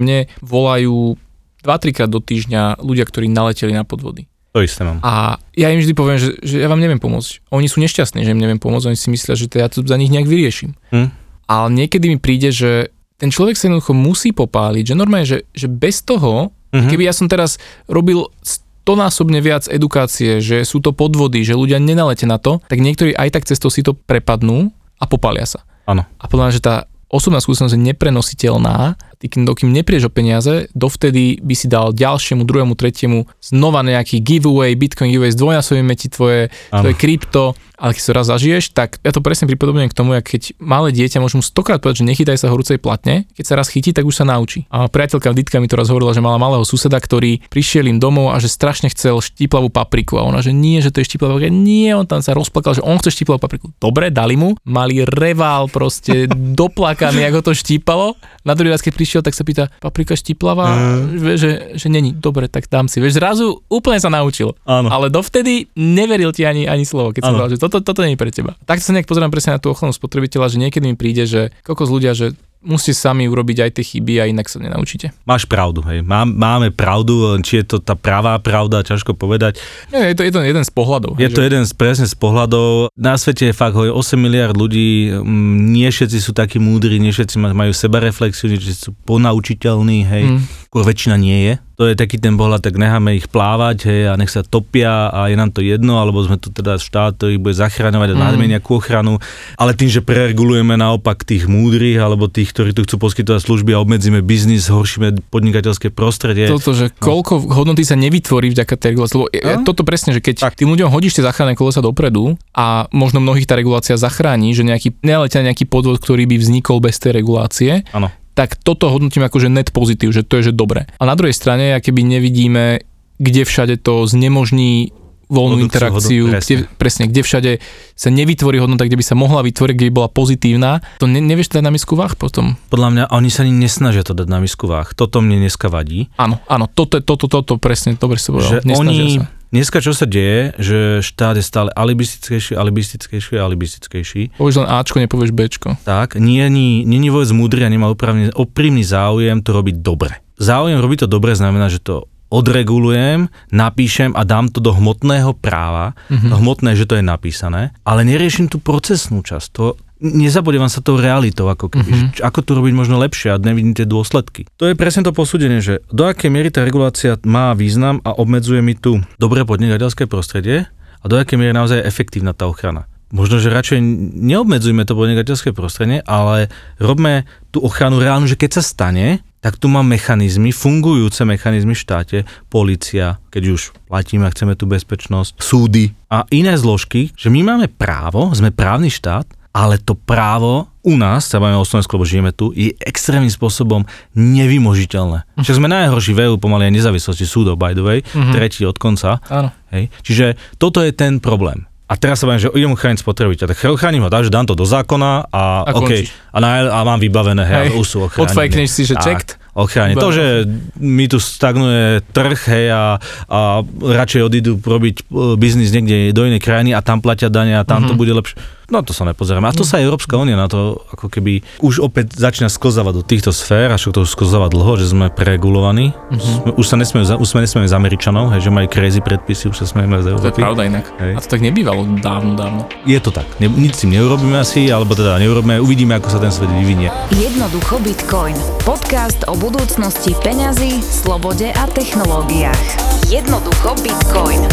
Mne 0.00 0.18
volajú 0.40 1.14
2-3 1.60 1.92
krát 1.92 2.08
do 2.08 2.18
týždňa 2.18 2.80
ľudia, 2.80 3.04
ktorí 3.04 3.28
naleteli 3.28 3.70
na 3.70 3.84
podvody. 3.84 4.24
To 4.50 4.64
isté 4.64 4.82
mám. 4.82 4.98
A 5.04 5.38
ja 5.54 5.70
im 5.70 5.78
vždy 5.78 5.94
poviem, 5.94 6.18
že, 6.18 6.34
že 6.42 6.58
ja 6.58 6.66
vám 6.66 6.80
neviem 6.80 6.98
pomôcť. 6.98 7.52
Oni 7.52 7.70
sú 7.70 7.78
nešťastní, 7.78 8.24
že 8.24 8.34
im 8.34 8.40
neviem 8.40 8.58
pomôcť, 8.58 8.90
oni 8.90 8.98
si 8.98 9.12
myslia, 9.12 9.38
že 9.38 9.46
to 9.46 9.60
ja 9.60 9.70
to 9.70 9.84
za 9.84 9.94
nich 9.94 10.10
nejak 10.10 10.26
vyrieším. 10.26 10.74
Hm? 10.90 11.14
Ale 11.46 11.66
niekedy 11.70 12.10
mi 12.10 12.18
príde, 12.18 12.50
že 12.50 12.90
ten 13.14 13.28
človek 13.28 13.54
sa 13.54 13.68
jednoducho 13.68 13.92
musí 13.92 14.32
popáliť, 14.32 14.90
že 14.90 14.94
normálne, 14.96 15.28
že, 15.28 15.44
že 15.52 15.68
bez 15.68 16.00
toho, 16.00 16.50
Mhm. 16.70 16.86
keby 16.86 17.02
ja 17.02 17.10
som 17.10 17.26
teraz 17.26 17.58
robil 17.90 18.30
stonásobne 18.46 19.42
viac 19.42 19.66
edukácie, 19.66 20.38
že 20.38 20.62
sú 20.62 20.78
to 20.78 20.94
podvody, 20.94 21.42
že 21.42 21.58
ľudia 21.58 21.82
nenalete 21.82 22.24
na 22.24 22.38
to, 22.38 22.62
tak 22.66 22.78
niektorí 22.78 23.10
aj 23.10 23.28
tak 23.34 23.42
cez 23.42 23.58
to 23.58 23.68
si 23.68 23.82
to 23.82 23.92
prepadnú 23.92 24.70
a 24.96 25.04
popália 25.04 25.46
sa. 25.46 25.66
Áno. 25.84 26.06
A 26.06 26.24
podľa 26.30 26.44
mňa, 26.46 26.54
že 26.54 26.62
tá 26.62 26.74
osobná 27.10 27.42
skúsenosť 27.42 27.74
je 27.74 27.86
neprenositeľná, 27.90 28.94
ty 29.20 29.28
kým, 29.28 29.44
dokým 29.44 29.68
neprieš 29.68 30.08
o 30.08 30.10
peniaze, 30.10 30.72
dovtedy 30.72 31.36
by 31.44 31.54
si 31.54 31.68
dal 31.68 31.92
ďalšiemu, 31.92 32.48
druhému, 32.48 32.72
tretiemu 32.72 33.28
znova 33.44 33.84
nejaký 33.84 34.24
giveaway, 34.24 34.72
Bitcoin 34.72 35.12
giveaway, 35.12 35.36
zdvojnásobíme 35.36 35.92
ti 35.92 36.08
tvoje, 36.08 36.48
Áno. 36.72 36.88
tvoje 36.88 36.94
krypto, 36.96 37.52
ale 37.80 37.96
keď 37.96 38.02
to 38.04 38.12
raz 38.12 38.26
zažiješ, 38.28 38.64
tak 38.76 39.00
ja 39.00 39.10
to 39.12 39.24
presne 39.24 39.48
pripodobňujem 39.48 39.88
k 39.88 39.96
tomu, 39.96 40.12
jak 40.16 40.24
keď 40.28 40.42
malé 40.60 40.92
dieťa 40.92 41.24
môžu 41.24 41.40
mu 41.40 41.44
stokrát 41.44 41.80
povedať, 41.80 42.04
že 42.04 42.08
nechytaj 42.12 42.36
sa 42.36 42.52
horúcej 42.52 42.76
platne, 42.76 43.24
keď 43.32 43.44
sa 43.44 43.54
raz 43.56 43.72
chytí, 43.72 43.96
tak 43.96 44.04
už 44.04 44.20
sa 44.20 44.28
naučí. 44.28 44.68
A 44.68 44.88
priateľka 44.88 45.32
Ditka 45.32 45.56
mi 45.56 45.68
to 45.68 45.80
raz 45.80 45.88
hovorila, 45.88 46.12
že 46.12 46.20
mala 46.20 46.36
malého 46.36 46.60
suseda, 46.68 47.00
ktorý 47.00 47.40
prišiel 47.48 47.88
im 47.88 47.96
domov 47.96 48.32
a 48.32 48.40
že 48.40 48.52
strašne 48.52 48.92
chcel 48.92 49.24
štiplavú 49.24 49.72
papriku 49.72 50.20
a 50.20 50.28
ona, 50.28 50.44
že 50.44 50.52
nie, 50.52 50.84
že 50.84 50.92
to 50.92 51.00
je 51.00 51.08
štiplavá 51.08 51.40
paprika. 51.40 51.56
Nie, 51.56 51.96
on 51.96 52.04
tam 52.04 52.20
sa 52.20 52.36
rozplakal, 52.36 52.76
že 52.76 52.84
on 52.84 53.00
chce 53.00 53.16
štiplavú 53.16 53.40
papriku. 53.40 53.72
Dobre, 53.80 54.12
dali 54.12 54.36
mu, 54.36 54.52
mali 54.68 55.00
revál 55.08 55.72
proste 55.72 56.28
doplakaný, 56.60 57.24
ako 57.32 57.48
to 57.48 57.52
štípalo. 57.56 58.20
Na 58.44 58.52
druhý 58.52 58.76
raz, 58.76 58.84
keď 58.84 58.92
prišiel, 58.92 59.09
tak 59.18 59.34
sa 59.34 59.42
pýta, 59.42 59.66
paprika 59.82 60.14
štiplavá, 60.14 60.70
mm. 60.70 61.34
že, 61.34 61.50
že 61.74 61.86
není. 61.90 62.14
Dobre, 62.14 62.46
tak 62.46 62.70
dám 62.70 62.86
si. 62.86 63.02
Vieš, 63.02 63.18
zrazu 63.18 63.58
úplne 63.66 63.98
sa 63.98 64.06
naučil. 64.06 64.54
Áno. 64.62 64.86
Ale 64.86 65.10
dovtedy 65.10 65.66
neveril 65.74 66.30
ti 66.30 66.46
ani, 66.46 66.70
ani 66.70 66.86
slovo, 66.86 67.10
keď 67.10 67.26
som 67.26 67.34
povedal, 67.34 67.50
že 67.50 67.58
toto, 67.58 67.82
toto 67.82 68.06
nie 68.06 68.14
je 68.14 68.22
pre 68.22 68.30
teba. 68.30 68.54
Tak 68.62 68.78
sa 68.78 68.94
nejak 68.94 69.10
pozerám 69.10 69.34
presne 69.34 69.58
na 69.58 69.60
tú 69.60 69.74
ochranu 69.74 69.90
spotrebiteľa, 69.90 70.54
že 70.54 70.62
niekedy 70.62 70.86
mi 70.86 70.94
príde, 70.94 71.26
že 71.26 71.50
koľko 71.66 71.82
z 71.82 71.90
ľudia, 71.90 72.12
že 72.14 72.38
musíte 72.60 72.92
sami 72.92 73.24
urobiť 73.24 73.64
aj 73.64 73.70
tie 73.72 73.84
chyby 73.86 74.20
a 74.20 74.28
inak 74.28 74.44
sa 74.44 74.60
nenaučíte. 74.60 75.16
Máš 75.24 75.48
pravdu, 75.48 75.80
hej. 75.88 76.00
Má, 76.00 76.24
máme 76.24 76.68
pravdu, 76.68 77.40
či 77.40 77.60
je 77.60 77.64
to 77.64 77.76
tá 77.80 77.96
pravá 77.96 78.36
pravda, 78.36 78.84
ťažko 78.84 79.16
povedať. 79.16 79.56
Nie, 79.88 80.12
je 80.12 80.16
to 80.16 80.24
jeden, 80.28 80.44
jeden 80.44 80.64
z 80.64 80.68
pohľadov. 80.68 81.16
Je 81.16 81.24
hej, 81.24 81.32
to 81.32 81.40
že- 81.40 81.48
jeden 81.48 81.64
z, 81.64 81.72
presne 81.72 82.04
z 82.04 82.14
pohľadov. 82.14 82.92
Na 82.94 83.16
svete 83.16 83.48
je 83.48 83.54
fakt 83.54 83.72
hoj, 83.72 83.88
8 83.88 84.16
miliard 84.16 84.52
ľudí, 84.52 85.08
mm, 85.10 85.24
nie 85.72 85.88
všetci 85.88 86.18
sú 86.20 86.30
takí 86.30 86.60
múdri, 86.60 87.00
nie 87.00 87.10
všetci 87.10 87.36
ma- 87.36 87.56
majú 87.56 87.72
sebareflexiu, 87.72 88.46
nie 88.46 88.60
všetci 88.60 88.78
sú 88.78 88.92
ponaučiteľní, 89.04 89.98
hej. 90.04 90.24
Mm. 90.28 90.40
Skôr 90.70 90.86
väčšina 90.86 91.18
nie 91.18 91.50
je. 91.50 91.54
To 91.82 91.90
je 91.90 91.98
taký 91.98 92.14
ten 92.14 92.38
pohľad, 92.38 92.62
tak 92.62 92.78
necháme 92.78 93.18
ich 93.18 93.26
plávať, 93.26 93.90
hej, 93.90 94.02
a 94.06 94.14
nech 94.14 94.30
sa 94.30 94.46
topia 94.46 95.10
a 95.10 95.26
je 95.26 95.34
nám 95.34 95.50
to 95.50 95.66
jedno, 95.66 95.98
alebo 95.98 96.22
sme 96.22 96.38
tu 96.38 96.46
teda 96.46 96.78
štát, 96.78 97.18
ktorý 97.18 97.42
bude 97.42 97.58
zachraňovať 97.58 98.14
a 98.14 98.14
Mm. 98.14 98.38
mm. 98.38 98.50
nejakú 98.54 98.78
ochranu. 98.78 99.18
Ale 99.58 99.74
tým, 99.74 99.90
že 99.90 99.98
preregulujeme 99.98 100.78
naopak 100.78 101.26
tých 101.26 101.50
múdrych, 101.50 101.98
alebo 101.98 102.30
tých, 102.30 102.54
ktorí 102.54 102.70
tu 102.70 102.86
chcú 102.86 103.02
poskytovať 103.02 103.42
služby 103.42 103.74
a 103.74 103.82
obmedzíme 103.82 104.22
biznis, 104.22 104.70
horšíme 104.70 105.26
podnikateľské 105.26 105.90
prostredie. 105.90 106.46
Toto, 106.46 106.70
že 106.70 106.94
koľko 106.94 107.50
hodnoty 107.50 107.82
sa 107.82 107.98
nevytvorí 107.98 108.54
vďaka 108.54 108.70
tej 108.78 108.94
regulácii. 108.94 109.16
Lebo 109.18 109.26
No. 109.34 109.66
toto 109.66 109.82
presne, 109.82 110.14
že 110.14 110.22
keď 110.22 110.54
Tak. 110.54 110.54
tým 110.54 110.70
ľuďom 110.70 110.86
hodíš 110.86 111.18
tie 111.18 111.26
záchranné 111.26 111.58
kolesa 111.58 111.82
dopredu 111.82 112.38
a 112.54 112.86
možno 112.94 113.18
mnohých 113.18 113.50
tá 113.50 113.58
regulácia 113.58 113.98
zachráni, 113.98 114.54
že 114.54 114.62
nejaký, 114.62 115.02
neletia 115.02 115.42
nejaký 115.42 115.66
podvod, 115.66 115.98
ktorý 115.98 116.30
by 116.30 116.38
vznikol 116.38 116.78
bez 116.78 117.02
tej 117.02 117.18
regulácie, 117.18 117.82
Áno. 117.90 118.06
Tak 118.40 118.56
toto 118.56 118.88
hodnotím 118.88 119.20
ako, 119.28 119.36
že 119.36 119.52
net 119.52 119.68
pozitív, 119.68 120.16
že 120.16 120.24
to 120.24 120.40
je, 120.40 120.48
že 120.48 120.52
dobre. 120.56 120.88
A 120.96 121.04
na 121.04 121.12
druhej 121.12 121.36
strane, 121.36 121.76
keby 121.76 122.00
nevidíme, 122.00 122.80
kde 123.20 123.44
všade 123.44 123.84
to 123.84 124.08
znemožní 124.08 124.96
voľnú 125.28 125.68
Produkciu 125.68 125.68
interakciu, 125.68 126.22
hodnot, 126.26 126.42
kde, 126.42 126.56
presne, 126.80 127.04
kde 127.06 127.20
všade 127.20 127.50
sa 127.94 128.08
nevytvorí 128.08 128.56
hodnota, 128.58 128.88
kde 128.88 128.96
by 128.96 129.04
sa 129.04 129.14
mohla 129.14 129.44
vytvoriť, 129.44 129.74
kde 129.76 129.88
by 129.92 129.94
bola 129.94 130.08
pozitívna, 130.10 130.80
to 130.98 131.06
ne, 131.06 131.20
nevieš 131.20 131.52
dať 131.52 131.62
na 131.62 131.70
misku 131.70 131.94
váh 131.94 132.16
potom. 132.16 132.56
Podľa 132.72 132.88
mňa 132.96 133.04
oni 133.12 133.28
sa 133.30 133.44
ani 133.44 133.52
nesnažia 133.54 134.02
to 134.02 134.16
dať 134.16 134.26
na 134.26 134.40
misku 134.42 134.66
váh. 134.66 134.90
Toto 134.96 135.20
mne 135.20 135.38
dneska 135.38 135.68
vadí. 135.70 136.08
Áno, 136.16 136.40
áno, 136.48 136.66
toto, 136.66 136.98
toto, 137.04 137.28
toto, 137.28 137.60
presne, 137.60 137.94
dobre 137.94 138.18
si 138.18 138.32
povedal. 138.32 138.64
že 138.64 138.74
oni, 138.74 139.22
sa. 139.22 139.30
Dneska 139.50 139.82
čo 139.82 139.92
sa 139.94 140.06
deje, 140.06 140.54
že 140.56 140.78
štát 141.04 141.36
je 141.36 141.44
stále 141.44 141.70
alibistickejší, 141.74 142.56
alibistickejší, 142.56 143.34
alibistickejší. 143.38 144.22
Povieš 144.38 144.56
len 144.62 144.68
Ačko, 144.70 144.96
nepovieš 145.02 145.34
Bčko. 145.34 145.76
Tak, 145.82 146.16
nie 146.16 146.46
je 146.46 147.10
vôbec 147.10 147.30
múdry 147.34 147.66
a 147.66 147.70
nemá 147.70 147.90
úpravný, 147.90 148.30
oprímny 148.34 148.86
záujem 148.86 149.42
to 149.42 149.50
robiť 149.50 149.82
dobre. 149.82 150.22
Záujem 150.40 150.80
robiť 150.80 151.04
to 151.04 151.08
dobre 151.10 151.36
znamená, 151.36 151.68
že 151.68 151.82
to 151.82 152.08
odregulujem, 152.30 153.26
napíšem 153.50 154.14
a 154.14 154.22
dám 154.22 154.54
to 154.54 154.62
do 154.62 154.70
hmotného 154.70 155.34
práva, 155.34 155.98
mm-hmm. 156.06 156.30
to 156.30 156.34
hmotné, 156.38 156.70
že 156.78 156.86
to 156.86 156.94
je 156.96 157.04
napísané, 157.04 157.74
ale 157.82 158.06
neriešim 158.06 158.46
tú 158.46 158.62
procesnú 158.62 159.20
časť. 159.26 159.46
To, 159.58 159.74
nezabudievam 160.00 160.66
sa 160.66 160.80
tou 160.80 160.96
realitou, 160.96 161.46
ako 161.46 161.68
keby, 161.68 161.84
Mhm. 161.84 161.96
mm-hmm. 162.00 162.16
že, 162.16 162.22
ako 162.24 162.40
to 162.40 162.52
robiť 162.56 162.74
možno 162.74 162.96
lepšie 162.98 163.32
a 163.32 163.40
nevidím 163.40 163.76
tie 163.76 163.84
dôsledky. 163.84 164.48
To 164.56 164.66
je 164.66 164.74
presne 164.74 165.04
to 165.04 165.12
posúdenie, 165.12 165.60
že 165.60 165.84
do 165.92 166.08
akej 166.08 166.32
miery 166.32 166.48
tá 166.48 166.64
regulácia 166.64 167.20
má 167.22 167.52
význam 167.52 168.00
a 168.02 168.16
obmedzuje 168.16 168.64
mi 168.64 168.74
tu 168.74 168.98
dobré 169.16 169.44
podnikateľské 169.44 170.08
prostredie 170.08 170.66
a 171.00 171.04
do 171.04 171.16
akej 171.16 171.36
miery 171.36 171.52
naozaj 171.52 171.84
je 171.84 171.88
efektívna 171.88 172.32
tá 172.32 172.48
ochrana. 172.48 172.88
Možno, 173.10 173.42
že 173.42 173.50
radšej 173.50 173.82
neobmedzujme 174.14 174.86
to 174.86 174.94
podnikateľské 174.94 175.50
prostredie, 175.50 175.98
ale 176.06 176.46
robme 176.78 177.26
tú 177.50 177.58
ochranu 177.58 177.98
reálnu, 177.98 178.30
že 178.30 178.38
keď 178.38 178.58
sa 178.58 178.62
stane, 178.62 179.26
tak 179.40 179.58
tu 179.58 179.66
má 179.66 179.82
mechanizmy, 179.82 180.54
fungujúce 180.54 181.24
mechanizmy 181.26 181.74
v 181.74 181.82
štáte, 181.82 182.18
policia, 182.46 183.18
keď 183.34 183.42
už 183.50 183.60
platíme 183.88 184.28
a 184.28 184.30
chceme 184.30 184.54
tú 184.54 184.70
bezpečnosť, 184.70 185.42
súdy 185.42 185.90
a 186.06 186.22
iné 186.30 186.54
zložky, 186.54 187.10
že 187.16 187.32
my 187.32 187.40
máme 187.42 187.66
právo, 187.66 188.30
sme 188.30 188.54
právny 188.54 188.92
štát, 188.92 189.26
ale 189.50 189.82
to 189.82 189.98
právo 189.98 190.70
u 190.80 190.94
nás, 190.96 191.26
sa 191.26 191.42
bavíme 191.42 191.58
o 191.58 191.66
Slovensku, 191.66 191.98
lebo 191.98 192.06
žijeme 192.08 192.30
tu, 192.32 192.54
je 192.54 192.72
extrémnym 192.80 193.28
spôsobom 193.28 193.84
nevymožiteľné. 194.14 195.26
Však 195.42 195.58
sme 195.58 195.68
najhorší 195.68 196.16
v 196.16 196.30
EU 196.30 196.36
pomaly 196.40 196.70
aj 196.70 196.74
nezávislosti 196.80 197.26
súdov, 197.28 197.58
by 197.60 197.74
the 197.76 197.84
way, 197.84 197.98
Mhm. 198.14 198.32
tretí 198.32 198.62
od 198.64 198.78
konca. 198.78 199.18
Áno. 199.28 199.50
Hej. 199.74 199.90
Čiže 200.06 200.26
toto 200.56 200.80
je 200.80 200.94
ten 200.94 201.18
problém. 201.20 201.66
A 201.90 201.98
teraz 201.98 202.22
sa 202.22 202.30
bavím, 202.30 202.38
že 202.38 202.54
idem 202.54 202.70
chrániť 202.70 203.02
spotrebiteľa. 203.02 203.50
Tak 203.50 203.58
chránim 203.74 204.06
ho 204.06 204.10
tak, 204.14 204.22
že 204.22 204.30
dám 204.30 204.46
to 204.46 204.54
do 204.54 204.62
zákona 204.62 205.26
a, 205.26 205.66
A 205.66 205.74
okay, 205.74 206.06
a, 206.30 206.38
na, 206.38 206.70
a 206.70 206.86
mám 206.86 207.02
vybavené, 207.02 207.42
hej, 207.42 207.74
Hej. 207.74 208.06
ochránení. 208.06 208.30
Odfajkneš 208.30 208.68
si, 208.70 208.82
že 208.86 208.94
checked. 208.94 209.34
Ochrániť. 209.58 209.98
To, 209.98 210.14
že 210.14 210.46
mi 210.78 211.10
tu 211.10 211.18
stagnuje 211.18 212.06
trh, 212.14 212.38
hej, 212.46 212.70
a, 212.70 213.02
a 213.26 213.38
radšej 213.74 214.22
odídu 214.22 214.62
robiť 214.62 215.02
e, 215.02 215.34
biznis 215.34 215.74
niekde 215.74 216.14
do 216.14 216.22
inej 216.30 216.38
krajiny 216.38 216.70
a 216.70 216.78
tam 216.78 217.02
platia 217.02 217.26
dane 217.26 217.58
a 217.58 217.66
tam 217.66 217.82
mm-hmm. 217.82 217.90
to 217.90 217.98
bude 217.98 218.14
lepšie. 218.14 218.38
No 218.70 218.80
to 218.80 218.94
sa 218.94 219.02
nepozeráme. 219.02 219.46
A 219.46 219.52
to 219.52 219.66
sa 219.66 219.82
aj 219.82 219.84
Európska 219.84 220.14
únia 220.14 220.38
na 220.38 220.46
to 220.46 220.78
ako 220.94 221.10
keby 221.10 221.42
už 221.58 221.82
opäť 221.82 222.14
začína 222.14 222.46
sklzávať 222.46 222.94
do 222.96 223.04
týchto 223.04 223.34
sfér, 223.34 223.70
a 223.70 223.76
však 223.76 223.92
to 223.92 224.06
už 224.06 224.14
sklzáva 224.14 224.46
dlho, 224.46 224.78
že 224.78 224.86
sme 224.86 225.10
preregulovaní. 225.10 225.90
Mm-hmm. 225.90 226.54
Už 226.54 226.66
sa 226.66 226.78
nesmieme, 226.78 227.02
za- 227.02 227.18
už 227.18 227.26
sme 227.26 227.42
nesmieme 227.42 227.66
z 227.66 227.74
Američanov, 227.74 228.30
hej, 228.30 228.46
že 228.46 228.50
majú 228.50 228.70
crazy 228.70 229.02
predpisy, 229.02 229.50
už 229.50 229.58
sa 229.58 229.66
smieme 229.66 229.98
z 229.98 230.06
To 230.06 230.08
je 230.08 230.14
Európy. 230.14 230.40
pravda 230.40 230.62
inak. 230.64 230.86
Hej. 231.02 231.12
A 231.14 231.20
to 231.20 231.28
tak 231.28 231.42
nebývalo 231.42 231.82
dávno, 231.98 232.38
dávno. 232.38 232.60
Je 232.86 233.02
to 233.02 233.10
tak. 233.10 233.26
Ne, 233.42 233.50
nič 233.50 233.74
s 233.74 233.82
tým 233.82 233.90
neurobíme 233.90 234.38
asi, 234.38 234.70
alebo 234.70 234.94
teda 234.94 235.18
neurobíme, 235.18 235.58
uvidíme, 235.58 235.98
ako 235.98 236.08
sa 236.08 236.22
ten 236.22 236.30
svet 236.30 236.48
vyvinie. 236.54 236.94
Jednoducho 237.10 237.82
Bitcoin. 237.82 238.38
Podcast 238.62 239.26
o 239.26 239.34
budúcnosti 239.34 240.14
peňazí, 240.22 240.78
slobode 240.78 241.50
a 241.50 241.64
technológiách. 241.66 242.62
Jednoducho 243.10 243.74
Bitcoin. 243.82 244.46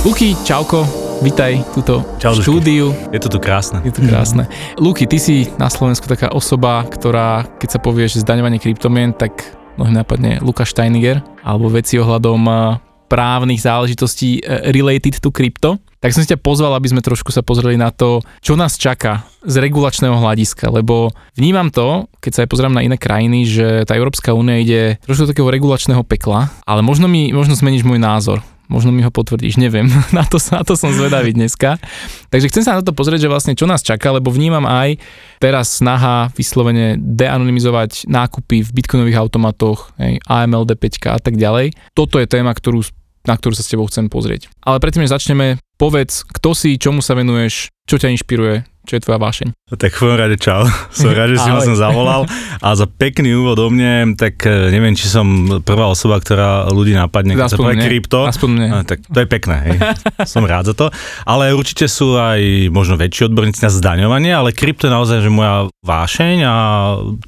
Luky, 0.00 0.32
čauko, 0.48 0.88
vitaj 1.20 1.60
tuto 1.76 2.00
Čau, 2.16 2.32
štúdiu. 2.32 2.96
Je 3.12 3.20
to 3.20 3.28
tu 3.28 3.36
krásne. 3.36 3.84
Je 3.84 3.92
to 3.92 4.00
krásne. 4.00 4.48
Luky, 4.80 5.04
ty 5.04 5.20
si 5.20 5.52
na 5.60 5.68
Slovensku 5.68 6.08
taká 6.08 6.32
osoba, 6.32 6.88
ktorá, 6.88 7.44
keď 7.60 7.68
sa 7.68 7.84
povieš 7.84 8.24
zdaňovanie 8.24 8.56
kryptomien, 8.56 9.12
tak 9.12 9.52
mnohým 9.76 10.00
napadne 10.00 10.40
Lukáš 10.40 10.72
Steiniger, 10.72 11.20
alebo 11.44 11.68
veci 11.68 12.00
ohľadom 12.00 12.40
eh, 12.48 12.56
právnych 13.12 13.60
záležitostí 13.60 14.40
eh, 14.40 14.72
related 14.72 15.20
to 15.20 15.28
crypto. 15.28 15.76
Tak 16.00 16.16
som 16.16 16.24
si 16.24 16.32
ťa 16.32 16.40
pozval, 16.40 16.72
aby 16.80 16.88
sme 16.88 17.04
trošku 17.04 17.28
sa 17.28 17.44
pozreli 17.44 17.76
na 17.76 17.92
to, 17.92 18.24
čo 18.40 18.56
nás 18.56 18.80
čaká 18.80 19.28
z 19.44 19.60
regulačného 19.60 20.16
hľadiska, 20.16 20.72
lebo 20.72 21.12
vnímam 21.36 21.68
to, 21.68 22.08
keď 22.24 22.32
sa 22.32 22.40
aj 22.40 22.48
pozerám 22.48 22.72
na 22.72 22.80
iné 22.80 22.96
krajiny, 22.96 23.44
že 23.44 23.84
tá 23.84 24.00
Európska 24.00 24.32
únia 24.32 24.64
ide 24.64 24.96
trošku 25.04 25.28
do 25.28 25.30
takého 25.36 25.52
regulačného 25.52 26.00
pekla, 26.08 26.48
ale 26.64 26.80
možno 26.80 27.04
mi, 27.04 27.36
možno 27.36 27.52
zmeníš 27.52 27.84
môj 27.84 28.00
názor. 28.00 28.40
Možno 28.70 28.94
mi 28.94 29.02
ho 29.02 29.10
potvrdíš, 29.10 29.58
neviem. 29.58 29.90
Na 30.16 30.22
to, 30.22 30.38
na 30.54 30.62
to 30.62 30.78
som 30.78 30.94
zvedavý 30.94 31.34
dneska. 31.34 31.82
Takže 32.30 32.46
chcem 32.54 32.62
sa 32.62 32.78
na 32.78 32.86
to 32.86 32.94
pozrieť, 32.94 33.26
že 33.26 33.32
vlastne 33.32 33.52
čo 33.58 33.66
nás 33.66 33.82
čaká, 33.82 34.14
lebo 34.14 34.30
vnímam 34.30 34.62
aj 34.62 35.02
teraz 35.42 35.82
snaha 35.82 36.30
vyslovene 36.38 36.94
deanonymizovať 36.94 38.06
nákupy 38.06 38.62
v 38.62 38.70
bitcoinových 38.70 39.18
automatoch, 39.18 39.90
hej, 39.98 40.22
AMLD 40.30 40.78
5 40.78 41.10
a 41.10 41.18
tak 41.18 41.34
ďalej. 41.34 41.74
Toto 41.98 42.22
je 42.22 42.30
téma, 42.30 42.54
ktorú, 42.54 42.86
na 43.26 43.34
ktorú 43.34 43.58
sa 43.58 43.66
s 43.66 43.70
tebou 43.74 43.90
chcem 43.90 44.06
pozrieť. 44.06 44.46
Ale 44.62 44.78
predtým, 44.78 45.02
než 45.02 45.10
začneme, 45.10 45.58
povedz, 45.74 46.22
kto 46.28 46.54
si, 46.54 46.78
čomu 46.78 47.02
sa 47.02 47.18
venuješ, 47.18 47.74
čo 47.90 47.98
ťa 47.98 48.14
inšpiruje, 48.14 48.69
čo 48.90 48.98
je 48.98 49.06
tvoja 49.06 49.22
vášeň. 49.22 49.54
No 49.70 49.74
Tak 49.78 49.94
v 49.94 50.18
rade 50.18 50.34
čau, 50.34 50.66
som 50.90 51.14
rád, 51.14 51.30
že 51.30 51.38
si 51.38 51.50
ma 51.54 51.62
som 51.62 51.78
zavolal 51.78 52.26
a 52.58 52.68
za 52.74 52.90
pekný 52.90 53.38
úvod 53.38 53.62
o 53.62 53.70
mne, 53.70 54.18
tak 54.18 54.42
e, 54.42 54.74
neviem, 54.74 54.98
či 54.98 55.06
som 55.06 55.62
prvá 55.62 55.86
osoba, 55.86 56.18
ktorá 56.18 56.66
ľudí 56.74 56.98
napadne, 56.98 57.38
keď 57.38 57.54
sa 57.54 57.58
povie 57.62 57.78
krypto. 57.78 58.26
Tak 58.82 58.98
to 59.06 59.18
je 59.22 59.28
pekné, 59.30 59.56
hej. 59.70 59.78
som 60.34 60.42
rád 60.42 60.70
za 60.70 60.74
to. 60.74 60.90
Ale 61.22 61.54
určite 61.54 61.86
sú 61.86 62.18
aj 62.18 62.66
možno 62.74 62.98
väčší 62.98 63.30
odborníci 63.30 63.62
na 63.62 63.70
zdaňovanie, 63.70 64.34
ale 64.34 64.50
krypto 64.50 64.90
je 64.90 64.96
naozaj 64.98 65.22
že 65.22 65.30
moja 65.30 65.70
vášeň 65.86 66.36
a 66.42 66.54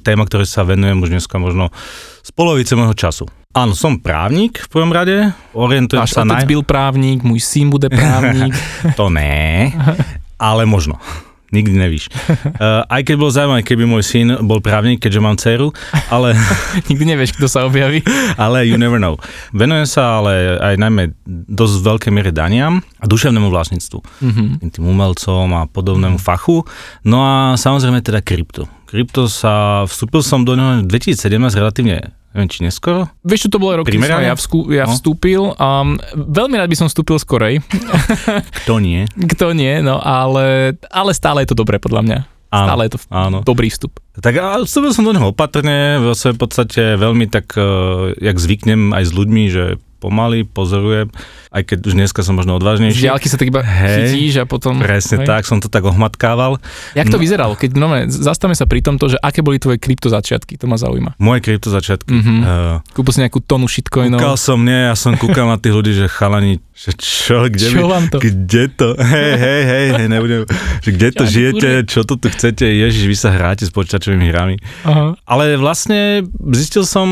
téma, 0.03 0.27
ktorej 0.27 0.51
sa 0.51 0.67
venujem 0.67 0.99
už 0.99 1.15
dneska 1.15 1.39
možno 1.39 1.71
z 2.19 2.29
polovice 2.35 2.75
môjho 2.75 2.91
času. 2.91 3.25
Áno, 3.53 3.77
som 3.77 4.01
právnik 4.01 4.65
v 4.65 4.69
prvom 4.73 4.89
rade, 4.89 5.29
orientujem 5.53 6.01
Náš 6.01 6.17
sa 6.17 6.25
otec 6.25 6.41
naj... 6.41 6.49
byl 6.49 6.65
právnik, 6.65 7.21
môj 7.21 7.37
syn 7.37 7.69
bude 7.69 7.85
právnik. 7.85 8.49
To 8.99 9.13
ne, 9.13 9.69
ale 10.41 10.65
možno. 10.65 10.97
Nikdy 11.53 11.75
nevíš. 11.77 12.09
Uh, 12.09 12.81
aj 12.97 13.01
keď 13.05 13.15
bolo 13.15 13.29
zaujímavé, 13.29 13.61
keby 13.61 13.85
môj 13.85 14.01
syn 14.01 14.33
bol 14.41 14.57
právnik, 14.57 14.97
keďže 14.97 15.21
mám 15.21 15.37
dceru, 15.37 15.69
ale, 16.09 16.33
Nikdy 16.89 17.13
nevieš, 17.13 17.37
kto 17.37 17.45
sa 17.45 17.69
objaví. 17.69 18.01
ale 18.43 18.65
you 18.65 18.81
never 18.81 18.97
know. 18.97 19.21
Venujem 19.53 19.85
sa 19.85 20.17
ale 20.19 20.57
aj 20.57 20.75
najmä 20.81 21.13
dosť 21.53 21.75
veľkej 21.85 22.11
miere 22.11 22.33
daniam 22.33 22.81
a 22.97 23.05
duševnému 23.05 23.53
vlastníctvu. 23.53 23.99
Mhm. 24.25 24.43
Tým 24.73 24.85
umelcom 24.89 25.47
a 25.53 25.69
podobnému 25.69 26.17
fachu. 26.17 26.65
No 27.05 27.21
a 27.21 27.53
samozrejme 27.53 28.01
teda 28.01 28.25
krypto. 28.25 28.65
Krypto 28.93 29.25
sa, 29.25 29.83
vstúpil 29.83 30.21
som 30.21 30.45
do 30.45 30.53
neho 30.53 30.79
v 30.79 30.87
2017 30.87 31.33
relatívne, 31.51 32.13
neviem 32.29 32.45
či 32.45 32.61
neskoro, 32.61 33.09
Vieš, 33.21 33.49
čo 33.49 33.49
to 33.49 33.57
bolo 33.57 33.81
rok, 33.81 33.83
keď 33.83 33.91
som 33.91 33.97
Primerane? 33.99 34.29
ja, 34.29 34.35
vskú, 34.37 34.59
ja 34.69 34.85
No. 34.85 34.93
vstúpil. 34.93 35.41
Um, 35.57 35.97
veľmi 36.13 36.55
rád 36.55 36.69
by 36.69 36.77
som 36.77 36.85
vstúpil 36.85 37.17
skorej. 37.17 37.65
kto 38.61 38.77
nie. 38.77 39.09
Kto 39.09 39.51
nie, 39.51 39.81
no 39.81 39.97
ale, 39.97 40.77
ale 40.87 41.11
stále 41.11 41.41
je 41.41 41.49
to 41.49 41.57
dobré 41.57 41.77
podľa 41.77 42.01
mňa. 42.01 42.19
Áno, 42.53 42.67
Stále 42.69 42.81
je 42.85 42.91
to 42.93 42.99
áno. 43.09 43.37
dobrý 43.41 43.65
vstup. 43.67 43.97
Tak 44.13 44.33
a 44.37 44.61
vstúpil 44.61 44.93
som 44.93 45.01
do 45.01 45.09
neho 45.09 45.33
opatrne, 45.33 45.97
v 45.97 46.13
podstate 46.37 46.93
veľmi 46.93 47.25
tak, 47.25 47.49
uh, 47.57 48.13
jak 48.13 48.37
zvyknem 48.37 48.93
aj 48.93 49.03
s 49.03 49.11
ľuďmi, 49.11 49.43
že 49.49 49.63
pomaly 50.03 50.43
pozorujem, 50.43 51.07
aj 51.49 51.63
keď 51.63 51.77
už 51.81 51.93
dneska 51.95 52.19
som 52.19 52.35
možno 52.35 52.53
odvážnejší. 52.53 52.99
diálky 53.01 53.25
sa 53.25 53.39
tak 53.39 53.47
iba 53.47 53.63
Hej, 53.63 54.11
chytíš 54.11 54.33
a 54.37 54.45
potom... 54.45 54.77
Presne 54.77 55.23
hej. 55.23 55.25
tak, 55.25 55.47
som 55.47 55.57
to 55.57 55.67
tak 55.67 55.81
ohmatkával. 55.81 56.59
Jak 56.91 57.07
to 57.07 57.15
No. 57.15 57.21
vyzeralo? 57.21 57.53
Keď 57.53 57.71
no, 57.73 57.87
zastavme 58.05 58.51
sa 58.51 58.65
pri 58.65 58.81
tomto, 58.81 59.07
že 59.07 59.17
aké 59.17 59.39
boli 59.39 59.55
tvoje 59.55 59.77
krypto 59.77 60.07
začiatky, 60.07 60.57
to 60.57 60.65
ma 60.65 60.75
zaujíma. 60.75 61.15
Moje 61.17 61.39
krypto 61.39 61.69
začiatky. 61.69 62.11
Mhm. 62.11 62.33
Uh, 62.37 62.77
Kúpil 62.91 63.13
si 63.13 63.19
nejakú 63.21 63.39
tonu 63.39 63.65
shitcoinov. 63.65 64.19
kúkal 64.19 64.35
som, 64.35 64.59
nie, 64.59 64.75
ja 64.83 64.93
som 64.93 65.15
kúkal 65.15 65.45
na 65.45 65.55
tých 65.55 65.71
ľudí, 65.71 65.93
že 65.93 66.05
chalani, 66.07 66.59
že 66.73 66.89
čo, 66.97 67.45
kde, 67.45 67.69
Čo 67.69 67.85
mi, 67.85 67.85
vám 67.85 68.05
to? 68.09 68.17
kde 68.17 68.65
to, 68.73 68.97
hej, 68.97 69.33
hej, 69.37 69.61
hej, 69.61 69.87
hej, 69.93 70.07
nebudem, 70.09 70.41
že 70.81 70.89
kde 70.89 71.09
to 71.13 71.23
žijete, 71.29 71.69
čo 71.85 72.01
to 72.01 72.17
tu 72.17 72.33
chcete, 72.33 72.65
ježiš, 72.65 73.05
vy 73.05 73.13
sa 73.13 73.29
hráte 73.29 73.61
s 73.61 73.69
počítačovými 73.69 74.25
hrami. 74.33 74.57
Aha. 74.81 75.13
Ale 75.21 75.53
vlastne 75.61 76.25
zistil 76.49 76.81
som 76.81 77.05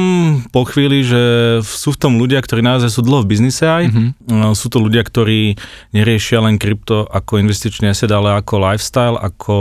po 0.50 0.66
chvíli, 0.66 1.06
že 1.06 1.22
sú 1.62 1.94
v 1.94 2.02
tom 2.02 2.18
ľudia, 2.18 2.42
ktorí 2.42 2.66
naozaj 2.66 2.90
sú 2.90 3.06
dlho 3.06 3.22
v 3.22 3.38
biznise 3.38 3.62
aj. 3.62 3.86
No, 4.26 4.58
Sú 4.58 4.74
to 4.74 4.82
ľudia, 4.82 5.06
ktorí 5.06 5.62
neriešia 5.94 6.42
len 6.42 6.58
krypto 6.58 7.06
ako 7.06 7.38
investičný 7.38 7.94
asset, 7.94 8.10
ale 8.10 8.34
ako 8.42 8.58
lifestyle, 8.66 9.22
ako 9.22 9.56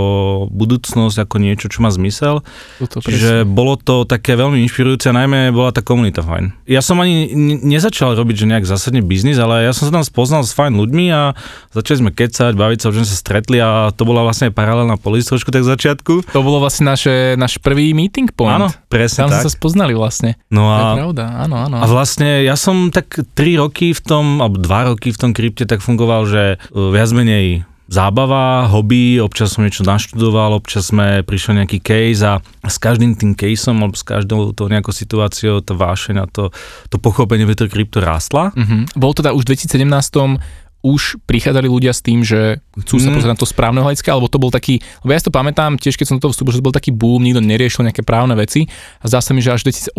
budúcnosť, 0.48 1.28
ako 1.28 1.36
niečo, 1.44 1.68
čo 1.68 1.84
má 1.84 1.92
zmysel. 1.92 2.40
Toto 2.80 3.04
Čiže 3.04 3.44
bolo 3.44 3.76
to 3.76 4.08
také 4.08 4.32
veľmi 4.32 4.64
inšpirujúce, 4.64 5.12
najmä 5.12 5.52
bola 5.52 5.76
tá 5.76 5.84
komunita 5.84 6.24
fajn. 6.24 6.64
Ja 6.64 6.80
som 6.80 6.96
ani 7.04 7.36
nezačal 7.60 8.16
robiť, 8.16 8.46
že 8.46 8.48
nejak 8.48 8.64
zásadne 8.64 9.04
biznis, 9.04 9.36
ale 9.36 9.68
ja 9.68 9.76
som 9.76 9.89
sa 9.90 9.98
tam 9.98 10.06
spoznal 10.06 10.46
s 10.46 10.54
fajn 10.54 10.78
ľuďmi 10.78 11.06
a 11.10 11.34
začali 11.74 12.06
sme 12.06 12.10
kecať, 12.14 12.54
baviť 12.54 12.78
sa, 12.78 12.86
už 12.94 13.02
sme 13.02 13.08
sa 13.10 13.16
stretli 13.18 13.58
a 13.58 13.90
to 13.90 14.06
bola 14.06 14.22
vlastne 14.22 14.54
paralelná 14.54 14.94
polis 14.94 15.26
trošku 15.26 15.50
tak 15.50 15.66
v 15.66 15.74
začiatku. 15.74 16.30
To 16.30 16.40
bolo 16.46 16.62
vlastne 16.62 16.86
naše, 16.86 17.34
náš 17.34 17.58
prvý 17.58 17.90
meeting 17.90 18.30
point. 18.30 18.62
Áno, 18.62 18.70
presne 18.86 19.26
Tam 19.26 19.34
tak. 19.34 19.42
sa 19.42 19.50
spoznali 19.50 19.92
vlastne. 19.98 20.38
No 20.48 20.70
To 20.70 20.70
je 20.70 20.78
a 20.78 20.88
pravda, 21.02 21.24
áno, 21.42 21.56
áno. 21.58 21.76
A 21.82 21.86
vlastne 21.90 22.46
ja 22.46 22.54
som 22.54 22.94
tak 22.94 23.18
3 23.34 23.58
roky 23.58 23.90
v 23.90 24.00
tom, 24.00 24.38
alebo 24.38 24.62
2 24.62 24.90
roky 24.94 25.10
v 25.10 25.18
tom 25.18 25.34
krypte 25.34 25.66
tak 25.66 25.82
fungoval, 25.82 26.30
že 26.30 26.42
uh, 26.70 26.94
viac 26.94 27.10
menej 27.10 27.66
zábava, 27.90 28.70
hobby, 28.70 29.18
občas 29.18 29.58
som 29.58 29.66
niečo 29.66 29.82
naštudoval, 29.82 30.54
občas 30.54 30.88
sme 30.88 31.26
prišli 31.26 31.58
nejaký 31.58 31.78
case 31.82 32.22
a 32.22 32.38
s 32.62 32.78
každým 32.78 33.18
tým 33.18 33.34
caseom 33.34 33.82
alebo 33.82 33.98
s 33.98 34.06
každou 34.06 34.54
tou 34.54 34.70
nejakou 34.70 34.94
situáciou 34.94 35.58
tá 35.58 35.74
vášeň 35.74 36.16
a 36.22 36.26
to, 36.30 36.54
to 36.86 36.96
pochopenie 36.96 37.42
v 37.42 37.58
tej 37.58 37.66
krypto 37.66 37.98
rástla. 37.98 38.54
Mhm. 38.54 38.94
Bolo 38.94 39.12
teda 39.12 39.34
už 39.34 39.42
v 39.42 39.58
2017 39.58 40.38
už 40.80 41.20
prichádzali 41.28 41.68
ľudia 41.68 41.92
s 41.92 42.00
tým, 42.00 42.24
že 42.24 42.56
chcú 42.72 42.96
sa 42.96 43.12
Mm. 43.12 43.20
pozrieť 43.20 43.32
na 43.34 43.36
to 43.36 43.44
správneho 43.44 43.84
hľadiska, 43.84 44.16
alebo 44.16 44.32
to 44.32 44.40
bol 44.40 44.48
taký, 44.48 44.80
lebo 45.04 45.12
ja 45.12 45.20
si 45.20 45.28
to 45.28 45.34
pamätám 45.34 45.76
tiež, 45.76 46.00
keď 46.00 46.06
som 46.08 46.16
do 46.16 46.24
toho 46.24 46.32
vstúpil, 46.32 46.56
že 46.56 46.60
to 46.62 46.64
bol 46.64 46.72
taký 46.72 46.88
boom, 46.88 47.20
nikto 47.20 47.44
neriešil 47.44 47.84
nejaké 47.84 48.00
právne 48.00 48.32
veci 48.32 48.64
a 48.96 49.04
zdá 49.04 49.20
sa 49.20 49.36
mi, 49.36 49.44
že 49.44 49.52
až 49.52 49.68
2018, 49.68 49.92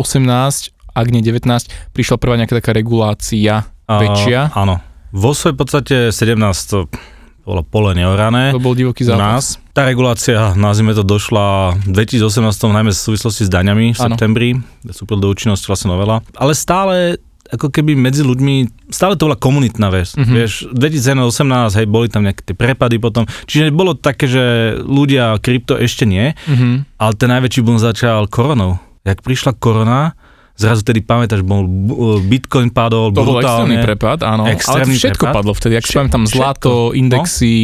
ak 0.90 1.06
nie 1.06 1.22
19, 1.22 1.46
prišla 1.94 2.18
prvá 2.18 2.34
nejaká 2.34 2.58
taká 2.58 2.74
regulácia 2.74 3.62
A, 3.86 3.94
väčšia. 3.94 4.50
áno. 4.58 4.82
Vo 5.14 5.30
svojej 5.30 5.54
podstate 5.54 5.96
17 6.10 6.34
to 6.66 6.90
bolo 7.42 7.60
pole 7.60 7.90
neorané. 7.92 8.50
To 8.50 8.58
bol 8.58 8.72
divoký 8.72 9.02
u 9.02 9.08
zápas. 9.08 9.18
nás. 9.18 9.44
Tá 9.70 9.82
regulácia, 9.82 10.54
nazvime 10.54 10.92
to, 10.92 11.02
došla 11.02 11.74
v 11.80 11.90
2018, 11.90 12.22
najmä 12.70 12.90
v 12.90 12.98
súvislosti 12.98 13.42
s 13.42 13.50
daňami 13.50 13.90
v 13.90 13.98
Áno. 13.98 14.14
septembri, 14.14 14.48
vstúpil 14.84 15.18
do 15.18 15.26
účinnosti 15.26 15.64
vlastne 15.64 15.90
novela, 15.90 16.22
ale 16.34 16.52
stále 16.52 17.18
ako 17.48 17.68
keby 17.68 17.92
medzi 17.92 18.22
ľuďmi, 18.22 18.54
stále 18.88 19.12
to 19.12 19.26
bola 19.26 19.36
komunitná 19.36 19.90
vec. 19.90 20.14
Mhm. 20.14 20.18
Mm-hmm. 20.18 20.36
Vieš, 20.38 20.52
2018, 20.72 21.74
hej, 21.74 21.86
boli 21.86 22.08
tam 22.08 22.22
nejaké 22.22 22.42
tie 22.42 22.54
prepady 22.54 22.96
potom, 22.96 23.26
čiže 23.44 23.68
bolo 23.68 23.92
také, 23.92 24.24
že 24.24 24.44
ľudia 24.78 25.36
krypto 25.36 25.76
ešte 25.76 26.04
nie, 26.04 26.32
Mhm. 26.48 26.96
ale 26.96 27.12
ten 27.12 27.28
najväčší 27.28 27.60
boom 27.60 27.76
začal 27.76 28.24
koronou. 28.26 28.80
Jak 29.02 29.20
prišla 29.20 29.52
korona, 29.52 30.14
zrazu 30.62 30.82
tedy 30.82 31.02
pamätáš, 31.02 31.42
bol 31.42 31.66
bu- 31.66 32.22
Bitcoin 32.22 32.70
padol 32.70 33.10
To 33.10 33.20
bol 33.20 33.42
extrémny 33.42 33.82
prepad, 33.82 34.22
áno. 34.22 34.46
Extrémny 34.46 34.94
ale 34.94 34.96
to 34.96 35.00
všetko 35.02 35.24
prepad. 35.26 35.34
padlo 35.36 35.52
vtedy, 35.52 35.74
ak 35.74 35.84
si 35.84 35.94
pamätám 35.94 36.22
všetko. 36.22 36.38
zlato, 36.38 36.72
indexy, 36.94 37.54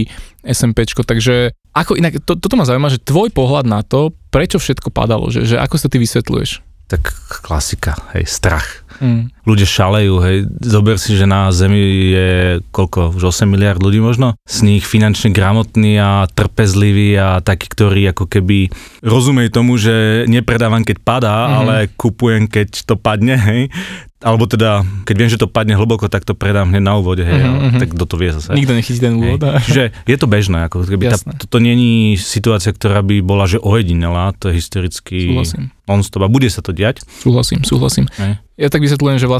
SMPčko, 0.42 1.02
takže 1.02 1.54
ako 1.70 1.94
inak, 1.94 2.18
to, 2.20 2.34
toto 2.34 2.58
ma 2.58 2.66
zaujíma, 2.66 2.90
že 2.90 2.98
tvoj 2.98 3.30
pohľad 3.30 3.64
na 3.64 3.80
to, 3.80 4.10
prečo 4.28 4.58
všetko 4.58 4.90
padalo, 4.90 5.30
že, 5.30 5.46
že 5.46 5.56
ako 5.56 5.78
sa 5.78 5.86
ty 5.86 5.96
vysvetľuješ? 5.96 6.66
Tak 6.88 7.02
klasika, 7.44 7.94
hej, 8.16 8.24
strach. 8.24 8.82
Mm. 8.98 9.30
Ľudia 9.48 9.64
šalejú, 9.64 10.14
hej. 10.20 10.36
Zober 10.60 10.94
si, 10.94 11.12
že 11.12 11.24
na 11.24 11.48
Zemi 11.48 11.80
je 12.10 12.30
koľko, 12.68 13.16
už 13.16 13.32
8 13.32 13.46
miliard 13.46 13.76
ľudí 13.76 13.98
možno? 13.98 14.36
Z 14.44 14.62
nich 14.62 14.84
finančne 14.84 15.30
gramotní 15.30 15.96
a 15.96 16.28
trpezliví 16.28 17.14
a 17.14 17.40
takí, 17.40 17.66
ktorí 17.66 18.04
ako 18.06 18.26
keby 18.26 18.68
rozumejú 19.00 19.48
tomu, 19.50 19.74
že 19.74 19.94
nepredávam, 20.26 20.82
keď 20.82 20.96
padá, 20.98 21.16
Mhm. 21.38 21.48
mm-hmm. 21.48 21.58
ale 21.58 21.74
kupujem, 21.94 22.44
keď 22.44 22.68
to 22.84 22.94
padne, 22.94 23.34
hej. 23.34 23.72
Alebo 24.18 24.44
teda, 24.44 24.82
keď 25.04 25.14
viem, 25.14 25.30
že 25.30 25.38
to 25.38 25.46
padne 25.46 25.72
hlboko, 25.72 26.06
tak 26.06 26.26
to 26.26 26.34
predám 26.34 26.66
hneď 26.68 26.82
na 26.82 26.98
úvode, 26.98 27.22
hej. 27.22 27.38
Mhm, 27.38 27.46
ale 27.48 27.68
mhm. 27.68 27.78
Tak 27.78 27.88
kto 27.94 28.04
to 28.04 28.16
vie 28.16 28.30
zase. 28.32 28.50
Nikto 28.50 28.74
nechytí 28.74 28.98
ten 28.98 29.14
Hej. 29.14 29.22
úvod. 29.22 29.40
a- 29.44 29.62
Čiže 29.62 29.94
je 30.02 30.16
to 30.16 30.26
bežné, 30.26 30.58
ako 30.64 30.82
keby 30.82 31.06
tá, 31.08 31.22
toto 31.38 31.56
není 31.58 31.90
situácia, 32.14 32.68
ktorá 32.68 32.98
by 33.00 33.22
bola, 33.22 33.46
že 33.46 33.62
ojedinelá, 33.62 34.34
to 34.34 34.50
je 34.50 34.58
historicky 34.58 35.30
Súhlasím, 35.30 35.70
non-stop 35.84 36.18
a 36.20 36.28
bude 36.28 36.50
sa 36.50 36.58
to 36.58 36.72
diať. 36.72 37.06
súhlasím, 37.16 37.62
súhlasím. 37.62 38.10
Hej. 38.12 38.42
Ja 38.58 38.66
tak 38.66 38.82
vysvetľujem, 38.82 39.16
že 39.16 39.24
vlastne 39.24 39.37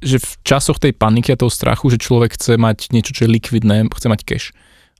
že 0.00 0.16
v 0.16 0.30
časoch 0.42 0.80
tej 0.80 0.96
paniky 0.96 1.32
a 1.32 1.40
toho 1.40 1.52
strachu, 1.52 1.92
že 1.92 2.00
človek 2.00 2.34
chce 2.34 2.56
mať 2.56 2.88
niečo, 2.90 3.12
čo 3.12 3.28
je 3.28 3.34
likvidné, 3.36 3.88
chce 3.92 4.08
mať 4.08 4.20
cash. 4.24 4.46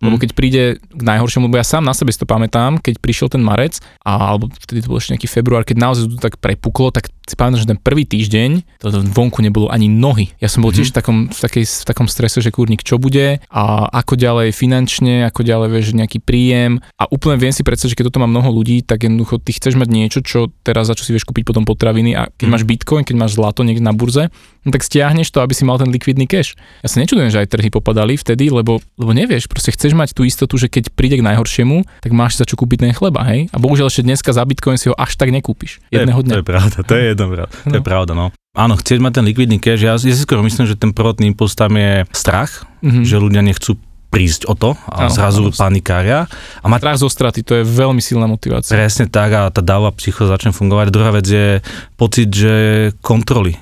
Lebo 0.01 0.17
Mm. 0.17 0.23
keď 0.25 0.31
príde 0.33 0.63
k 0.81 1.03
najhoršiemu, 1.05 1.45
lebo 1.45 1.61
ja 1.61 1.67
sám 1.67 1.85
na 1.85 1.93
sebe 1.93 2.09
si 2.09 2.17
to 2.17 2.25
pamätám, 2.25 2.81
keď 2.81 2.97
prišiel 2.99 3.29
ten 3.29 3.45
marec, 3.45 3.79
a, 4.01 4.33
alebo 4.33 4.49
vtedy 4.49 4.81
to 4.81 4.89
bol 4.89 4.97
ešte 4.97 5.13
nejaký 5.13 5.29
február, 5.29 5.63
keď 5.63 5.77
naozaj 5.77 6.09
to 6.09 6.17
tak 6.17 6.41
prepuklo, 6.41 6.89
tak 6.89 7.13
si 7.29 7.37
pamätám, 7.37 7.63
že 7.63 7.69
ten 7.69 7.79
prvý 7.79 8.03
týždeň, 8.03 8.81
to, 8.81 8.91
vonku 9.07 9.39
nebolo 9.39 9.69
ani 9.69 9.87
nohy. 9.87 10.33
Ja 10.41 10.49
som 10.49 10.65
bol 10.65 10.73
tiež 10.73 10.91
v 10.91 10.97
takom, 10.97 11.19
v, 11.29 11.37
takej, 11.39 11.63
v 11.63 11.85
takom 11.87 12.09
strese, 12.09 12.41
že 12.41 12.51
kurník 12.51 12.83
čo 12.83 12.97
bude 12.99 13.39
a 13.47 13.63
ako 13.93 14.17
ďalej 14.17 14.51
finančne, 14.51 15.29
ako 15.29 15.45
ďalej 15.45 15.69
vieš, 15.71 15.87
nejaký 15.95 16.19
príjem. 16.19 16.81
A 16.97 17.07
úplne 17.07 17.37
viem 17.37 17.53
si 17.53 17.63
predstaviť, 17.63 17.93
že 17.93 17.99
keď 18.01 18.07
toto 18.11 18.19
má 18.19 18.27
mnoho 18.27 18.51
ľudí, 18.51 18.83
tak 18.83 19.05
jednoducho 19.05 19.39
ty 19.39 19.53
chceš 19.53 19.77
mať 19.77 19.89
niečo, 19.89 20.19
čo 20.25 20.51
teraz 20.65 20.91
za 20.91 20.97
čo 20.97 21.05
si 21.05 21.13
vieš 21.13 21.23
kúpiť 21.23 21.45
potom 21.45 21.63
potraviny 21.63 22.17
a 22.17 22.27
keď 22.35 22.47
Mhm. 22.49 22.53
máš 22.57 22.65
bitcoin, 22.67 23.05
keď 23.05 23.17
máš 23.17 23.37
zlato 23.39 23.63
niekde 23.63 23.85
na 23.85 23.95
burze, 23.95 24.33
no 24.65 24.69
tak 24.73 24.83
stiahneš 24.83 25.31
to, 25.31 25.39
aby 25.39 25.55
si 25.55 25.63
mal 25.63 25.79
ten 25.79 25.93
likvidný 25.93 26.27
cash. 26.27 26.59
Ja 26.83 26.89
sa 26.91 26.99
nečudujem, 26.99 27.31
že 27.31 27.45
aj 27.45 27.53
trhy 27.53 27.71
popadali 27.71 28.17
vtedy, 28.17 28.51
lebo, 28.51 28.83
lebo 28.99 29.11
nevieš, 29.13 29.47
proste 29.47 29.71
chceš 29.71 29.90
mať 29.93 30.11
tú 30.13 30.23
istotu, 30.23 30.55
že 30.55 30.67
keď 30.67 30.91
príde 30.91 31.19
k 31.19 31.25
najhoršiemu, 31.25 31.85
tak 32.01 32.11
máš 32.11 32.37
za 32.37 32.45
čo 32.45 32.55
kúpiť 32.55 32.85
ten 32.85 32.93
chleba, 32.93 33.23
hej? 33.27 33.49
A 33.51 33.57
bohužiaľ 33.57 33.89
ešte 33.89 34.03
dneska 34.03 34.31
za 34.31 34.43
bitcoin 34.43 34.77
si 34.77 34.89
ho 34.89 34.95
až 34.95 35.15
tak 35.15 35.31
nekúpiš. 35.31 35.79
Jedného 35.89 36.17
to 36.17 36.23
je, 36.23 36.25
dňa. 36.25 36.33
To 36.33 36.41
je 36.41 36.47
pravda, 36.47 36.77
to 36.81 36.93
je 36.93 37.05
jedno, 37.07 37.25
pravda. 37.29 37.51
To 37.51 37.75
je 37.75 37.83
No. 37.83 37.87
pravda, 37.87 38.13
no. 38.13 38.27
Áno, 38.51 38.75
chcieť 38.75 38.99
mať 38.99 39.13
ten 39.15 39.25
likvidný 39.25 39.57
cash, 39.57 39.79
ja, 39.79 39.95
ja 39.95 40.15
si 40.15 40.19
skoro 40.19 40.43
myslím, 40.43 40.67
že 40.67 40.75
ten 40.75 40.91
prvotný 40.91 41.29
impuls 41.29 41.55
tam 41.55 41.71
je 41.73 42.03
strach, 42.11 42.67
Mhm. 42.81 43.03
že 43.05 43.17
ľudia 43.17 43.41
nechcú 43.41 43.79
prísť 44.11 44.43
o 44.45 44.59
to 44.59 44.75
a 44.91 45.07
Áno, 45.07 45.15
zrazu 45.15 45.43
áno. 45.45 45.55
panikária. 45.55 46.27
A 46.59 46.67
mať 46.67 46.83
Strach 46.83 46.99
zo 46.99 47.07
straty, 47.07 47.41
to 47.41 47.55
je 47.55 47.65
veľmi 47.65 48.03
silná 48.03 48.27
motivácia. 48.27 48.75
presne 48.75 49.07
tak 49.07 49.31
a 49.31 49.47
tá 49.49 49.63
dáva 49.63 49.95
psycho 49.95 50.27
začne 50.27 50.51
fungovať. 50.51 50.91
Druhá 50.91 51.15
vec 51.15 51.23
je 51.25 51.63
pocit, 51.95 52.27
že 52.27 52.55
kontroly. 52.99 53.55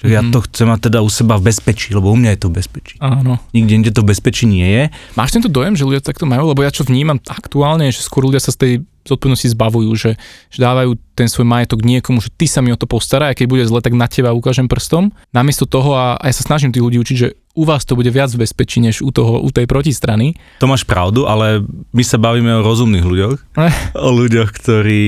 Že 0.00 0.08
ja 0.10 0.22
Mhm. 0.24 0.32
to 0.32 0.38
chcem 0.42 0.66
mať 0.66 0.80
teda 0.88 0.98
u 1.00 1.08
seba 1.08 1.36
v 1.36 1.44
bezpečí, 1.46 1.92
lebo 1.92 2.08
u 2.08 2.16
mňa 2.16 2.32
je 2.32 2.40
to 2.40 2.48
v 2.48 2.54
bezpečí. 2.56 2.94
Áno. 2.98 3.36
Nikde 3.52 3.72
inde 3.74 3.90
to 3.92 4.00
v 4.00 4.10
bezpečí 4.10 4.44
nie 4.44 4.64
je. 4.64 4.84
Máš 5.12 5.36
tento 5.36 5.46
dojem, 5.46 5.76
že 5.76 5.84
ľudia 5.84 6.00
takto 6.00 6.24
majú? 6.24 6.48
Lebo 6.48 6.64
ja 6.64 6.72
čo 6.72 6.82
vnímam 6.82 7.20
aktuálne, 7.22 7.92
že 7.92 8.00
skôr 8.00 8.24
ľudia 8.24 8.40
sa 8.40 8.48
z 8.48 8.58
tej 8.58 8.72
zodpovednosti 9.04 9.48
zbavujú, 9.50 9.90
že, 9.94 10.10
že 10.48 10.58
dávajú 10.58 10.96
ten 11.20 11.28
svoj 11.28 11.44
majetok 11.44 11.84
niekomu, 11.84 12.24
že 12.24 12.32
ty 12.32 12.48
sa 12.48 12.64
mi 12.64 12.72
o 12.72 12.80
to 12.80 12.88
postaraj 12.88 13.32
a 13.32 13.36
keď 13.36 13.46
bude 13.46 13.64
zle, 13.68 13.84
tak 13.84 13.92
na 13.92 14.08
teba 14.08 14.32
ukážem 14.32 14.64
prstom. 14.64 15.12
Namiesto 15.30 15.68
toho, 15.68 15.92
a, 15.92 16.16
a 16.16 16.24
ja 16.24 16.32
sa 16.32 16.48
snažím 16.48 16.72
tých 16.72 16.80
ľudí 16.80 16.96
učiť, 16.96 17.16
že 17.18 17.28
u 17.50 17.66
vás 17.66 17.82
to 17.82 17.98
bude 17.98 18.06
viac 18.08 18.30
v 18.30 18.46
bezpečí, 18.46 18.78
než 18.78 19.02
u, 19.02 19.10
toho, 19.10 19.42
u 19.42 19.50
tej 19.50 19.66
protistrany. 19.66 20.38
To 20.62 20.70
máš 20.70 20.86
pravdu, 20.86 21.26
ale 21.26 21.66
my 21.90 22.02
sa 22.06 22.14
bavíme 22.16 22.46
o 22.56 22.64
rozumných 22.64 23.02
ľuďoch. 23.04 23.36
Eh. 23.58 23.74
O 23.98 24.14
ľuďoch, 24.14 24.48
ktorí 24.54 25.04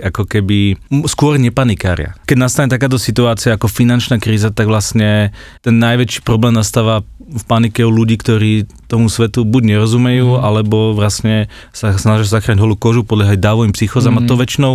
ako 0.00 0.24
keby 0.24 0.80
skôr 1.04 1.36
nepanikária. 1.36 2.16
Keď 2.24 2.36
nastane 2.36 2.72
takáto 2.72 2.96
situácia 2.96 3.54
ako 3.54 3.68
finančná 3.68 4.16
kríza, 4.16 4.48
tak 4.48 4.66
vlastne 4.66 5.36
ten 5.60 5.76
najväčší 5.76 6.24
problém 6.24 6.56
nastáva 6.56 7.04
v 7.22 7.44
panike 7.44 7.84
u 7.84 7.92
ľudí, 7.92 8.16
ktorí 8.16 8.68
tomu 8.88 9.08
svetu 9.08 9.44
buď 9.44 9.76
nerozumejú, 9.76 10.36
Mhm. 10.36 10.40
alebo 10.42 10.92
vlastne 10.92 11.48
sa 11.72 11.92
snažia 11.96 12.24
zachrániť 12.28 12.60
holú 12.60 12.76
kožu, 12.76 13.04
podliehať 13.04 13.36
dávovým 13.36 13.72
psychozám 13.72 14.16
a 14.16 14.24
Mhm. 14.24 14.28
to 14.28 14.34
väčšinou 14.36 14.72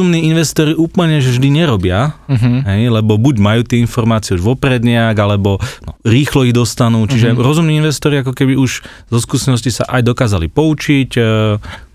rozumní 0.00 0.32
investori 0.32 0.72
úplne 0.72 1.20
že 1.20 1.36
vždy 1.36 1.48
nerobia, 1.52 2.16
Uh-huh. 2.30 2.62
Hej, 2.64 2.88
lebo 2.88 3.20
buď 3.20 3.36
majú 3.36 3.60
tie 3.66 3.82
informácie 3.82 4.38
už 4.38 4.40
vopred 4.40 4.80
nejak, 4.80 5.18
alebo 5.18 5.60
no, 5.84 5.92
rýchlo 6.06 6.48
ich 6.48 6.54
dostanú. 6.56 7.04
Čiže 7.04 7.34
mm-hmm. 7.34 7.42
rozumní 7.42 7.82
investori 7.82 8.22
ako 8.24 8.32
keby 8.32 8.54
už 8.54 8.86
zo 9.10 9.18
skúsenosti 9.18 9.68
sa 9.68 9.84
aj 9.90 10.06
dokázali 10.06 10.46
poučiť. 10.46 11.10
E, 11.18 11.22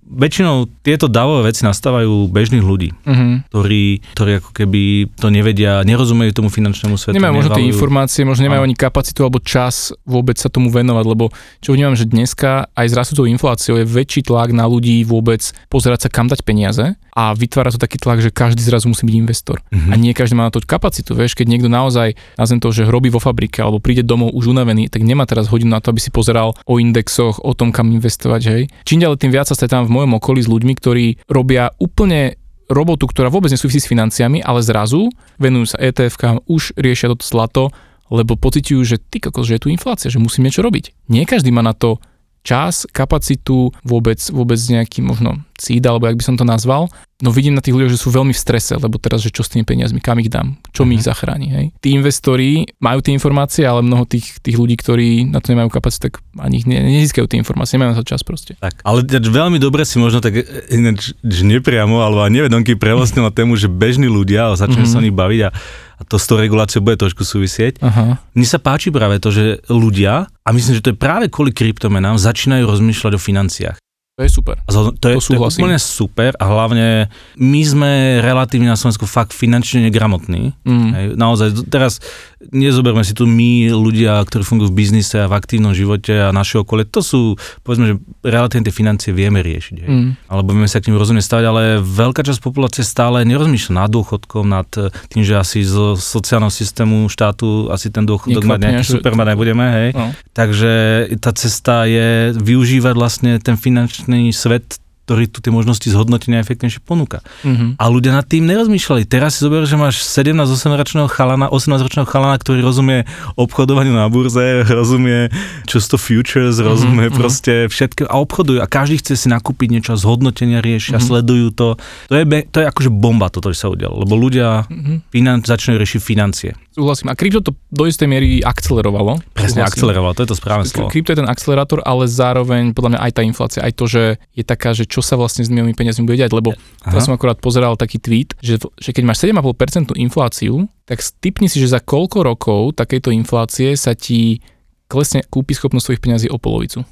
väčšinou 0.06 0.70
tieto 0.86 1.10
davové 1.10 1.50
veci 1.50 1.66
nastávajú 1.66 2.30
bežných 2.30 2.62
ľudí, 2.62 2.94
Uh-huh. 2.94 3.42
ktorí, 3.50 4.06
ktorí 4.14 4.32
ako 4.44 4.52
keby 4.54 4.82
to 5.18 5.34
nevedia, 5.34 5.82
nerozumejú 5.82 6.36
tomu 6.36 6.54
finančnému 6.54 7.00
svetu. 7.00 7.16
Nemajú 7.16 7.34
možno 7.42 7.58
tie 7.58 7.66
informácie, 7.66 8.22
možno 8.28 8.46
nemajú 8.46 8.70
ani 8.70 8.76
kapacitu 8.78 9.26
alebo 9.26 9.42
čas 9.42 9.96
vôbec 10.06 10.36
sa 10.38 10.52
tomu 10.52 10.70
venovať, 10.70 11.06
lebo 11.10 11.34
čo 11.64 11.74
vnímam, 11.74 11.96
že 11.98 12.06
dneska 12.06 12.70
aj 12.76 12.86
s 12.92 12.94
rastúcou 12.94 13.26
infláciou 13.26 13.82
je 13.82 13.88
väčší 13.88 14.28
tlak 14.30 14.54
na 14.54 14.70
ľudí 14.70 15.02
vôbec 15.08 15.42
pozerať 15.72 16.06
sa 16.06 16.10
kam 16.12 16.30
dať 16.30 16.44
peniaze 16.46 16.94
a 17.16 17.32
vytvára 17.32 17.72
to 17.72 17.80
taký 17.80 17.96
tlak, 17.96 18.20
že 18.20 18.28
každý 18.28 18.60
zrazu 18.60 18.92
musí 18.92 19.08
byť 19.08 19.16
investor. 19.16 19.64
Mhm. 19.72 19.90
A 19.90 19.94
nie 19.96 20.12
každý 20.12 20.36
má 20.36 20.52
na 20.52 20.54
to 20.54 20.60
kapacitu, 20.60 21.16
vieš, 21.16 21.40
keď 21.40 21.48
niekto 21.48 21.72
naozaj, 21.72 22.20
nazvem 22.36 22.60
to, 22.60 22.76
že 22.76 22.84
robí 22.84 23.08
vo 23.08 23.24
fabrike 23.24 23.64
alebo 23.64 23.80
príde 23.80 24.04
domov 24.04 24.36
už 24.36 24.52
unavený, 24.52 24.92
tak 24.92 25.08
nemá 25.08 25.24
teraz 25.24 25.48
hodinu 25.48 25.72
na 25.72 25.80
to, 25.80 25.96
aby 25.96 26.04
si 26.04 26.12
pozeral 26.12 26.52
o 26.68 26.76
indexoch, 26.76 27.40
o 27.40 27.56
tom, 27.56 27.72
kam 27.72 27.96
investovať, 27.96 28.42
hej. 28.52 28.62
Čím 28.84 29.08
ďalej 29.08 29.18
tým 29.24 29.32
viac 29.32 29.48
sa 29.48 29.56
stretávam 29.56 29.88
v 29.88 29.96
mojom 30.04 30.12
okolí 30.20 30.44
s 30.44 30.52
ľuďmi, 30.52 30.74
ktorí 30.76 31.06
robia 31.32 31.72
úplne 31.80 32.36
robotu, 32.68 33.08
ktorá 33.08 33.32
vôbec 33.32 33.54
nesúvisí 33.54 33.80
s 33.80 33.88
financiami, 33.88 34.42
ale 34.42 34.60
zrazu 34.60 35.08
venujú 35.40 35.78
sa 35.78 35.78
ETF-kám, 35.80 36.44
už 36.50 36.76
riešia 36.76 37.14
toto 37.14 37.24
zlato, 37.24 37.64
lebo 38.10 38.38
pociťujú, 38.38 38.82
že 38.86 38.98
ty 39.02 39.18
kokos, 39.22 39.50
že 39.50 39.58
je 39.58 39.64
tu 39.66 39.70
inflácia, 39.74 40.14
že 40.14 40.22
musím 40.22 40.50
niečo 40.50 40.62
robiť. 40.62 41.10
Nie 41.10 41.26
každý 41.26 41.50
má 41.50 41.66
na 41.66 41.74
to 41.74 42.02
čas, 42.46 42.86
kapacitu, 42.94 43.74
vôbec, 43.82 44.22
vôbec 44.30 44.62
nejaký 44.62 45.02
možno 45.02 45.42
cíd, 45.58 45.82
alebo 45.82 46.06
jak 46.06 46.20
by 46.20 46.24
som 46.24 46.38
to 46.38 46.46
nazval. 46.46 46.86
No 47.24 47.32
vidím 47.32 47.56
na 47.56 47.64
tých 47.64 47.72
ľuďoch, 47.72 47.90
že 47.90 47.98
sú 47.98 48.12
veľmi 48.12 48.36
v 48.36 48.38
strese, 48.38 48.76
lebo 48.76 49.00
teraz, 49.00 49.24
že 49.24 49.32
čo 49.32 49.40
s 49.40 49.48
tými 49.48 49.64
peniazmi, 49.64 50.04
kam 50.04 50.20
ich 50.20 50.28
dám, 50.28 50.60
čo 50.70 50.84
mi 50.84 50.94
Mhm. 50.94 50.98
ich 51.00 51.08
zachráni. 51.08 51.48
Hej. 51.48 51.66
Tí 51.80 51.96
investori 51.96 52.68
majú 52.78 53.00
tie 53.00 53.16
informácie, 53.16 53.64
ale 53.64 53.80
mnoho 53.82 54.04
tých, 54.04 54.36
tých 54.44 54.60
ľudí, 54.60 54.76
ktorí 54.76 55.24
na 55.26 55.40
to 55.40 55.50
nemajú 55.50 55.72
kapacitu, 55.72 56.12
tak 56.12 56.20
ani 56.38 56.60
ich 56.60 56.68
ne, 56.68 56.84
nezískajú 56.84 57.24
tie 57.26 57.40
informácie, 57.40 57.80
nemajú 57.80 57.96
na 57.96 58.00
to 58.00 58.06
čas 58.06 58.20
proste. 58.20 58.60
Tak, 58.60 58.84
ale 58.84 59.08
veľmi 59.08 59.58
dobre 59.58 59.88
si 59.88 59.96
možno 59.96 60.20
tak 60.20 60.36
e, 60.36 60.44
ináč, 60.70 61.16
nepriamo, 61.24 62.04
alebo 62.04 62.28
nevedomky 62.28 62.76
prevlastnila 62.76 63.32
tému, 63.32 63.56
že 63.56 63.72
bežní 63.72 64.12
ľudia, 64.12 64.52
ale 64.52 64.60
začneme 64.60 64.84
Mhm. 64.84 64.92
sa 64.92 65.00
o 65.00 65.06
nich 65.08 65.16
baviť 65.16 65.40
a, 65.48 65.50
a 65.96 66.02
to 66.04 66.20
s 66.20 66.28
tou 66.28 66.36
reguláciou 66.36 66.84
bude 66.84 67.00
trošku 67.00 67.24
súvisieť. 67.24 67.80
Aha. 67.80 68.20
Mne 68.36 68.48
sa 68.48 68.60
páči 68.60 68.92
práve 68.92 69.20
to, 69.24 69.32
že 69.32 69.64
ľudia, 69.72 70.28
a 70.28 70.50
myslím, 70.52 70.78
že 70.78 70.84
to 70.84 70.92
je 70.92 71.00
práve 71.00 71.32
kvôli 71.32 71.56
kryptomenám, 71.56 72.20
začínajú 72.20 72.68
rozmýšľať 72.68 73.14
o 73.16 73.22
financiách. 73.22 73.78
To 74.16 74.24
je 74.24 74.32
super. 74.32 74.56
A 74.64 74.72
to, 74.72 74.96
je, 75.12 75.20
To 75.20 75.20
to 75.20 75.36
je 75.36 75.44
úplne 75.44 75.76
super 75.76 76.32
a 76.40 76.46
hlavne 76.48 77.12
my 77.36 77.62
sme 77.68 77.92
relatívne 78.24 78.72
na 78.72 78.80
Slovensku 78.80 79.04
fakt 79.04 79.36
finančne 79.36 79.84
negramotní. 79.84 80.56
Mm. 80.64 80.90
Hej, 80.96 81.06
naozaj, 81.20 81.68
teraz 81.68 82.00
nezoberme 82.40 83.04
si 83.04 83.12
tu 83.12 83.28
my, 83.28 83.76
ľudia, 83.76 84.24
ktorí 84.24 84.48
fungujú 84.48 84.72
v 84.72 84.88
biznise 84.88 85.20
a 85.20 85.28
v 85.28 85.36
aktívnom 85.36 85.76
živote 85.76 86.16
a 86.16 86.32
naše 86.32 86.64
okolie, 86.64 86.88
to 86.88 87.04
sú, 87.04 87.36
povedzme, 87.68 87.92
že 87.92 87.96
relatívne 88.24 88.64
tie 88.64 88.72
financie 88.72 89.12
vieme 89.12 89.44
riešiť. 89.44 89.84
Hej. 89.84 89.90
Mm. 89.92 90.10
Alebo 90.32 90.56
vieme 90.56 90.72
sa 90.72 90.80
k 90.80 90.88
nim 90.88 90.96
rozumne 90.96 91.20
stavať, 91.20 91.44
ale 91.52 91.62
veľká 91.84 92.24
časť 92.24 92.40
populácie 92.40 92.88
stále 92.88 93.28
nerozmýšľa 93.28 93.84
nad 93.84 93.92
dôchodkom, 93.92 94.48
nad 94.48 94.70
eh, 94.80 94.96
tým, 95.12 95.28
že 95.28 95.36
asi 95.36 95.60
zo 95.68 96.00
sociálneho 96.00 96.56
systému 96.56 97.12
štátu 97.12 97.68
asi 97.68 97.92
ten 97.92 98.08
dôchodok 98.08 98.48
mať 98.48 98.60
nejaký 98.64 98.84
že- 98.88 98.96
super 98.96 99.12
nebudeme, 99.12 99.66
hej. 99.76 99.90
No. 99.92 100.16
Takže 100.32 100.72
tá 101.20 101.36
cesta 101.36 101.84
je 101.84 102.32
využívať 102.32 102.94
vlastne 102.96 103.44
ten 103.44 103.60
finančný 103.60 104.05
svet, 104.32 104.78
ktorý 105.06 105.30
tu 105.30 105.38
tie 105.38 105.54
možnosti 105.54 105.86
zhodnotenia 105.86 106.42
efektívnejšie 106.42 106.82
ponúka. 106.82 107.22
Mhm. 107.46 107.78
A 107.78 107.84
ľudia 107.94 108.10
nad 108.10 108.26
tým 108.26 108.42
nerozmýšľali. 108.50 109.06
Teraz 109.06 109.38
si 109.38 109.46
zober, 109.46 109.62
že 109.70 109.78
máš 109.78 110.02
17-18-ročného 110.02 111.06
chalana, 111.06 111.46
18-ročného 111.54 112.10
chalana, 112.10 112.42
ktorý 112.42 112.66
rozumie 112.66 113.06
obchodovaniu 113.38 113.94
na 113.94 114.10
burze, 114.10 114.66
rozumie 114.66 115.30
čo 115.70 115.78
sú 115.78 115.94
to 115.94 115.98
futures, 116.02 116.58
rozumie 116.58 117.14
mhm. 117.14 117.22
proste 117.22 117.54
všetko 117.70 118.10
a 118.10 118.18
obchodujú 118.18 118.60
a 118.62 118.66
každý 118.66 118.98
chce 118.98 119.14
si 119.14 119.28
nakúpiť 119.30 119.78
niečo 119.78 119.94
zhodnotenia 119.94 120.58
riešia, 120.66 120.98
Mhm. 120.98 121.06
sledujú 121.06 121.48
to. 121.54 121.78
To 122.10 122.14
je, 122.18 122.26
to 122.50 122.58
je 122.62 122.66
akože 122.66 122.90
bomba 122.90 123.30
toto, 123.30 123.54
čo 123.54 123.60
sa 123.62 123.70
udialo, 123.70 124.02
lebo 124.02 124.18
ľudia 124.18 124.66
Mhm. 124.66 125.14
finan- 125.14 125.46
začnú 125.46 125.78
riešiť 125.78 126.02
financie. 126.02 126.58
Súhlasím. 126.76 127.08
A 127.08 127.16
krypto 127.16 127.40
to 127.40 127.56
do 127.72 127.88
istej 127.88 128.04
miery 128.04 128.44
akcelerovalo. 128.44 129.24
Presne, 129.32 129.64
Súhlasím. 129.64 129.72
akcelerovalo, 129.72 130.12
to 130.12 130.22
je 130.28 130.30
to 130.30 130.38
správne 130.38 130.68
slovo. 130.68 130.92
Krypto 130.92 131.16
je 131.16 131.20
ten 131.24 131.30
akcelerátor, 131.32 131.80
ale 131.88 132.04
zároveň 132.04 132.76
podľa 132.76 132.92
mňa 132.92 133.00
aj 133.00 133.12
tá 133.16 133.22
inflácia, 133.24 133.64
aj 133.64 133.74
to, 133.80 133.86
že 133.88 134.04
je 134.36 134.44
taká, 134.44 134.76
že 134.76 134.84
čo 134.84 135.00
sa 135.00 135.16
vlastne 135.16 135.48
s 135.48 135.50
mojimi 135.50 135.72
peniazmi 135.72 136.04
bude 136.04 136.20
diať, 136.20 136.36
lebo 136.36 136.52
teraz 136.84 137.08
som 137.08 137.16
akorát 137.16 137.40
pozeral 137.40 137.80
taký 137.80 138.04
tweet, 138.04 138.36
že, 138.44 138.60
že 138.76 138.92
keď 138.92 139.04
máš 139.08 139.24
7,5% 139.24 139.96
infláciu, 139.96 140.68
tak 140.84 141.00
typni 141.24 141.48
si, 141.48 141.64
že 141.64 141.72
za 141.72 141.80
koľko 141.80 142.28
rokov 142.28 142.76
takejto 142.76 143.08
inflácie 143.16 143.72
sa 143.80 143.96
ti 143.96 144.44
klesne 144.92 145.24
kúpi 145.26 145.56
schopnosť 145.56 145.86
svojich 145.96 146.04
peňazí 146.04 146.28
o 146.28 146.36
polovicu. 146.36 146.84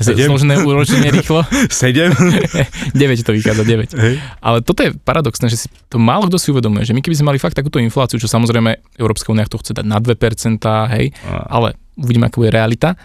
Sedem? 0.00 0.32
Úročenie 0.64 1.12
rýchlo. 1.16 1.44
7? 1.68 2.16
9 2.96 2.96
to 3.26 3.32
vychádza, 3.36 3.62
9. 3.62 3.92
Hej. 3.92 4.14
Ale 4.40 4.58
toto 4.64 4.80
je 4.80 4.96
paradoxné, 4.96 5.52
že 5.52 5.64
si 5.64 5.66
to 5.92 6.00
málo 6.00 6.32
kto 6.32 6.40
si 6.40 6.48
uvedomuje, 6.48 6.88
že 6.88 6.96
my 6.96 7.04
keby 7.04 7.16
sme 7.20 7.28
mali 7.34 7.38
fakt 7.38 7.60
takúto 7.60 7.76
infláciu, 7.76 8.16
čo 8.16 8.24
samozrejme 8.24 8.96
Európska 8.96 9.28
únia 9.28 9.44
to 9.44 9.60
chce 9.60 9.76
dať 9.76 9.84
na 9.84 10.00
2%, 10.00 10.16
hej, 10.96 11.12
ale 11.28 11.76
uvidíme, 12.00 12.32
aká 12.32 12.40
bude 12.40 12.52
realita, 12.54 12.96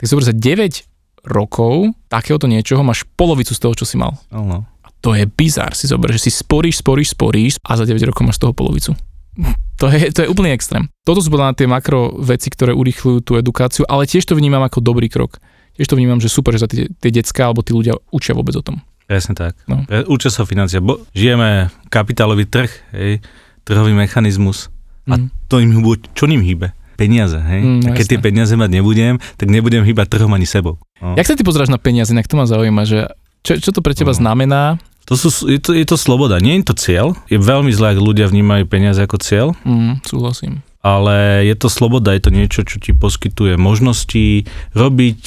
tak 0.00 0.04
zober 0.08 0.24
za 0.24 0.32
9 0.32 1.28
rokov 1.28 1.92
takéhoto 2.08 2.48
niečoho 2.48 2.80
máš 2.80 3.04
polovicu 3.12 3.52
z 3.52 3.60
toho, 3.60 3.76
čo 3.76 3.84
si 3.84 4.00
mal. 4.00 4.16
Áno. 4.32 4.64
A 4.80 4.88
to 5.04 5.12
je 5.12 5.28
bizar, 5.28 5.76
si 5.76 5.84
zober, 5.84 6.08
že 6.16 6.28
si 6.28 6.30
sporíš, 6.32 6.80
sporíš, 6.80 7.12
sporíš 7.12 7.60
a 7.60 7.76
za 7.76 7.84
9 7.84 8.00
rokov 8.08 8.24
máš 8.24 8.40
z 8.40 8.48
toho 8.48 8.56
polovicu. 8.56 8.92
To 9.80 9.88
je, 9.88 10.12
to 10.12 10.20
je 10.20 10.28
úplný 10.28 10.52
extrém. 10.52 10.92
Toto 11.08 11.24
sú 11.24 11.32
podľa 11.32 11.48
mňa 11.48 11.56
tie 11.56 11.64
makro 11.64 12.12
veci, 12.20 12.52
ktoré 12.52 12.76
urýchľujú 12.76 13.24
tú 13.24 13.40
edukáciu, 13.40 13.88
ale 13.88 14.04
tiež 14.04 14.28
to 14.28 14.36
vnímam 14.36 14.60
ako 14.60 14.84
dobrý 14.84 15.08
krok. 15.08 15.40
Tiež 15.72 15.86
to 15.86 15.94
vnímam, 15.94 16.16
že 16.16 16.26
super, 16.26 16.50
že 16.50 16.60
sa 16.60 16.68
tie, 16.68 16.88
tie 16.88 17.10
decka 17.10 17.42
alebo 17.44 17.60
tí 17.60 17.70
ľudia 17.70 17.94
učia 18.08 18.32
vôbec 18.32 18.52
o 18.52 18.60
tom. 18.60 18.80
Presne 19.04 19.34
tak. 19.34 19.58
No. 19.64 19.82
Učia 20.06 20.28
sa 20.28 20.42
financia. 20.42 20.78
Bo 20.78 21.02
žijeme 21.10 21.66
kapitálový 21.88 22.44
trh, 22.44 22.70
hej, 22.92 23.18
trhový 23.62 23.90
mechanizmus 23.92 24.70
a 25.04 25.16
Mm. 25.16 25.26
to 25.46 25.58
im 25.58 25.70
hýbu, 25.72 25.90
čo 26.12 26.24
ním 26.24 26.40
hýbe? 26.40 26.70
Peniaze, 26.94 27.40
hej? 27.40 27.60
Mm, 27.60 27.80
a 27.82 27.90
keď 27.90 28.04
jasné. 28.04 28.12
tie 28.12 28.20
peniaze 28.20 28.52
mať 28.52 28.70
nebudem, 28.70 29.14
tak 29.34 29.48
nebudem 29.48 29.82
hýbať 29.82 30.06
trhom 30.10 30.30
ani 30.30 30.44
sebou. 30.44 30.76
No. 30.98 31.16
Jak 31.16 31.24
sa 31.24 31.32
ty 31.32 31.42
pozráš 31.42 31.66
na 31.66 31.76
peniaze, 31.76 32.10
inak 32.10 32.24
to 32.24 32.34
ma 32.34 32.44
zaujíma, 32.44 32.84
že 32.84 33.08
čo, 33.40 33.56
čo 33.56 33.70
to 33.70 33.80
pre 33.80 33.92
teba 33.92 34.12
No. 34.12 34.20
znamená? 34.20 34.76
To 35.06 35.16
sú, 35.16 35.48
je, 35.48 35.56
to, 35.56 35.72
je 35.72 35.82
to 35.82 35.96
sloboda, 35.96 36.38
nie 36.38 36.60
je 36.60 36.66
to 36.66 36.74
cieľ. 36.76 37.06
Je 37.26 37.34
veľmi 37.36 37.72
zlé, 37.72 37.90
ak 37.90 37.98
ľudia 37.98 38.28
vnímajú 38.28 38.62
peniaze 38.64 39.00
ako 39.00 39.16
cieľ, 39.18 39.56
Mm, 39.64 40.04
súhlasím. 40.04 40.60
ale 40.78 41.42
je 41.42 41.56
to 41.56 41.66
sloboda, 41.66 42.12
je 42.12 42.22
to 42.22 42.30
niečo, 42.30 42.60
čo 42.62 42.76
ti 42.76 42.92
poskytuje 42.92 43.56
možnosti 43.56 44.44
robiť, 44.70 45.20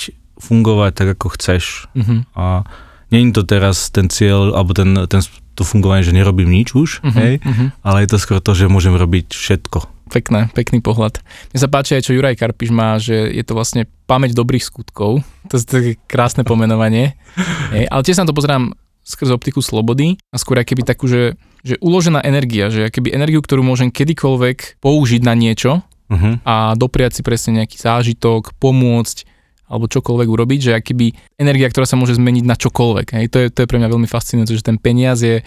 fungovať 0.44 0.92
tak, 0.92 1.08
ako 1.16 1.28
chceš. 1.40 1.88
Mhm. 1.96 2.28
A 2.36 2.68
je 3.14 3.30
to 3.30 3.46
teraz 3.46 3.94
ten 3.94 4.10
cieľ, 4.10 4.58
alebo 4.58 4.74
ten, 4.74 4.90
ten, 5.06 5.22
to 5.54 5.62
fungovanie, 5.62 6.02
že 6.02 6.18
nerobím 6.18 6.50
nič 6.50 6.74
už, 6.74 7.06
Mhm, 7.06 7.14
hej, 7.14 7.34
mhm. 7.46 7.66
ale 7.86 7.98
je 8.04 8.10
to 8.10 8.18
skôr 8.18 8.42
to, 8.42 8.58
že 8.58 8.66
môžem 8.66 8.98
robiť 8.98 9.32
všetko. 9.38 10.10
Pekné, 10.10 10.50
pekný 10.54 10.82
pohľad. 10.82 11.22
Mne 11.54 11.60
sa 11.62 11.70
páči 11.70 11.98
aj, 11.98 12.06
čo 12.10 12.14
Juraj 12.14 12.38
Karpiš 12.38 12.70
má, 12.70 12.98
že 13.02 13.34
je 13.34 13.42
to 13.42 13.58
vlastne 13.58 13.90
pamäť 14.06 14.38
dobrých 14.38 14.62
skutkov. 14.62 15.26
To 15.50 15.54
je 15.58 15.64
také 15.66 15.92
krásne 16.06 16.46
pomenovanie. 16.46 17.18
Hej, 17.74 17.90
ale 17.90 18.02
tiež 18.06 18.18
sa 18.18 18.24
na 18.26 18.30
to 18.30 18.38
pozerám 18.38 18.78
skrz 19.04 19.34
optiku 19.34 19.60
slobody 19.60 20.22
a 20.32 20.38
skôr 20.38 20.62
keby 20.62 20.86
takú, 20.86 21.10
že, 21.10 21.36
že 21.66 21.76
uložená 21.82 22.24
energia, 22.24 22.72
že 22.72 22.88
keby 22.94 23.12
energiu, 23.12 23.42
ktorú 23.44 23.62
môžem 23.66 23.92
kedykoľvek 23.92 24.82
použiť 24.82 25.22
na 25.22 25.34
niečo 25.38 25.86
Uh-huh. 26.14 26.38
a 26.46 26.78
dopriať 26.78 27.18
si 27.18 27.22
presne 27.26 27.64
nejaký 27.64 27.80
zážitok, 27.80 28.54
pomôcť 28.62 29.33
alebo 29.74 29.90
čokoľvek 29.90 30.28
urobiť, 30.30 30.60
že 30.62 30.72
akýby 30.78 31.18
energia, 31.42 31.66
ktorá 31.66 31.90
sa 31.90 31.98
môže 31.98 32.14
zmeniť 32.14 32.46
na 32.46 32.54
čokoľvek. 32.54 33.08
Hej, 33.18 33.26
to, 33.34 33.38
je, 33.42 33.48
to 33.50 33.66
je 33.66 33.70
pre 33.70 33.82
mňa 33.82 33.90
veľmi 33.90 34.06
fascinujúce, 34.06 34.54
že 34.54 34.62
ten 34.62 34.78
peniaz 34.78 35.26
je 35.26 35.42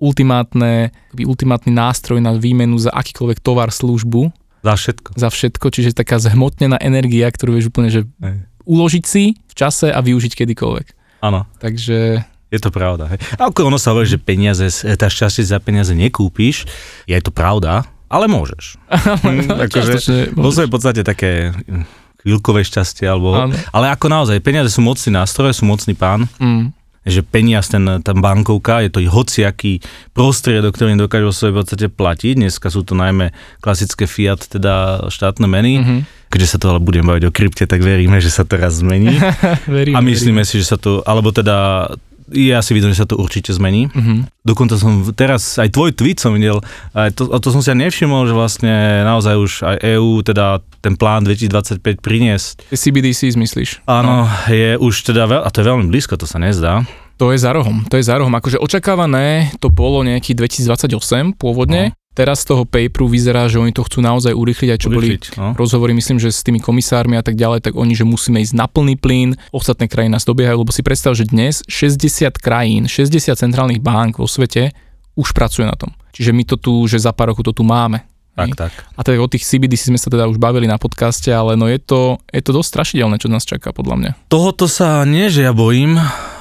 ultimátne, 0.00 0.90
ultimátny 1.14 1.70
nástroj 1.70 2.18
na 2.18 2.34
výmenu 2.34 2.74
za 2.80 2.90
akýkoľvek 2.90 3.38
tovar, 3.38 3.68
službu, 3.70 4.32
Za 4.64 4.74
všetko. 4.74 5.08
za 5.14 5.28
všetko, 5.30 5.66
čiže 5.70 5.94
taká 5.94 6.18
zhmotnená 6.18 6.80
energia, 6.80 7.28
ktorú 7.30 7.54
vieš 7.54 7.70
úplne, 7.70 7.92
že 7.92 8.08
Hej. 8.18 8.48
uložiť 8.64 9.04
si 9.06 9.36
v 9.36 9.54
čase 9.54 9.92
a 9.92 10.00
využiť 10.00 10.32
kedykoľvek. 10.34 10.86
Áno. 11.20 11.44
Takže 11.60 12.24
Je 12.50 12.58
to 12.58 12.74
pravda. 12.74 13.06
Hej. 13.14 13.22
A 13.38 13.46
ono 13.46 13.78
sa 13.78 13.94
hovorí, 13.94 14.10
že 14.10 14.18
peniaze, 14.18 14.66
tá 14.98 15.06
šťastie 15.06 15.46
za 15.46 15.62
peniaze 15.62 15.94
nekúpiš, 15.94 16.66
je 17.06 17.14
to 17.22 17.30
pravda, 17.30 17.86
ale 18.10 18.26
môžeš. 18.26 18.74
Mm, 19.20 19.46
akože, 19.68 20.00
čiastočne 20.00 20.18
vo 20.34 20.50
svojej 20.50 20.70
podstate 20.72 21.00
také 21.06 21.52
mm, 21.54 21.99
chvíľkové 22.22 22.60
šťastie, 22.62 23.08
alebo, 23.08 23.32
Áno. 23.34 23.54
ale 23.72 23.86
ako 23.90 24.06
naozaj, 24.08 24.44
peniaze 24.44 24.68
sú 24.70 24.84
mocný 24.84 25.16
nástroj, 25.16 25.56
sú 25.56 25.64
mocný 25.64 25.96
pán, 25.96 26.28
mm, 26.36 26.76
že 27.00 27.24
peniaz, 27.24 27.72
ten, 27.72 27.80
tá 28.04 28.12
bankovka, 28.12 28.84
je 28.84 28.92
to 28.92 29.00
hociaký 29.08 29.80
prostriedok, 30.12 30.76
ktorým 30.76 31.00
dokáže 31.00 31.24
vo 31.24 31.32
svojej 31.32 31.56
podstate 31.56 31.86
platiť. 31.88 32.36
Dneska 32.36 32.68
sú 32.68 32.84
to 32.84 32.92
najmä 32.92 33.32
klasické 33.64 34.04
fiat, 34.04 34.44
teda 34.44 35.08
štátne 35.08 35.48
meny. 35.48 35.72
mhm. 35.80 36.00
Keďže 36.30 36.50
sa 36.54 36.58
to 36.62 36.70
ale 36.70 36.78
budem 36.78 37.02
baviť 37.02 37.24
o 37.26 37.34
krypte, 37.34 37.66
tak 37.66 37.82
veríme, 37.82 38.22
že 38.22 38.30
sa 38.30 38.46
to 38.46 38.54
raz 38.54 38.78
zmení. 38.78 39.18
verím, 39.66 39.98
A 39.98 40.04
myslíme 40.04 40.46
si, 40.46 40.62
že 40.62 40.70
sa 40.70 40.78
to, 40.78 41.02
alebo 41.02 41.34
teda 41.34 41.90
ja 42.32 42.62
si 42.62 42.72
vidím, 42.72 42.94
že 42.94 43.02
sa 43.02 43.08
to 43.08 43.18
určite 43.18 43.50
zmení. 43.50 43.90
Mhm. 43.90 44.30
Dokonca 44.40 44.80
som 44.80 45.04
teraz, 45.12 45.60
aj 45.60 45.74
tvoj 45.74 45.92
tweet 45.92 46.18
som 46.22 46.32
videl, 46.32 46.64
aj 46.96 47.12
to, 47.12 47.28
to 47.28 47.48
som 47.52 47.60
si 47.60 47.68
aj 47.68 47.78
nevšimol, 47.78 48.24
že 48.24 48.34
vlastne 48.34 49.04
naozaj 49.04 49.34
už 49.36 49.52
aj 49.66 49.76
EÚ, 49.84 50.24
teda 50.24 50.64
ten 50.80 50.96
plán 50.96 51.28
2025 51.28 52.00
priniesť. 52.00 52.72
CBDC 52.72 53.36
myslíš? 53.36 53.84
Áno, 53.84 54.24
je 54.48 54.80
už 54.80 55.12
teda, 55.12 55.28
veľ, 55.28 55.40
a 55.44 55.48
to 55.52 55.60
je 55.60 55.66
veľmi 55.68 55.86
blízko, 55.92 56.16
to 56.16 56.24
sa 56.24 56.40
nezdá. 56.40 56.88
To 57.20 57.36
je 57.36 57.38
za 57.38 57.52
rohom, 57.52 57.84
to 57.84 58.00
je 58.00 58.04
za 58.08 58.16
rohom. 58.16 58.32
Akože 58.32 58.56
očakávané 58.56 59.52
to 59.60 59.68
bolo 59.68 60.00
nejaký 60.00 60.32
2028 60.32 61.36
pôvodne. 61.36 61.92
Teraz 62.10 62.42
z 62.42 62.50
toho 62.50 62.66
paperu 62.66 63.06
vyzerá, 63.06 63.46
že 63.46 63.62
oni 63.62 63.70
to 63.70 63.86
chcú 63.86 64.02
naozaj 64.02 64.34
urýchliť, 64.34 64.70
aj 64.74 64.80
čo 64.82 64.90
boli 64.90 65.14
Urýchliť, 65.14 65.38
no. 65.38 65.54
rozhovory, 65.54 65.94
myslím, 65.94 66.18
že 66.18 66.34
s 66.34 66.42
tými 66.42 66.58
komisármi 66.58 67.14
a 67.14 67.22
tak 67.22 67.38
ďalej, 67.38 67.62
tak 67.62 67.78
oni, 67.78 67.94
že 67.94 68.02
musíme 68.02 68.42
ísť 68.42 68.54
na 68.58 68.66
plný 68.66 68.98
plyn, 68.98 69.38
ostatné 69.54 69.86
krajiny 69.86 70.18
nás 70.18 70.26
dobiehajú, 70.26 70.66
lebo 70.66 70.74
si 70.74 70.82
predstav, 70.82 71.14
že 71.14 71.30
dnes 71.30 71.62
60 71.70 72.34
krajín, 72.42 72.90
60 72.90 73.30
centrálnych 73.30 73.78
bank 73.78 74.18
vo 74.18 74.26
svete 74.26 74.74
už 75.14 75.30
pracuje 75.30 75.70
na 75.70 75.78
tom. 75.78 75.94
Čiže 76.10 76.34
my 76.34 76.42
to 76.42 76.58
tu, 76.58 76.82
že 76.90 76.98
za 76.98 77.14
pár 77.14 77.30
rokov 77.30 77.46
to 77.46 77.54
tu 77.54 77.62
máme. 77.62 78.02
Tak, 78.34 78.58
tak. 78.58 78.72
A 78.96 79.06
tak 79.06 79.20
o 79.20 79.30
tých 79.30 79.46
CBDC 79.46 79.94
sme 79.94 79.98
sa 80.00 80.08
teda 80.08 80.26
už 80.26 80.40
bavili 80.40 80.64
na 80.64 80.82
podcaste, 80.82 81.28
ale 81.30 81.54
no 81.54 81.70
je 81.70 81.78
to, 81.78 82.18
je 82.30 82.42
to 82.42 82.50
dosť 82.56 82.68
strašidelné, 82.74 83.22
čo 83.22 83.28
nás 83.28 83.46
čaká 83.46 83.70
podľa 83.70 83.96
mňa. 84.00 84.10
Tohoto 84.32 84.66
sa 84.66 85.04
nie, 85.06 85.28
že 85.28 85.44
ja 85.44 85.52
bojím, 85.52 86.00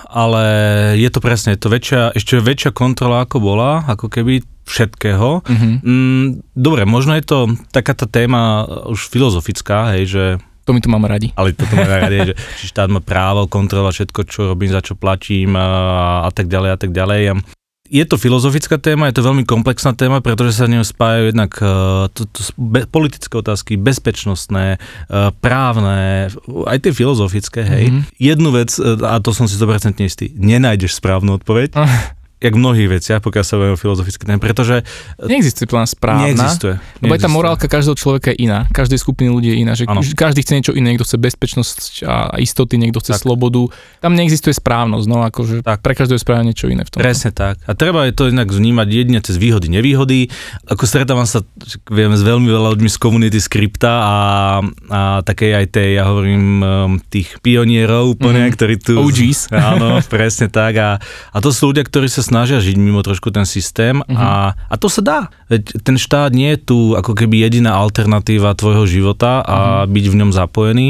ale 0.09 0.43
je 0.97 1.07
to 1.07 1.19
presne, 1.19 1.53
je 1.53 1.61
to 1.61 1.69
väčšia, 1.69 2.11
ešte 2.11 2.37
väčšia 2.37 2.71
kontrola 2.71 3.23
ako 3.23 3.37
bola, 3.37 3.85
ako 3.85 4.09
keby 4.09 4.41
všetkého. 4.65 5.41
Mhm. 5.45 5.69
Mm, 5.81 6.27
dobre, 6.53 6.83
možno 6.83 7.13
je 7.13 7.23
to 7.23 7.37
taká 7.69 7.93
tá 7.93 8.05
téma 8.05 8.65
už 8.85 9.07
filozofická, 9.07 9.93
hej, 9.93 10.03
že 10.05 10.23
To 10.65 10.73
my 10.73 10.81
tu 10.81 10.89
máme 10.89 11.09
radi. 11.09 11.33
ale 11.33 11.53
toto 11.53 11.73
má 11.73 11.85
radi, 11.85 12.29
že 12.29 12.33
či 12.57 12.69
štát 12.69 12.85
má 12.87 13.01
právo 13.01 13.45
kontrolovať 13.45 13.93
všetko, 14.05 14.19
čo 14.25 14.39
robím, 14.47 14.69
za 14.69 14.81
čo 14.81 14.93
platím 14.93 15.53
a, 15.53 15.65
a 16.25 16.29
tak 16.29 16.45
ďalej 16.45 16.69
a 16.69 16.77
tak 16.77 16.91
ďalej. 16.91 17.21
Je 17.89 18.05
to 18.05 18.21
filozofická 18.21 18.77
téma, 18.77 19.09
je 19.09 19.17
to 19.17 19.25
veľmi 19.25 19.43
komplexná 19.49 19.97
téma, 19.97 20.21
pretože 20.21 20.61
sa 20.61 20.69
ňou 20.69 20.85
spájajú 20.85 21.33
jednak 21.33 21.51
uh, 21.57 22.05
to, 22.13 22.29
to, 22.29 22.45
be, 22.53 22.85
politické 22.85 23.33
otázky, 23.33 23.81
bezpečnostné, 23.81 24.77
uh, 24.77 25.33
právne, 25.41 26.29
aj 26.69 26.77
tie 26.85 26.93
filozofické, 26.93 27.65
hej. 27.65 27.85
Mhm. 27.89 28.01
Jednu 28.21 28.49
vec, 28.53 28.77
uh, 28.77 28.93
a 29.09 29.17
to 29.17 29.33
som 29.33 29.49
si 29.49 29.57
100% 29.57 29.97
istý, 30.05 30.29
nenájdeš 30.37 31.01
správnu 31.01 31.41
odpoveď, 31.41 31.73
jak 32.39 32.51
v 32.51 32.57
mnohých 32.57 32.89
veciach, 32.89 33.19
pokiaľ 33.19 33.43
sa 33.43 33.53
bavíme 33.53 33.75
o 33.75 33.79
filozofické 33.79 34.23
téme, 34.23 34.39
pretože 34.39 34.87
Neexistuje 35.17 35.67
plán 35.67 35.83
správna. 35.83 36.23
neexistuje. 36.25 36.79
Lebo 36.97 37.11
aj 37.11 37.19
tá 37.19 37.27
neexistuje. 37.27 37.35
morálka 37.35 37.65
každého 37.65 37.95
človeka 37.95 38.27
je 38.31 38.37
iná. 38.41 38.63
Každej 38.69 38.95
skupiny 38.97 39.27
ľudí 39.27 39.49
je 39.49 39.57
iná. 39.59 39.73
Že 39.73 39.83
Áno. 39.85 39.99
každý 40.09 40.39
chce 40.39 40.53
niečo 40.53 40.71
iné. 40.71 40.87
Niekto 40.89 41.03
chce 41.03 41.17
bezpečnosť 41.17 41.77
a 42.01 42.15
istoty, 42.37 42.75
niekto 42.75 42.97
chce 42.97 43.13
Tak. 43.13 43.21
slobodu. 43.21 43.67
Tam 43.97 44.13
neexistuje 44.13 44.51
správnosť. 44.51 45.05
No, 45.05 45.19
akože 45.21 45.61
Tak. 45.61 45.79
pre 45.79 45.93
každého 45.93 46.15
je 46.15 46.23
správne 46.23 46.45
niečo 46.47 46.65
iné 46.65 46.81
v 46.81 46.89
tom. 46.89 46.99
Presne 46.99 47.29
tak. 47.29 47.59
A 47.61 47.71
treba 47.73 48.03
je 48.03 48.13
to 48.13 48.25
inak 48.25 48.47
vnímať 48.47 48.87
jedine 48.87 49.19
cez 49.19 49.35
výhody, 49.35 49.67
nevýhody. 49.67 50.31
Ako 50.65 50.83
stretávam 50.83 51.25
sa, 51.25 51.43
viem, 51.85 52.09
s 52.09 52.21
veľmi 52.21 52.47
veľa 52.47 52.71
ľuďmi 52.73 52.87
z 52.87 52.97
komunity 52.97 53.37
skripta 53.37 53.91
a, 53.91 54.15
a 54.87 54.99
také 55.21 55.51
aj 55.53 55.65
tej, 55.69 55.89
ja 55.93 56.07
hovorím, 56.07 56.43
um, 56.57 56.65
tých 57.03 57.35
pionierov 57.41 58.15
úplne, 58.15 58.27
Mhm. 58.29 58.45
mm-hmm. 58.45 58.55
ktorí 58.55 58.75
tu... 58.77 58.93
OGs. 58.95 59.51
Áno, 59.71 59.99
presne 60.05 60.47
tak. 60.47 60.73
A, 60.73 60.89
a 61.29 61.37
to 61.39 61.49
sú 61.49 61.69
ľudia, 61.69 61.83
ktorí 61.83 62.07
sa 62.07 62.23
snažia 62.29 62.61
žiť 62.61 62.77
mimo 62.77 63.01
trošku 63.01 63.33
ten 63.33 63.43
systém 63.43 64.05
Mhm. 64.05 64.13
a, 64.15 64.29
a 64.55 64.75
to 64.77 64.85
sa 64.85 65.01
dá. 65.01 65.19
Veď 65.49 65.81
ten 65.81 65.97
štát 65.97 66.29
nie 66.29 66.53
je 66.53 66.59
tu 66.63 66.77
ako 66.93 67.17
keby 67.17 67.41
jediná 67.41 67.73
alternatíva 67.75 68.53
tvojho 68.53 68.85
života 68.85 69.41
a 69.41 69.57
Mhm. 69.83 69.89
byť 69.89 70.05
v 70.05 70.15
ňom 70.15 70.31
zapojený 70.31 70.89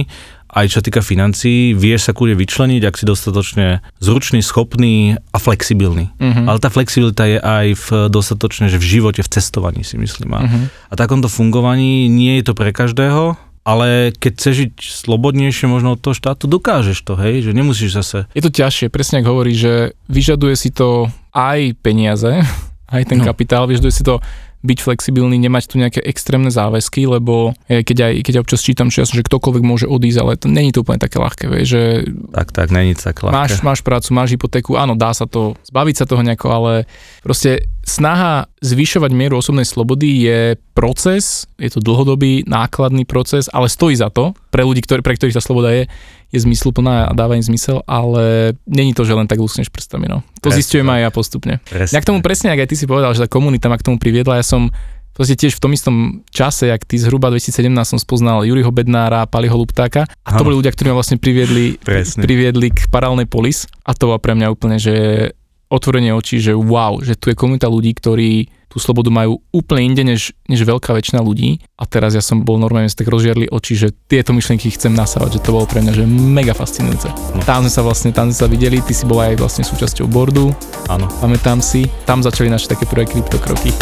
aj 0.49 0.65
čo 0.65 0.81
týka 0.81 1.05
financií, 1.05 1.77
vieš 1.77 2.09
sa 2.09 2.13
kúde 2.17 2.33
vyčleniť, 2.33 2.81
ak 2.81 2.97
si 2.97 3.05
dostatočne 3.05 3.85
zručný, 4.01 4.41
schopný 4.41 5.13
a 5.29 5.37
flexibilný. 5.37 6.09
Mhm. 6.17 6.49
Ale 6.49 6.57
tá 6.57 6.73
flexibilita 6.73 7.29
je 7.29 7.37
aj 7.37 7.67
v 7.77 7.87
dostatočne, 8.09 8.65
že 8.65 8.81
v 8.81 8.97
živote, 8.97 9.21
v 9.21 9.29
cestovaní 9.29 9.85
si 9.85 10.01
myslím. 10.01 10.33
A, 10.33 10.41
Mhm. 10.41 10.59
a 10.89 10.93
takomto 10.97 11.29
fungovaní 11.29 12.09
nie 12.09 12.41
je 12.41 12.49
to 12.49 12.57
pre 12.57 12.73
každého, 12.73 13.37
ale 13.69 14.09
keď 14.17 14.31
chceš 14.33 14.55
žiť 14.65 14.71
slobodnejšie 15.05 15.69
možno 15.69 15.93
od 15.93 16.01
toho 16.01 16.17
štátu, 16.17 16.49
dokážeš 16.49 17.05
to, 17.05 17.13
hej, 17.13 17.45
že 17.45 17.51
nemusíš 17.53 17.93
zase... 17.93 18.17
Je 18.33 18.41
to 18.41 18.49
ťažšie, 18.49 18.89
presne 18.89 19.21
ako 19.21 19.29
hovorí, 19.29 19.53
že 19.53 19.93
vyžaduje 20.09 20.55
si 20.57 20.73
to 20.73 21.05
aj 21.29 21.77
peniaze, 21.85 22.41
aj 22.95 23.03
ten 23.05 23.21
No. 23.21 23.29
kapitál, 23.29 23.69
vyžaduje 23.69 23.93
si 23.93 24.01
to 24.01 24.17
byť 24.59 24.79
flexibilný, 24.83 25.39
nemať 25.39 25.63
tu 25.71 25.75
nejaké 25.79 26.03
extrémne 26.03 26.51
záväzky, 26.51 27.07
lebo 27.07 27.55
eh, 27.71 27.81
keď 27.81 28.11
aj, 28.11 28.13
keď 28.27 28.33
občas 28.43 28.59
čítam 28.59 28.91
čas, 28.91 29.11
že 29.11 29.23
ktokoľvek 29.23 29.63
môže 29.63 29.87
odísť, 29.87 30.19
ale 30.19 30.31
to 30.35 30.51
není 30.51 30.75
to 30.75 30.83
úplne 30.83 30.99
také 30.99 31.15
ľahké, 31.15 31.47
vieš, 31.47 31.67
že 31.75 31.81
Tak, 32.35 32.51
tak, 32.51 32.67
není 32.75 32.91
to 32.95 33.07
tak 33.07 33.23
ľahké. 33.23 33.35
máš, 33.35 33.51
máš 33.63 33.81
prácu, 33.81 34.09
máš 34.11 34.35
hypotéku, 34.35 34.75
áno, 34.75 34.99
dá 34.99 35.15
sa 35.15 35.23
to, 35.23 35.55
zbaviť 35.67 35.95
sa 36.03 36.05
toho 36.05 36.21
nejako, 36.23 36.47
ale 36.51 36.73
proste 37.23 37.63
snaha 37.87 38.45
zvyšovať 38.61 39.11
mieru 39.15 39.41
osobnej 39.41 39.65
slobody 39.65 40.29
je 40.29 40.39
proces, 40.77 41.49
je 41.57 41.69
to 41.73 41.81
dlhodobý, 41.81 42.45
nákladný 42.45 43.07
proces, 43.07 43.49
ale 43.49 43.71
stojí 43.71 43.97
za 43.97 44.13
to, 44.13 44.37
pre 44.53 44.61
ľudí, 44.61 44.85
ktorý, 44.85 45.01
pre 45.01 45.17
ktorých 45.17 45.33
tá 45.35 45.41
sloboda 45.41 45.73
je, 45.73 45.83
je 46.29 46.39
zmysluplná 46.39 47.09
a 47.09 47.11
dáva 47.17 47.33
im 47.33 47.45
zmysel, 47.45 47.81
ale 47.89 48.53
není 48.69 48.93
to, 48.93 49.01
že 49.01 49.17
len 49.17 49.25
tak 49.25 49.41
lusneš 49.41 49.73
prstami, 49.73 50.05
no. 50.05 50.21
To 50.45 50.53
Presne 50.53 50.57
zistujem 50.61 50.87
aj 50.89 51.01
ja 51.01 51.09
postupne. 51.09 51.53
Presne. 51.65 51.93
Ja 51.97 52.01
k 52.01 52.09
tomu 52.09 52.21
presne, 52.21 52.53
ak 52.53 52.65
aj 52.65 52.69
ty 52.69 52.75
si 52.77 52.85
povedal, 52.85 53.17
že 53.17 53.25
tá 53.25 53.29
komunita 53.29 53.65
ma 53.65 53.81
k 53.81 53.85
tomu 53.85 53.97
priviedla, 53.97 54.37
ja 54.37 54.45
som 54.45 54.69
proste 55.17 55.35
tiež 55.35 55.57
v 55.57 55.61
tom 55.61 55.71
istom 55.75 55.95
čase, 56.31 56.69
jak 56.69 56.85
ty 56.85 56.95
zhruba 56.95 57.27
2017 57.33 57.67
som 57.83 57.99
spoznal 57.99 58.47
Juriho 58.47 58.71
Bednára, 58.71 59.27
Paliho 59.27 59.57
Luptáka 59.57 60.07
a 60.07 60.29
to 60.37 60.47
boli 60.47 60.55
ľudia, 60.55 60.71
ktorí 60.71 60.93
ma 60.93 60.95
vlastne 60.95 61.19
priviedli, 61.19 61.75
Presne. 61.75 62.23
priviedli 62.23 62.71
k 62.71 62.87
paralelnej 62.87 63.27
polis 63.27 63.67
a 63.83 63.91
to 63.91 64.07
bolo 64.07 64.21
pre 64.21 64.37
mňa 64.37 64.47
úplne, 64.47 64.79
že 64.79 65.27
otvorenie 65.67 66.15
očí, 66.15 66.39
že 66.39 66.55
wow, 66.55 67.03
že 67.03 67.19
tu 67.19 67.29
je 67.29 67.35
komunita 67.35 67.67
ľudí, 67.67 67.93
ktorí 67.99 68.47
tú 68.69 68.77
slobodu 68.77 69.09
majú 69.09 69.41
úplne 69.49 69.89
inde, 69.89 70.05
než, 70.05 70.37
než 70.45 70.61
veľká 70.61 70.93
väčšina 70.93 71.25
ľudí. 71.25 71.57
A 71.73 71.89
teraz 71.89 72.13
ja 72.13 72.21
som 72.21 72.45
bol 72.45 72.61
normálne 72.61 72.85
si 72.85 72.93
tak 72.93 73.09
rozžiarli 73.09 73.49
oči, 73.49 73.73
že 73.73 73.89
tieto 74.05 74.29
myšlienky 74.29 74.69
chcem 74.69 74.93
nasávať, 74.93 75.41
že 75.41 75.43
to 75.43 75.57
bolo 75.57 75.65
pre 75.65 75.81
mňa 75.81 75.93
že 75.97 76.05
mega 76.05 76.53
fascinujúce. 76.53 77.09
No. 77.33 77.41
Tam 77.41 77.65
sme 77.65 77.73
sa 77.73 77.81
vlastne, 77.81 78.13
tam 78.13 78.29
sme 78.29 78.37
sa 78.37 78.47
videli, 78.47 78.77
ty 78.85 78.93
si 78.93 79.09
bola 79.09 79.33
aj 79.33 79.41
vlastne 79.41 79.65
súčasťou 79.65 80.05
boardu, 80.05 80.53
Áno. 80.85 81.09
pamätám 81.17 81.65
si, 81.65 81.89
tam 82.05 82.21
začali 82.21 82.47
naše 82.47 82.69
také 82.69 82.85
prvé 82.85 83.09
kryptokroky. 83.09 83.73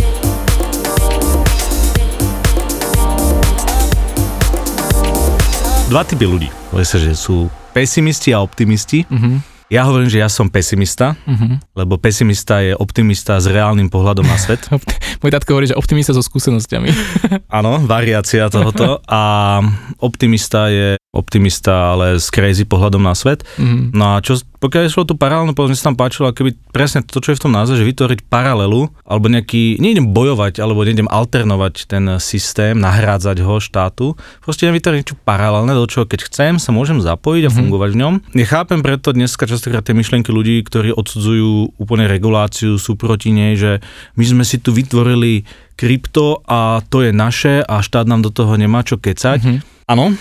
Dva 5.88 6.04
typy 6.04 6.28
ľudí. 6.28 6.50
Sa, 6.84 7.00
že 7.00 7.16
sú 7.16 7.48
pesimisti 7.72 8.36
a 8.36 8.44
optimisti. 8.44 9.08
Uh-huh, 9.08 9.40
Ja 9.68 9.84
hovorím, 9.84 10.08
že 10.08 10.24
ja 10.24 10.32
som 10.32 10.48
pesimista, 10.48 11.20
uh-huh. 11.28 11.60
lebo 11.76 12.00
pesimista 12.00 12.64
je 12.64 12.72
optimista 12.72 13.36
s 13.36 13.52
reálnym 13.52 13.92
pohľadom 13.92 14.24
na 14.24 14.40
svet. 14.40 14.64
Môj 15.22 15.32
tatko 15.36 15.60
hovorí, 15.60 15.68
že 15.68 15.76
optimista 15.76 16.16
so 16.16 16.24
skúsenosťami. 16.24 16.88
Áno, 17.60 17.84
variácia 17.84 18.48
tohoto. 18.48 19.04
A 19.12 19.60
optimista 20.00 20.72
je 20.72 20.96
optimista, 21.12 22.00
ale 22.00 22.16
s 22.16 22.32
crazy 22.32 22.64
pohľadom 22.64 23.04
na 23.04 23.12
svet. 23.12 23.44
Uh-huh. 23.60 23.92
No 23.92 24.16
a 24.16 24.24
čo, 24.24 24.40
pokiaľ 24.58 24.84
išlo 24.86 25.06
tú 25.06 25.14
paralelnú, 25.14 25.54
povedzme 25.54 25.78
sa 25.78 25.90
tam 25.90 25.98
páčilo, 25.98 26.30
keby 26.30 26.58
presne 26.70 27.02
to, 27.02 27.18
čo 27.18 27.32
je 27.32 27.38
v 27.38 27.44
tom 27.46 27.54
názve, 27.54 27.78
že 27.78 27.86
vytvoriť 27.86 28.26
paralelu, 28.26 28.90
alebo 29.04 29.30
nejaký, 29.30 29.78
nejdem 29.78 30.10
bojovať, 30.12 30.58
alebo 30.60 30.82
nejdem 30.82 31.06
alternovať 31.06 31.74
ten 31.86 32.04
systém, 32.18 32.74
nahrádzať 32.74 33.38
ho 33.42 33.62
štátu, 33.62 34.18
proste 34.42 34.66
idem 34.66 34.78
vytvoriť 34.78 34.98
niečo 34.98 35.18
paralelné, 35.22 35.72
do 35.72 35.86
čoho 35.86 36.04
keď 36.04 36.26
chcem, 36.26 36.54
sa 36.58 36.74
môžem 36.74 36.98
zapojiť 36.98 37.44
a 37.46 37.52
Mhm. 37.52 37.58
fungovať 37.58 37.90
v 37.94 38.00
ňom. 38.02 38.14
Nechápem 38.34 38.80
preto 38.82 39.14
dneska 39.14 39.46
častokrát 39.46 39.86
tie 39.86 39.94
myšlienky 39.94 40.34
ľudí, 40.34 40.62
ktorí 40.66 40.90
odsudzujú 40.92 41.78
úplne 41.78 42.10
reguláciu, 42.10 42.82
sú 42.82 42.98
proti 42.98 43.30
nej, 43.30 43.54
že 43.56 43.80
my 44.18 44.26
sme 44.26 44.44
si 44.44 44.58
tu 44.58 44.74
vytvorili 44.74 45.46
krypto 45.78 46.42
a 46.50 46.82
to 46.90 47.06
je 47.06 47.14
naše 47.14 47.62
a 47.62 47.86
štát 47.86 48.10
nám 48.10 48.26
do 48.26 48.34
toho 48.34 48.58
nemá 48.58 48.82
čo 48.82 48.98
kecať. 48.98 49.40
Uh-huh. 49.46 49.62
Áno, 49.88 50.12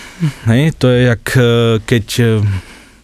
hej, 0.47 0.71
to 0.77 0.87
je 0.87 0.99
jak 1.09 1.25
e, 1.33 1.41
keď 1.83 2.05
e, 2.21 2.25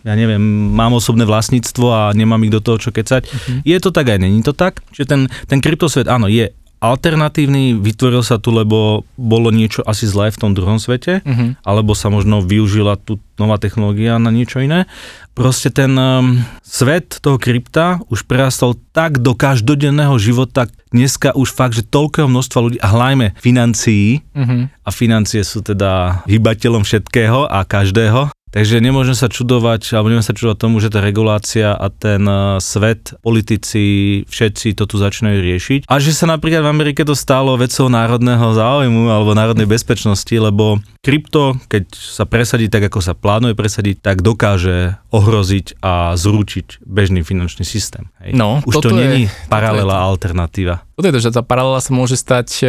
ja 0.04 0.14
neviem, 0.20 0.44
mám 0.72 0.94
osobné 1.00 1.24
vlastníctvo 1.24 1.88
a 1.88 2.02
nemám 2.12 2.44
ich 2.44 2.54
do 2.54 2.60
toho 2.60 2.78
čo 2.78 2.92
kecať. 2.92 3.24
Uh-huh. 3.24 3.60
Je 3.64 3.78
to 3.80 3.90
tak 3.96 4.12
aj 4.12 4.20
není 4.20 4.44
to 4.44 4.52
tak? 4.52 4.84
Čiže 4.92 5.08
ten, 5.08 5.22
ten 5.48 5.60
kryptosvet, 5.64 6.12
áno, 6.12 6.28
je 6.28 6.52
alternatívny, 6.84 7.80
vytvoril 7.80 8.28
sa 8.28 8.36
tu, 8.36 8.52
lebo 8.52 9.08
bolo 9.16 9.56
niečo 9.56 9.88
asi 9.88 10.04
zlé 10.04 10.36
v 10.36 10.40
tom 10.44 10.52
druhom 10.52 10.84
svete, 10.84 11.24
uh-huh. 11.24 11.56
alebo 11.64 11.96
sa 11.96 12.12
možno 12.12 12.44
využila 12.44 13.00
tu 13.00 13.24
nová 13.40 13.56
technológia 13.56 14.20
na 14.20 14.36
niečo 14.36 14.60
iné. 14.60 14.92
Proste 15.32 15.72
ten 15.72 15.96
um, 15.96 16.44
svet 16.60 17.24
toho 17.24 17.40
krypta 17.40 18.04
už 18.12 18.28
prerastol 18.28 18.76
tak 18.92 19.24
do 19.24 19.32
každodenného 19.32 20.20
života, 20.20 20.68
dneska 20.92 21.32
už 21.32 21.56
fakt, 21.56 21.80
že 21.80 21.88
toľkého 21.88 22.28
množstva 22.28 22.60
ľudí, 22.60 22.78
a 22.84 22.92
hľajme 22.92 23.32
financií, 23.40 24.20
uh-huh. 24.36 24.68
a 24.68 24.90
financie 24.92 25.40
sú 25.48 25.64
teda 25.64 26.22
hybateľom 26.28 26.84
všetkého 26.84 27.48
a 27.48 27.64
každého, 27.64 28.28
Takže 28.54 28.78
nemôžem 28.78 29.18
sa 29.18 29.34
čudovať, 29.34 29.98
alebo 29.98 30.14
nemôžem 30.14 30.30
sa 30.30 30.38
čudovať 30.38 30.58
tomu, 30.62 30.78
že 30.78 30.94
tá 30.94 31.02
regulácia 31.02 31.74
a 31.74 31.90
ten 31.90 32.22
e, 32.22 32.62
svet, 32.62 33.18
politici, 33.26 34.22
všetci 34.30 34.78
to 34.78 34.86
tu 34.86 35.02
začínajú 35.02 35.42
riešiť. 35.42 35.80
A 35.90 35.98
že 35.98 36.14
sa 36.14 36.30
napríklad 36.30 36.62
v 36.62 36.70
Amerike 36.70 37.02
to 37.02 37.18
stalo 37.18 37.58
vecou 37.58 37.90
národného 37.90 38.54
záujmu 38.54 39.10
alebo 39.10 39.34
národnej 39.34 39.66
bezpečnosti, 39.66 40.30
lebo 40.30 40.78
krypto, 41.02 41.58
keď 41.66 41.98
sa 41.98 42.30
presadí 42.30 42.70
tak, 42.70 42.94
ako 42.94 43.02
sa 43.02 43.18
plánuje 43.18 43.58
presadiť, 43.58 44.06
tak 44.06 44.22
dokáže 44.22 45.02
ohroziť 45.10 45.82
a 45.82 46.14
zrúčiť 46.14 46.86
bežný 46.86 47.26
finančný 47.26 47.66
systém. 47.66 48.14
Hej. 48.22 48.38
No, 48.38 48.62
Už 48.70 48.86
to 48.86 48.94
není 48.94 49.34
paralela, 49.50 49.98
alternatíva. 49.98 50.86
Toto 50.94 51.10
je 51.10 51.16
to, 51.18 51.22
že 51.26 51.34
tá 51.34 51.42
paralela 51.42 51.82
sa 51.82 51.90
môže 51.90 52.14
stať 52.22 52.48
e, 52.62 52.66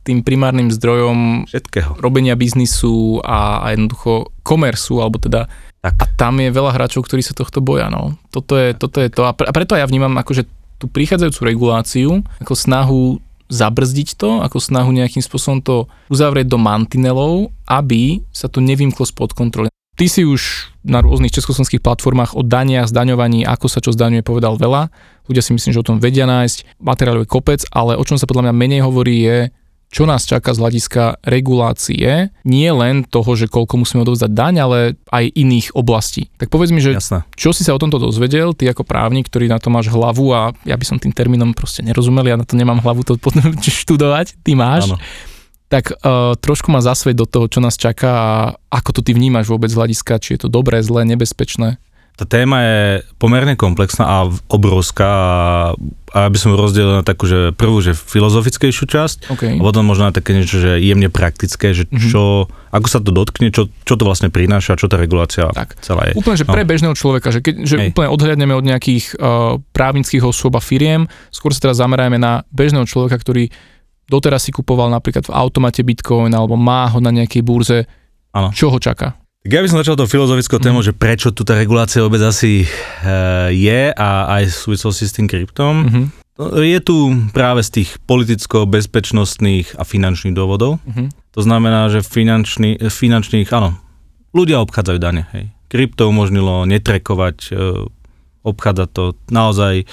tým 0.00 0.24
primárnym 0.24 0.72
zdrojom 0.72 1.44
Všetkého. 1.46 2.00
robenia 2.00 2.34
biznisu 2.34 3.20
a, 3.20 3.64
a 3.64 3.66
jednoducho 3.76 4.32
komersu, 4.40 4.98
alebo 5.00 5.20
teda 5.20 5.46
Tak. 5.84 5.94
a 5.96 6.04
tam 6.16 6.40
je 6.40 6.48
veľa 6.48 6.72
hráčov, 6.76 7.04
ktorí 7.04 7.20
sa 7.20 7.36
tohto 7.36 7.60
boja. 7.60 7.88
No. 7.92 8.16
Toto, 8.32 8.56
je, 8.56 8.72
toto 8.72 9.00
je 9.00 9.08
to 9.12 9.28
a, 9.28 9.32
pre, 9.36 9.48
a 9.48 9.52
preto 9.52 9.76
ja 9.76 9.84
vnímam 9.84 10.12
akože 10.16 10.44
tú 10.80 10.88
prichádzajúcu 10.88 11.40
reguláciu 11.44 12.10
ako 12.40 12.54
snahu 12.56 13.00
zabrzdiť 13.50 14.14
to, 14.14 14.40
ako 14.40 14.62
snahu 14.62 14.94
nejakým 14.94 15.20
spôsobom 15.20 15.58
to 15.60 15.90
uzavrieť 16.06 16.46
do 16.46 16.56
mantinelov, 16.56 17.50
aby 17.66 18.22
sa 18.30 18.46
to 18.46 18.62
nevymklo 18.62 19.02
spod 19.02 19.34
kontroly. 19.34 19.68
Ty 19.98 20.06
si 20.08 20.24
už 20.24 20.70
na 20.80 21.04
rôznych 21.04 21.34
československých 21.34 21.84
platformách 21.84 22.32
o 22.32 22.40
daniach, 22.40 22.88
zdaňovaní, 22.88 23.44
ako 23.44 23.66
sa 23.68 23.84
čo 23.84 23.92
zdaňuje, 23.92 24.24
povedal 24.24 24.56
veľa. 24.56 24.88
Ľudia 25.28 25.44
si 25.44 25.52
myslím, 25.52 25.76
že 25.76 25.82
o 25.82 25.84
tom 25.84 26.00
vedia 26.00 26.24
nájsť. 26.24 26.80
Materiálov 26.80 27.26
je 27.26 27.28
kopec, 27.28 27.60
ale 27.68 28.00
o 28.00 28.04
čom 28.06 28.16
sa 28.16 28.24
podľa 28.24 28.48
mňa 28.48 28.54
menej 28.56 28.80
hovorí 28.80 29.20
je, 29.20 29.52
čo 29.90 30.06
nás 30.06 30.22
čaká 30.22 30.54
z 30.54 30.62
hľadiska 30.62 31.18
regulácie, 31.26 32.30
nie 32.46 32.70
len 32.70 33.02
toho, 33.02 33.34
že 33.34 33.50
koľko 33.50 33.82
musíme 33.82 34.06
odovzdať 34.06 34.30
daň, 34.30 34.54
ale 34.62 34.78
aj 35.10 35.34
iných 35.34 35.74
oblastí. 35.74 36.30
Tak 36.38 36.46
povedz 36.46 36.70
mi, 36.70 36.78
že 36.78 36.94
Jasné. 36.94 37.26
čo 37.34 37.50
si 37.50 37.66
sa 37.66 37.74
o 37.74 37.82
tomto 37.82 37.98
dozvedel, 37.98 38.54
ty 38.54 38.70
ako 38.70 38.86
právnik, 38.86 39.26
ktorý 39.26 39.50
na 39.50 39.58
to 39.58 39.66
máš 39.68 39.90
hlavu 39.90 40.30
a 40.30 40.54
ja 40.62 40.78
by 40.78 40.84
som 40.86 41.02
tým 41.02 41.10
termínom 41.10 41.50
proste 41.58 41.82
nerozumel, 41.82 42.22
ja 42.22 42.38
na 42.38 42.46
to 42.46 42.54
nemám 42.54 42.78
hlavu 42.78 43.02
to 43.02 43.18
študovať, 43.82 44.38
ty 44.46 44.54
máš. 44.54 44.94
Áno. 44.94 45.02
Tak 45.70 46.02
uh, 46.02 46.34
trošku 46.34 46.70
ma 46.74 46.82
zasveť 46.82 47.14
do 47.14 47.26
toho, 47.30 47.46
čo 47.46 47.62
nás 47.62 47.78
čaká 47.78 48.10
a 48.10 48.30
ako 48.74 48.90
to 48.98 49.00
ty 49.06 49.14
vnímaš 49.14 49.46
vôbec 49.46 49.70
z 49.70 49.78
hľadiska, 49.78 50.18
či 50.18 50.34
je 50.34 50.46
to 50.46 50.48
dobré, 50.50 50.82
zlé, 50.82 51.06
nebezpečné. 51.06 51.78
Tá 52.20 52.28
téma 52.28 52.60
je 52.60 52.80
pomerne 53.16 53.56
komplexná 53.56 54.04
a 54.04 54.16
obrovská 54.46 55.08
a, 56.10 56.28
aby 56.28 56.36
som 56.36 56.52
ju 56.52 56.58
rozdelil 56.58 56.92
na 56.92 57.00
takú, 57.00 57.24
že 57.24 57.48
prvú, 57.50 57.80
že 57.80 57.96
filozofickejšiu 57.96 58.84
časť 58.84 59.16
Okay. 59.30 59.56
a 59.56 59.62
potom 59.62 59.80
možno 59.82 60.04
na 60.04 60.12
také 60.12 60.36
niečo, 60.36 60.58
že 60.58 60.76
jemne 60.76 61.08
praktické, 61.08 61.72
že 61.72 61.88
Mhm. 61.88 62.10
čo, 62.10 62.22
ako 62.68 62.86
sa 62.86 62.98
to 62.98 63.08
dotkne, 63.08 63.48
čo, 63.48 63.72
čo 63.80 63.94
to 63.94 64.04
vlastne 64.04 64.28
prináša, 64.28 64.76
čo 64.76 64.84
tá 64.84 64.94
regulácia 64.94 65.48
Tak. 65.48 65.80
celá 65.80 66.12
je. 66.12 66.20
Úplne, 66.20 66.36
že 66.36 66.44
pre 66.44 66.62
bežného 66.62 66.92
človeka, 66.92 67.30
že, 67.30 67.40
keď, 67.40 67.54
že 67.62 67.76
Hej. 67.78 67.88
úplne 67.90 68.08
odhľadneme 68.10 68.52
od 68.52 68.64
nejakých 68.64 69.04
uh, 69.14 69.56
právnických 69.70 70.20
osôb 70.22 70.52
a 70.52 70.60
firiem, 70.60 71.08
skôr 71.30 71.50
sa 71.50 71.62
teraz 71.62 71.80
zamerajme 71.80 72.16
na 72.16 72.44
bežného 72.50 72.84
človeka, 72.84 73.16
ktorý 73.16 73.48
doteraz 74.04 74.44
si 74.44 74.50
kupoval 74.50 74.90
napríklad 74.90 75.24
v 75.24 75.32
automate 75.32 75.80
Bitcoin 75.80 76.30
alebo 76.30 76.52
má 76.52 76.84
ho 76.84 76.98
na 76.98 77.08
nejakej 77.08 77.40
burze, 77.40 77.88
Áno. 78.30 78.52
čo 78.52 78.68
ho 78.68 78.76
čaká. 78.76 79.16
Tak 79.40 79.56
ja 79.56 79.64
by 79.64 79.68
som 79.72 79.80
začal 79.80 79.96
tou 79.96 80.04
filozofickou 80.04 80.60
témou, 80.60 80.84
že 80.84 80.92
prečo 80.92 81.32
tu 81.32 81.48
tá 81.48 81.56
regulácia 81.56 82.04
vôbec 82.04 82.20
asi 82.20 82.64
e, 82.64 82.66
je 83.56 83.88
a 83.88 84.08
aj 84.36 84.52
v 84.52 84.56
súvislosti 84.68 85.04
s 85.08 85.16
tým 85.16 85.24
kryptom. 85.24 85.88
Mhm. 85.88 86.02
No, 86.36 86.60
Je 86.60 86.76
tu 86.84 86.96
práve 87.32 87.64
z 87.64 87.80
tých 87.80 87.96
politicko-bezpečnostných 88.04 89.80
a 89.80 89.82
finančných 89.88 90.36
dôvodov. 90.36 90.76
Mhm. 90.84 91.32
To 91.32 91.40
znamená, 91.40 91.88
že 91.88 92.04
finančný, 92.04 92.84
finančných, 92.84 93.48
áno, 93.48 93.80
ľudia 94.36 94.60
obchádzajú 94.60 94.98
dane. 95.00 95.24
Hej. 95.32 95.48
Krypto 95.72 96.12
umožnilo 96.12 96.68
netrekovať, 96.68 97.36
e, 97.48 97.88
obchádzať 98.44 98.88
to 98.92 99.16
naozaj 99.32 99.88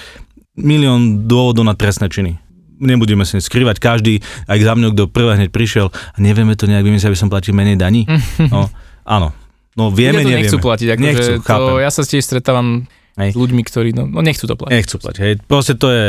milión 0.60 1.24
dôvodov 1.24 1.64
na 1.64 1.72
trestné 1.72 2.12
činy. 2.12 2.36
Nebudeme 2.84 3.24
si 3.24 3.40
skrývať, 3.40 3.80
každý, 3.80 4.20
aj 4.44 4.58
za 4.60 4.76
mňou, 4.76 4.92
kto 4.92 5.04
prvé 5.08 5.40
hneď 5.40 5.50
prišiel, 5.50 5.88
a 5.88 6.16
nevieme 6.20 6.52
to 6.52 6.68
nejak 6.68 6.84
vymyslieť, 6.84 7.10
aby 7.10 7.18
som 7.18 7.32
platil 7.32 7.56
menej 7.56 7.80
daní. 7.80 8.04
No, 8.52 8.68
áno. 9.08 9.32
No 9.72 9.88
vieme, 9.88 10.18
Ľudia 10.18 10.20
to 10.20 10.28
nevieme. 10.28 10.42
nechcú 10.44 10.58
platiť, 10.60 10.88
akože 10.90 11.06
Nechcú, 11.06 11.30
to, 11.34 11.46
chápem. 11.46 11.74
ja 11.78 11.90
sa 11.90 12.02
tiež 12.02 12.24
stretávam 12.24 12.66
Hej. 13.14 13.30
s 13.30 13.36
ľuďmi, 13.36 13.62
ktorí 13.64 13.90
no, 13.92 14.06
no 14.06 14.20
nechcú 14.20 14.44
to 14.44 14.54
platiť. 14.54 14.74
Nechcú 14.74 14.96
platiť, 14.96 15.20
hej. 15.20 15.34
Proste 15.40 15.74
to 15.74 15.86
je, 15.86 16.06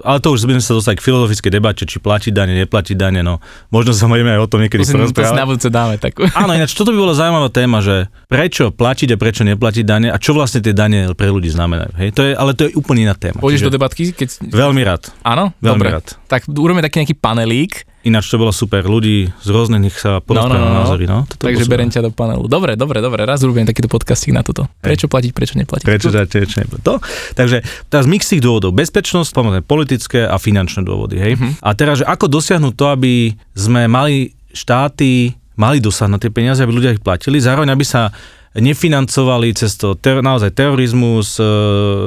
ale 0.00 0.16
to 0.18 0.28
už 0.30 0.44
sme 0.44 0.56
sa 0.58 0.72
dostali 0.72 0.96
k 0.96 1.02
filozofickej 1.02 1.48
debate, 1.50 1.82
či 1.82 1.96
platiť 1.96 2.28
dane, 2.28 2.52
neplatiť 2.58 2.92
dane, 2.92 3.20
no. 3.20 3.40
Možno 3.68 3.92
sa 3.92 4.04
môžeme 4.04 4.32
aj 4.32 4.40
o 4.40 4.48
tom 4.48 4.60
niekedy 4.60 4.80
To 4.80 4.88
si, 4.88 4.92
to 4.92 4.98
na 4.98 5.08
porozprávať. 5.08 5.44
budúce 5.46 5.68
dáme 5.68 5.96
takú. 5.96 6.24
Áno, 6.30 6.52
ináč 6.52 6.72
toto 6.72 6.88
by 6.88 6.98
bola 6.98 7.12
zaujímavá 7.12 7.48
téma, 7.48 7.80
že 7.80 7.96
prečo 8.28 8.68
platiť 8.68 9.08
a 9.12 9.16
prečo 9.16 9.44
neplatiť 9.44 9.84
dane 9.84 10.08
a 10.08 10.16
čo 10.16 10.32
vlastne 10.32 10.60
tie 10.60 10.72
dane 10.72 11.12
pre 11.12 11.28
ľudí 11.28 11.48
znamenajú, 11.48 11.92
hej. 11.96 12.08
To 12.12 12.20
je, 12.22 12.32
ale 12.32 12.52
to 12.52 12.64
je 12.64 12.76
úplne 12.76 13.04
iná 13.04 13.16
téma. 13.16 13.40
Pôjdeš 13.40 13.64
do 13.64 13.72
debatky? 13.72 14.12
Keď... 14.12 14.48
Veľmi 14.48 14.84
rád, 14.84 15.08
Áno? 15.20 15.56
veľmi 15.58 15.84
Dobre. 15.84 15.88
rád. 16.00 16.06
Tak 16.28 16.48
urobíme 16.48 16.80
taký 16.80 17.00
nejaký 17.00 17.16
panelík, 17.16 17.84
Ináč 18.02 18.34
to 18.34 18.36
bolo 18.38 18.50
super, 18.50 18.82
ľudí 18.82 19.30
z 19.30 19.48
rôznych 19.54 19.94
sa 19.94 20.18
porozprávajú 20.18 20.58
no, 20.58 20.74
no. 20.74 20.78
názory, 20.82 21.04
no. 21.06 21.22
Toto 21.22 21.46
takže 21.46 21.70
berem 21.70 21.86
ťa 21.86 22.02
do 22.06 22.10
panelu. 22.10 22.50
Dobre, 22.50 22.74
dobre, 22.74 22.98
dobre, 22.98 23.22
raz 23.22 23.46
urobím 23.46 23.62
takýto 23.62 23.86
podcastík 23.86 24.34
na 24.34 24.42
toto. 24.42 24.66
Prečo 24.82 25.06
platiť, 25.06 25.30
prečo 25.30 25.54
neplatiť? 25.54 25.86
Prečo 25.86 26.10
dať, 26.10 26.26
prečo 26.26 26.58
neplatiť. 26.66 26.82
To. 26.82 26.98
Takže 27.38 27.62
teraz 27.86 28.10
mix 28.10 28.26
tých 28.26 28.42
dôvodov. 28.42 28.74
Bezpečnosť, 28.74 29.30
samozrejme 29.30 29.62
politické 29.62 30.26
a 30.26 30.34
finančné 30.34 30.82
dôvody. 30.82 31.22
Hej? 31.22 31.32
Mhm. 31.38 31.62
A 31.62 31.70
teraz, 31.78 32.02
že 32.02 32.04
ako 32.10 32.26
dosiahnuť 32.26 32.74
to, 32.74 32.84
aby 32.90 33.38
sme 33.54 33.86
mali 33.86 34.34
štáty, 34.50 35.38
mali 35.54 35.78
dosah 35.78 36.10
na 36.10 36.18
tie 36.18 36.34
peniaze, 36.34 36.58
aby 36.58 36.74
ľudia 36.74 36.98
ich 36.98 37.02
platili, 37.02 37.38
zároveň 37.38 37.70
aby 37.70 37.86
sa 37.86 38.10
nefinancovali 38.52 39.56
cez 39.56 39.80
to 39.80 39.96
ter, 39.96 40.20
naozaj 40.20 40.52
terorizmus, 40.52 41.40
e, 41.40 41.44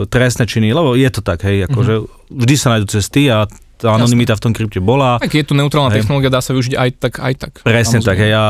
trestné 0.06 0.46
činy, 0.46 0.78
lebo 0.78 0.94
je 0.94 1.10
to 1.10 1.26
tak, 1.26 1.42
hej, 1.42 1.66
akože 1.66 2.06
vždy 2.30 2.56
sa 2.56 2.78
nájdú 2.78 2.86
cesty 2.86 3.34
a 3.34 3.50
tá 3.76 3.96
anonimita 3.96 4.34
v 4.36 4.42
tom 4.42 4.52
krypte 4.56 4.80
bola. 4.80 5.20
Tak 5.20 5.32
je 5.36 5.44
tu 5.44 5.54
neutrálna 5.54 5.92
Hej. 5.92 6.04
technológia, 6.04 6.32
dá 6.32 6.40
sa 6.40 6.56
využiť 6.56 6.74
aj 6.76 6.90
tak, 7.00 7.14
aj 7.20 7.34
tak. 7.36 7.54
Presne 7.62 8.00
tak, 8.00 8.16
Samozrejme. 8.16 8.24
hej, 8.24 8.32
a 8.34 8.44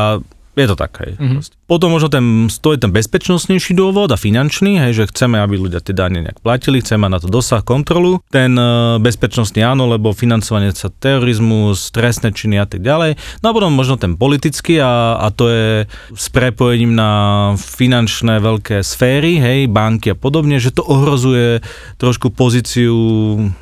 je 0.56 0.68
to 0.72 0.76
tak, 0.76 0.92
hej. 1.04 1.12
Mhm. 1.20 1.24
Mm-hmm. 1.24 1.64
Potom 1.66 1.90
možno 1.90 2.08
ten, 2.08 2.46
to 2.48 2.72
je 2.72 2.78
ten 2.78 2.94
bezpečnostnejší 2.94 3.74
dôvod 3.74 4.14
a 4.14 4.16
finančný, 4.16 4.78
hej, 4.78 4.92
že 5.02 5.10
chceme, 5.10 5.36
aby 5.42 5.58
ľudia 5.58 5.82
tie 5.82 5.92
dane 5.92 6.22
nejak 6.22 6.38
platili, 6.38 6.78
chceme 6.78 7.04
mať 7.04 7.10
na 7.10 7.20
to 7.20 7.28
dosah, 7.28 7.60
kontrolu. 7.66 8.22
Ten 8.30 8.54
e, 8.54 9.02
bezpečnostný 9.02 9.66
áno, 9.66 9.90
lebo 9.90 10.14
financovanie 10.14 10.70
sa 10.70 10.88
terorizmus, 10.88 11.90
trestné 11.90 12.30
činy 12.30 12.62
a 12.62 12.70
tak 12.70 12.86
ďalej. 12.86 13.18
No 13.42 13.50
a 13.50 13.52
potom 13.52 13.74
možno 13.74 13.98
ten 13.98 14.14
politický 14.14 14.78
a, 14.78 15.18
a 15.18 15.28
to 15.34 15.50
je 15.50 15.90
s 16.14 16.26
prepojením 16.30 16.94
na 16.94 17.10
finančné 17.58 18.38
veľké 18.38 18.86
sféry, 18.86 19.42
hej, 19.42 19.66
banky 19.66 20.14
a 20.14 20.16
podobne, 20.16 20.62
že 20.62 20.70
to 20.70 20.86
ohrozuje 20.86 21.66
trošku 21.98 22.30
pozíciu 22.30 22.94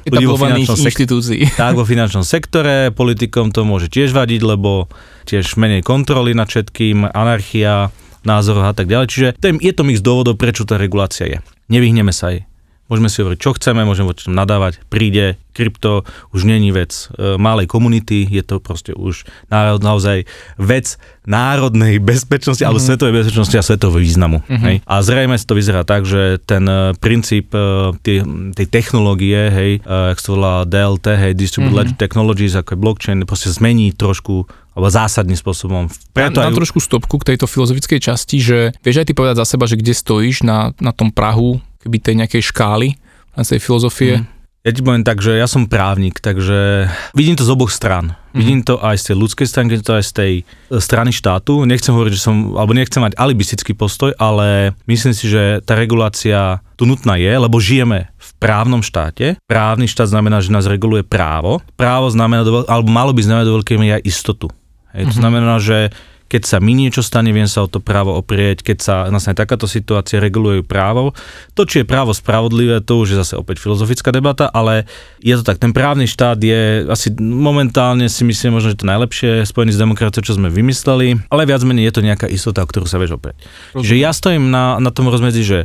ľudí 0.04 0.26
vo 0.28 0.36
finančnom 0.36 0.76
inštitúcií. 0.76 1.56
tak 1.56 1.72
vo 1.72 1.88
finančnom 1.88 2.22
sektore, 2.22 2.92
politikom 2.92 3.48
to 3.48 3.64
môže 3.64 3.88
tiež 3.88 4.12
vadiť, 4.12 4.44
lebo 4.44 4.92
tiež 5.24 5.56
menej 5.56 5.80
kontroly 5.80 6.36
nad 6.36 6.46
všetkým, 6.46 7.08
anarchia, 7.10 7.88
názorov 8.24 8.68
a 8.68 8.74
tak 8.76 8.88
ďalej. 8.88 9.06
Čiže 9.08 9.28
je, 9.40 9.72
to 9.72 9.82
mix 9.84 10.00
dôvodov, 10.00 10.40
prečo 10.40 10.64
tá 10.64 10.80
regulácia 10.80 11.28
je. 11.28 11.38
Nevyhneme 11.68 12.12
sa 12.12 12.32
jej. 12.32 12.44
Môžeme 12.84 13.08
si 13.08 13.24
hovoriť, 13.24 13.40
čo 13.40 13.56
chceme, 13.56 13.80
môžeme 13.88 14.12
voči 14.12 14.28
tomu 14.28 14.36
nadávať, 14.36 14.84
príde, 14.92 15.40
krypto 15.56 16.04
už 16.36 16.44
není 16.44 16.68
vec 16.68 17.08
e, 17.16 17.40
malej 17.40 17.64
komunity, 17.64 18.28
je 18.28 18.44
to 18.44 18.60
proste 18.60 18.92
už 18.92 19.24
národ, 19.48 19.80
naozaj 19.80 20.28
vec 20.60 21.00
národnej 21.24 21.96
bezpečnosti, 21.96 22.60
mm-hmm. 22.60 22.76
alebo 22.76 22.84
svetovej 22.84 23.14
bezpečnosti 23.24 23.56
a 23.56 23.64
svetového 23.64 24.04
významu. 24.04 24.38
Mm-hmm. 24.44 24.64
Hej? 24.68 24.76
A 24.84 24.94
zrejme 25.00 25.40
to 25.40 25.56
vyzerá 25.56 25.88
tak, 25.88 26.04
že 26.04 26.36
ten 26.44 26.68
e, 26.68 26.92
princíp 27.00 27.56
e, 27.56 27.96
tej, 28.04 28.20
tej 28.52 28.66
technológie, 28.68 29.48
hej, 29.48 29.72
e, 29.80 30.12
jak 30.12 30.20
sa 30.20 30.28
volá 30.36 30.54
DLT, 30.68 31.06
hej, 31.16 31.32
Distributed 31.32 31.72
Mhm. 31.72 31.80
Ledger 31.80 31.96
Technologies, 31.96 32.52
ako 32.52 32.76
je 32.76 32.78
blockchain, 32.84 33.18
proste 33.24 33.48
zmení 33.48 33.96
trošku 33.96 34.44
alebo 34.74 34.90
zásadným 34.90 35.38
spôsobom. 35.38 35.86
Preto 36.10 36.42
na, 36.42 36.50
aj, 36.50 36.58
trošku 36.58 36.82
stopku 36.82 37.22
k 37.22 37.34
tejto 37.34 37.46
filozofickej 37.46 38.02
časti, 38.02 38.42
že 38.42 38.58
vieš 38.82 39.02
aj 39.02 39.06
ty 39.08 39.12
povedať 39.14 39.38
za 39.40 39.46
seba, 39.54 39.70
že 39.70 39.78
kde 39.78 39.94
stojíš 39.94 40.42
na, 40.42 40.74
na 40.82 40.90
tom 40.90 41.14
Prahu, 41.14 41.62
keby 41.86 41.96
tej 42.02 42.14
nejakej 42.18 42.42
škály 42.50 42.98
na 43.34 43.42
tej 43.42 43.62
filozofie. 43.62 44.22
Mm. 44.22 44.34
Ja 44.64 44.72
ti 44.72 44.80
poviem 44.80 45.04
tak, 45.04 45.20
že 45.20 45.36
ja 45.36 45.44
som 45.44 45.68
právnik, 45.68 46.24
takže 46.24 46.88
vidím 47.12 47.36
to 47.36 47.44
z 47.44 47.52
oboch 47.52 47.68
stran. 47.68 48.16
Mm-hmm. 48.16 48.40
Vidím 48.40 48.60
to 48.64 48.80
aj 48.80 48.96
z 48.96 49.04
tej 49.12 49.16
ľudskej 49.20 49.44
strany, 49.44 49.66
vidím 49.68 49.84
to 49.84 49.92
aj 50.00 50.04
z 50.08 50.12
tej 50.16 50.32
e, 50.40 50.42
strany 50.80 51.12
štátu. 51.12 51.68
Nechcem 51.68 51.92
hovoriť, 51.92 52.12
že 52.16 52.24
som, 52.24 52.56
alebo 52.56 52.72
nechcem 52.72 53.04
mať 53.04 53.12
alibistický 53.20 53.76
postoj, 53.76 54.16
ale 54.16 54.72
myslím 54.88 55.12
si, 55.12 55.28
že 55.28 55.60
tá 55.68 55.76
regulácia 55.76 56.64
tu 56.80 56.88
nutná 56.88 57.20
je, 57.20 57.28
lebo 57.28 57.60
žijeme 57.60 58.08
v 58.16 58.30
právnom 58.40 58.80
štáte. 58.80 59.36
Právny 59.44 59.84
štát 59.84 60.08
znamená, 60.08 60.40
že 60.40 60.48
nás 60.48 60.64
reguluje 60.64 61.04
právo. 61.04 61.60
Právo 61.76 62.08
znamená, 62.08 62.40
alebo 62.64 62.88
malo 62.88 63.12
by 63.12 63.20
znamenať 63.20 63.46
do 63.52 63.56
veľkej 63.60 63.76
miery 63.76 64.00
aj 64.00 64.08
istotu. 64.08 64.48
Hej, 64.94 65.10
to 65.10 65.10
mm-hmm. 65.10 65.20
znamená, 65.20 65.54
že 65.58 65.90
keď 66.34 66.42
sa 66.50 66.58
mi 66.58 66.72
niečo 66.74 67.04
stane, 67.04 67.30
viem 67.30 67.46
sa 67.46 67.62
o 67.62 67.70
to 67.70 67.78
právo 67.78 68.16
oprieť, 68.16 68.64
keď 68.64 68.78
sa 68.82 68.94
nastane 69.12 69.36
takáto 69.36 69.68
situácia, 69.68 70.18
regulujú 70.18 70.64
právo. 70.64 71.12
To, 71.54 71.68
či 71.68 71.84
je 71.84 71.86
právo 71.86 72.16
spravodlivé, 72.16 72.80
to 72.82 72.98
už 72.98 73.14
je 73.14 73.20
zase 73.22 73.34
opäť 73.38 73.60
filozofická 73.62 74.10
debata, 74.10 74.48
ale 74.50 74.88
je 75.22 75.36
to 75.38 75.46
tak, 75.46 75.62
ten 75.62 75.70
právny 75.70 76.08
štát 76.08 76.40
je 76.40 76.90
asi 76.90 77.14
momentálne 77.20 78.10
si 78.10 78.26
myslím 78.26 78.58
možno, 78.58 78.74
že 78.74 78.80
to 78.82 78.90
najlepšie 78.90 79.46
spojený 79.46 79.76
s 79.76 79.82
demokraciou, 79.82 80.26
čo 80.26 80.34
sme 80.34 80.50
vymysleli, 80.50 81.22
ale 81.30 81.46
viac 81.46 81.62
menej 81.62 81.92
je 81.92 81.94
to 81.94 82.02
nejaká 82.02 82.26
istota, 82.26 82.64
o 82.64 82.70
ktorú 82.70 82.88
sa 82.88 82.98
vieš 82.98 83.14
oprieť. 83.20 83.38
Čiže 83.76 83.94
ja 83.94 84.10
stojím 84.10 84.50
na, 84.50 84.82
na 84.82 84.90
tom 84.90 85.06
rozmedzi, 85.06 85.44
že 85.44 85.58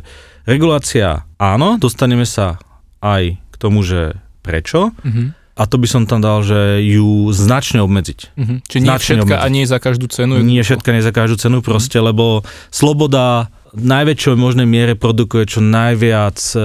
regulácia 0.46 1.26
áno, 1.42 1.82
dostaneme 1.82 2.30
sa 2.30 2.62
aj 3.02 3.40
k 3.40 3.56
tomu, 3.56 3.82
že 3.82 4.20
prečo, 4.44 4.92
mm-hmm 5.02 5.39
a 5.60 5.68
to 5.68 5.76
by 5.76 5.88
som 5.92 6.08
tam 6.08 6.24
dal, 6.24 6.40
že 6.40 6.80
ju 6.88 7.28
značne 7.36 7.84
obmedziť. 7.84 8.20
Mm-hmm. 8.40 8.58
Čiže 8.64 8.80
nie 8.80 8.96
všetka 8.96 9.36
obmedziť. 9.36 9.44
a 9.44 9.48
nie 9.52 9.66
za 9.68 9.80
každú 9.84 10.08
cenu. 10.08 10.40
Nie 10.40 10.64
všetka, 10.64 10.90
nie 10.96 11.04
za 11.04 11.12
každú 11.12 11.36
cenu 11.36 11.60
proste, 11.60 12.00
mm-hmm. 12.00 12.10
lebo 12.16 12.26
sloboda 12.72 13.52
v 13.70 13.84
najväčšej 13.86 14.40
možnej 14.40 14.66
miere 14.66 14.96
produkuje 14.96 15.46
čo 15.46 15.60
najviac 15.62 16.40
e, 16.56 16.60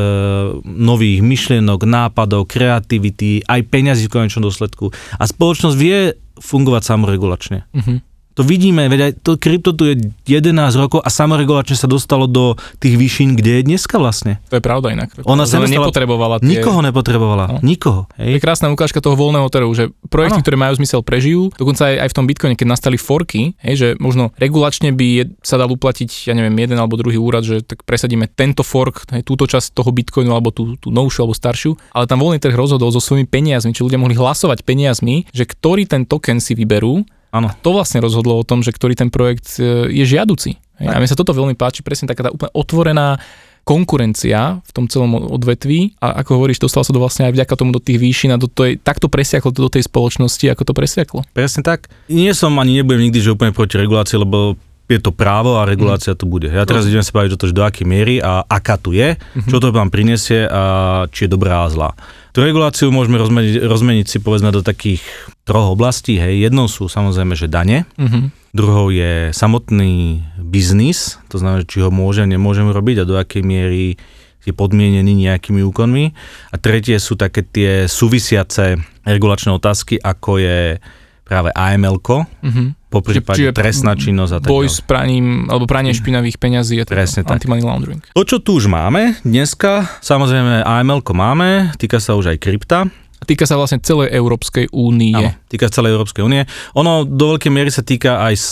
nových 0.65 1.21
myšlienok, 1.21 1.85
nápadov, 1.85 2.49
kreativity, 2.49 3.45
aj 3.45 3.61
peňazí 3.69 4.09
v 4.09 4.15
konečnom 4.15 4.47
dôsledku. 4.49 4.89
A 5.19 5.25
spoločnosť 5.29 5.77
vie 5.77 6.17
fungovať 6.39 6.83
samoregulačne. 6.87 7.69
Mm-hmm. 7.75 8.14
To 8.35 8.43
vidíme, 8.43 8.91
veď 8.91 9.01
aj 9.01 9.13
to 9.23 9.39
krypto 9.39 9.71
tu 9.79 9.87
je 9.87 9.95
11 10.27 10.51
rokov 10.75 10.99
a 11.07 11.11
samoregulačne 11.11 11.79
sa 11.79 11.87
dostalo 11.87 12.27
do 12.27 12.59
tých 12.83 12.99
výšin, 12.99 13.39
kde 13.39 13.63
je 13.63 13.63
dneska 13.63 13.95
vlastne. 13.95 14.43
To 14.51 14.59
je 14.59 14.63
pravda 14.65 14.91
inak. 14.91 15.15
Ona 15.23 15.47
sa 15.47 15.63
nepotrebovala 15.63 16.43
tie... 16.43 16.59
Nikoho 16.59 16.83
nepotrebovala, 16.83 17.45
no. 17.47 17.59
nikoho. 17.63 18.11
Hej. 18.19 18.39
Je 18.39 18.39
krásna 18.43 18.75
ukážka 18.75 18.99
toho 18.99 19.15
voľného 19.15 19.47
trhu, 19.47 19.71
že 19.71 19.95
projekty, 20.11 20.43
ano. 20.43 20.45
ktoré 20.45 20.57
majú 20.59 20.75
zmysel, 20.83 21.01
prežijú. 21.07 21.55
Dokonca 21.55 21.95
aj, 21.95 21.97
aj 22.03 22.09
v 22.11 22.17
tom 22.19 22.27
Bitcoine, 22.27 22.59
keď 22.59 22.67
nastali 22.67 22.99
forky, 22.99 23.55
hej, 23.63 23.75
že 23.79 23.89
možno 24.03 24.35
regulačne 24.35 24.91
by 24.91 25.07
je, 25.23 25.25
sa 25.47 25.55
dal 25.55 25.71
uplatiť, 25.71 26.27
ja 26.27 26.35
neviem, 26.35 26.59
jeden 26.59 26.75
alebo 26.75 26.99
druhý 26.99 27.23
úrad, 27.23 27.47
že 27.47 27.63
tak 27.63 27.87
presadíme 27.87 28.27
tento 28.27 28.67
fork, 28.67 29.07
hej, 29.15 29.23
túto 29.23 29.47
časť 29.47 29.79
toho 29.79 29.95
Bitcoinu 29.95 30.35
alebo 30.35 30.51
tú, 30.51 30.75
tú 30.75 30.91
novšiu 30.91 31.23
alebo 31.23 31.39
staršiu, 31.39 31.79
ale 31.95 32.11
tam 32.11 32.19
voľný 32.19 32.43
trh 32.43 32.55
rozhodol 32.59 32.91
so 32.91 32.99
svojimi 32.99 33.31
peniazmi, 33.31 33.71
či 33.71 33.87
ľudia 33.87 34.03
mohli 34.03 34.19
hlasovať 34.19 34.67
peniazmi, 34.67 35.31
že 35.31 35.47
ktorý 35.47 35.87
ten 35.87 36.03
token 36.03 36.43
si 36.43 36.59
vyberú 36.59 37.07
Áno. 37.35 37.51
To 37.67 37.75
vlastne 37.75 37.99
rozhodlo 37.99 38.39
o 38.39 38.47
tom, 38.47 38.63
že 38.63 38.71
ktorý 38.71 38.95
ten 38.95 39.11
projekt 39.11 39.59
e, 39.59 39.91
je 39.91 40.05
žiaduci. 40.07 40.55
A 40.79 40.99
mne 41.03 41.11
sa 41.11 41.19
toto 41.19 41.35
veľmi 41.35 41.59
páči, 41.59 41.83
presne 41.83 42.07
taká 42.07 42.27
tá 42.27 42.31
úplne 42.31 42.51
otvorená 42.55 43.19
konkurencia 43.65 44.61
v 44.61 44.71
tom 44.77 44.85
celom 44.87 45.17
odvetví 45.17 45.97
a 45.97 46.21
ako 46.21 46.37
hovoríš, 46.37 46.61
dostal 46.61 46.85
sa 46.85 46.93
to 46.93 47.01
vlastne 47.01 47.27
aj 47.27 47.33
vďaka 47.33 47.55
tomu 47.57 47.73
do 47.73 47.81
tých 47.81 47.97
výšin 47.97 48.37
a 48.37 48.39
do 48.39 48.45
tej, 48.45 48.77
takto 48.77 49.09
presiaklo 49.09 49.51
to 49.57 49.65
do 49.65 49.73
tej 49.73 49.89
spoločnosti, 49.89 50.45
ako 50.53 50.63
to 50.69 50.73
presiaklo. 50.77 51.21
Presne 51.33 51.65
tak. 51.65 51.89
Nie 52.13 52.37
som 52.37 52.53
ani 52.61 52.85
nebudem 52.85 53.09
nikdy, 53.09 53.25
že 53.25 53.33
úplne 53.33 53.57
proti 53.57 53.81
regulácii, 53.81 54.21
lebo 54.21 54.61
je 54.85 55.01
to 55.01 55.17
právo 55.17 55.57
a 55.57 55.65
regulácia 55.65 56.13
mm. 56.13 56.19
tu 56.21 56.25
bude. 56.29 56.49
Ja 56.53 56.69
teraz 56.69 56.85
idem 56.85 57.01
sa 57.01 57.17
baviť 57.17 57.33
o 57.35 57.41
to, 57.41 57.49
že 57.49 57.57
do 57.57 57.65
akej 57.65 57.87
miery 57.89 58.21
a 58.21 58.45
aká 58.45 58.77
tu 58.77 58.93
je, 58.93 59.17
mm-hmm. 59.17 59.49
čo 59.49 59.57
to 59.57 59.73
vám 59.73 59.89
prinesie 59.89 60.45
a 60.45 60.63
či 61.09 61.25
je 61.25 61.33
dobrá 61.33 61.65
a 61.65 61.73
zlá. 61.73 61.97
Tú 62.37 62.45
reguláciu 62.45 62.93
môžeme 62.93 63.17
rozmeniť, 63.17 63.65
rozmeniť 63.65 64.07
si 64.11 64.19
povedzme 64.21 64.53
do 64.53 64.61
takých 64.61 65.01
troch 65.49 65.73
oblastí. 65.73 66.21
Hej. 66.21 66.51
Jednou 66.51 66.69
sú 66.69 66.91
samozrejme, 66.91 67.33
že 67.33 67.49
dane, 67.49 67.89
mm-hmm. 67.97 68.53
druhou 68.53 68.93
je 68.93 69.33
samotný 69.33 70.21
biznis, 70.37 71.17
to 71.33 71.41
znamená, 71.41 71.65
či 71.65 71.81
ho 71.81 71.89
môžem, 71.89 72.29
nemôžem 72.29 72.69
robiť 72.69 73.05
a 73.05 73.09
do 73.09 73.17
akej 73.17 73.41
miery 73.41 73.97
je 74.45 74.53
podmienený 74.53 75.25
nejakými 75.25 75.65
úkonmi. 75.65 76.13
A 76.53 76.61
tretie 76.61 77.01
sú 77.01 77.17
také 77.17 77.41
tie 77.41 77.89
súvisiace 77.89 78.77
regulačné 79.09 79.57
otázky, 79.57 79.97
ako 79.97 80.37
je 80.37 80.77
práve 81.25 81.49
AML-ko, 81.57 82.29
mm-hmm 82.45 82.84
po 82.95 83.03
prípade 83.03 83.51
trestná 83.51 83.99
činnosť 83.99 84.33
a 84.33 84.39
tak 84.39 84.49
Boj 84.49 84.71
s 84.71 84.79
praním, 84.79 85.51
alebo 85.51 85.67
pranie 85.67 85.91
špinavých 85.91 86.39
peňazí 86.39 86.79
a 86.79 86.85
Presne 86.87 87.27
tak. 87.27 87.43
anti-money 87.43 87.67
laundering. 87.67 88.01
To, 88.15 88.23
čo 88.23 88.39
tu 88.39 88.63
už 88.63 88.71
máme 88.71 89.19
dneska, 89.27 89.99
samozrejme 89.99 90.63
aml 90.63 91.03
máme, 91.03 91.75
týka 91.75 91.99
sa 91.99 92.15
už 92.15 92.35
aj 92.35 92.39
krypta, 92.39 92.87
týka 93.25 93.49
sa 93.49 93.57
vlastne 93.57 93.81
celej 93.81 94.13
Európskej 94.13 94.71
únie. 94.71 95.17
Áno, 95.17 95.33
týka 95.49 95.67
sa 95.67 95.81
celej 95.81 95.97
Európskej 95.97 96.23
únie. 96.23 96.45
Ono 96.77 97.09
do 97.09 97.35
veľkej 97.35 97.51
miery 97.51 97.73
sa 97.73 97.81
týka 97.81 98.21
aj 98.21 98.35
z 98.37 98.47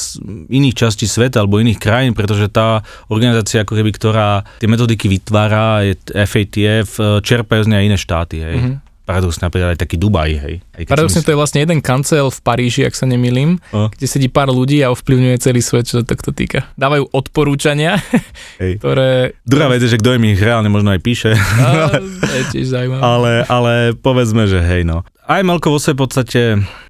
iných 0.48 0.74
častí 0.74 1.04
sveta 1.04 1.44
alebo 1.44 1.60
iných 1.60 1.78
krajín, 1.78 2.16
pretože 2.16 2.48
tá 2.48 2.80
organizácia, 3.12 3.62
ako 3.62 3.76
keby, 3.78 3.90
ktorá 3.92 4.42
tie 4.58 4.66
metodiky 4.66 5.06
vytvára, 5.12 5.84
je 5.86 5.94
FATF, 6.08 7.20
čerpajú 7.22 7.68
z 7.68 7.70
nej 7.70 7.78
aj 7.84 7.86
iné 7.86 7.98
štáty. 8.00 8.36
Hej. 8.40 8.56
Mm-hmm 8.58 8.81
paradoxne 9.02 9.50
napríklad 9.50 9.74
aj 9.74 9.80
taký 9.82 9.96
Dubaj, 9.98 10.30
hej. 10.38 10.54
Aj 10.74 10.82
paradoxne 10.86 11.22
to 11.26 11.34
je 11.34 11.38
vlastne 11.38 11.60
jeden 11.62 11.82
kancel 11.82 12.30
v 12.30 12.38
Paríži, 12.42 12.86
ak 12.86 12.94
sa 12.94 13.06
nemýlim, 13.06 13.58
o. 13.74 13.90
kde 13.90 14.06
sedí 14.06 14.28
pár 14.30 14.50
ľudí 14.54 14.80
a 14.82 14.94
ovplyvňuje 14.94 15.36
celý 15.42 15.60
svet, 15.60 15.90
čo 15.90 16.00
to 16.00 16.04
takto 16.06 16.30
týka. 16.30 16.70
Dávajú 16.78 17.10
odporúčania, 17.10 17.98
hej. 18.62 18.78
ktoré... 18.78 19.38
Druhá 19.42 19.70
vec 19.70 19.82
je, 19.84 19.92
že 19.92 20.00
kto 20.00 20.16
im 20.16 20.32
ich 20.32 20.40
reálne 20.40 20.70
možno 20.70 20.94
aj 20.94 21.00
píše. 21.02 21.34
A, 21.34 21.98
je 22.38 22.44
tiež 22.54 22.66
zaujímavé. 22.72 23.02
Ale, 23.02 23.32
ale 23.46 23.72
povedzme, 23.98 24.46
že 24.46 24.62
hej 24.62 24.86
no 24.86 25.02
Melko 25.28 25.70
vo 25.70 25.78
svojej 25.78 25.98
podstate 25.98 26.40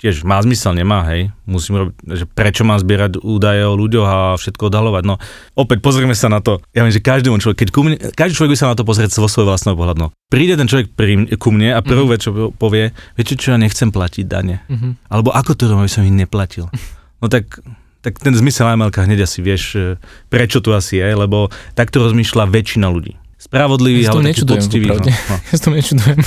tiež 0.00 0.24
má 0.24 0.40
zmysel, 0.40 0.72
nemá, 0.72 1.04
hej. 1.12 1.28
Musím 1.44 1.84
robiť, 1.84 1.94
že 2.16 2.24
prečo 2.24 2.64
mám 2.64 2.80
zbierať 2.80 3.20
údaje 3.20 3.60
o 3.68 3.76
ľuďoch 3.76 4.08
a 4.08 4.18
všetko 4.40 4.72
odhalovať. 4.72 5.04
No 5.04 5.20
opäť 5.52 5.84
pozrieme 5.84 6.16
sa 6.16 6.32
na 6.32 6.40
to. 6.40 6.64
Ja 6.72 6.80
viem, 6.80 6.96
že 6.96 7.04
každému 7.04 7.36
človek, 7.44 7.66
keď 7.66 7.68
ku 7.68 7.80
mne, 7.84 8.00
každý 8.16 8.32
človek 8.32 8.56
by 8.56 8.58
sa 8.58 8.70
na 8.72 8.76
to 8.80 8.88
pozrieť 8.88 9.20
vo 9.20 9.28
svojho 9.28 9.52
vlastného 9.52 9.76
pohľadu. 9.76 10.00
No. 10.00 10.08
Príde 10.32 10.56
ten 10.56 10.64
človek 10.64 10.96
pri, 10.96 11.28
ku 11.36 11.52
mne 11.52 11.76
a 11.76 11.84
prvú 11.84 12.08
mm-hmm. 12.08 12.12
vec, 12.16 12.20
čo 12.24 12.30
povie, 12.56 12.96
viete 13.20 13.36
čo, 13.36 13.52
ja 13.52 13.60
nechcem 13.60 13.92
platiť 13.92 14.24
dane. 14.24 14.64
Mm-hmm. 14.64 15.12
Alebo 15.12 15.28
ako 15.36 15.52
to 15.52 15.68
robím, 15.68 15.84
aby 15.84 15.92
som 15.92 16.06
ich 16.08 16.16
neplatil. 16.16 16.66
No 17.22 17.30
tak 17.30 17.62
tak 18.02 18.18
ten 18.18 18.34
zmysel 18.34 18.66
IMLK 18.66 19.06
hneď 19.06 19.30
asi 19.30 19.46
vieš, 19.46 19.78
prečo 20.26 20.58
tu 20.58 20.74
asi 20.74 20.98
je, 20.98 21.06
lebo 21.06 21.54
takto 21.78 22.02
rozmýšľa 22.02 22.50
väčšina 22.50 22.90
ľudí 22.90 23.21
spravodlivý, 23.42 24.06
ja 24.06 24.14
ale 24.14 24.30
taký 24.30 24.46
poctivý. 24.46 24.86
No, 24.86 25.02
no. 25.02 25.36
Ja 25.52 25.56
to 25.58 25.68
nečudujem. 25.74 26.18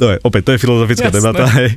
To 0.00 0.10
je, 0.10 0.16
opäť, 0.24 0.42
to 0.48 0.50
je 0.56 0.58
filozofická 0.58 1.08
Jasné. 1.10 1.18
debata. 1.20 1.44
Hej. 1.46 1.68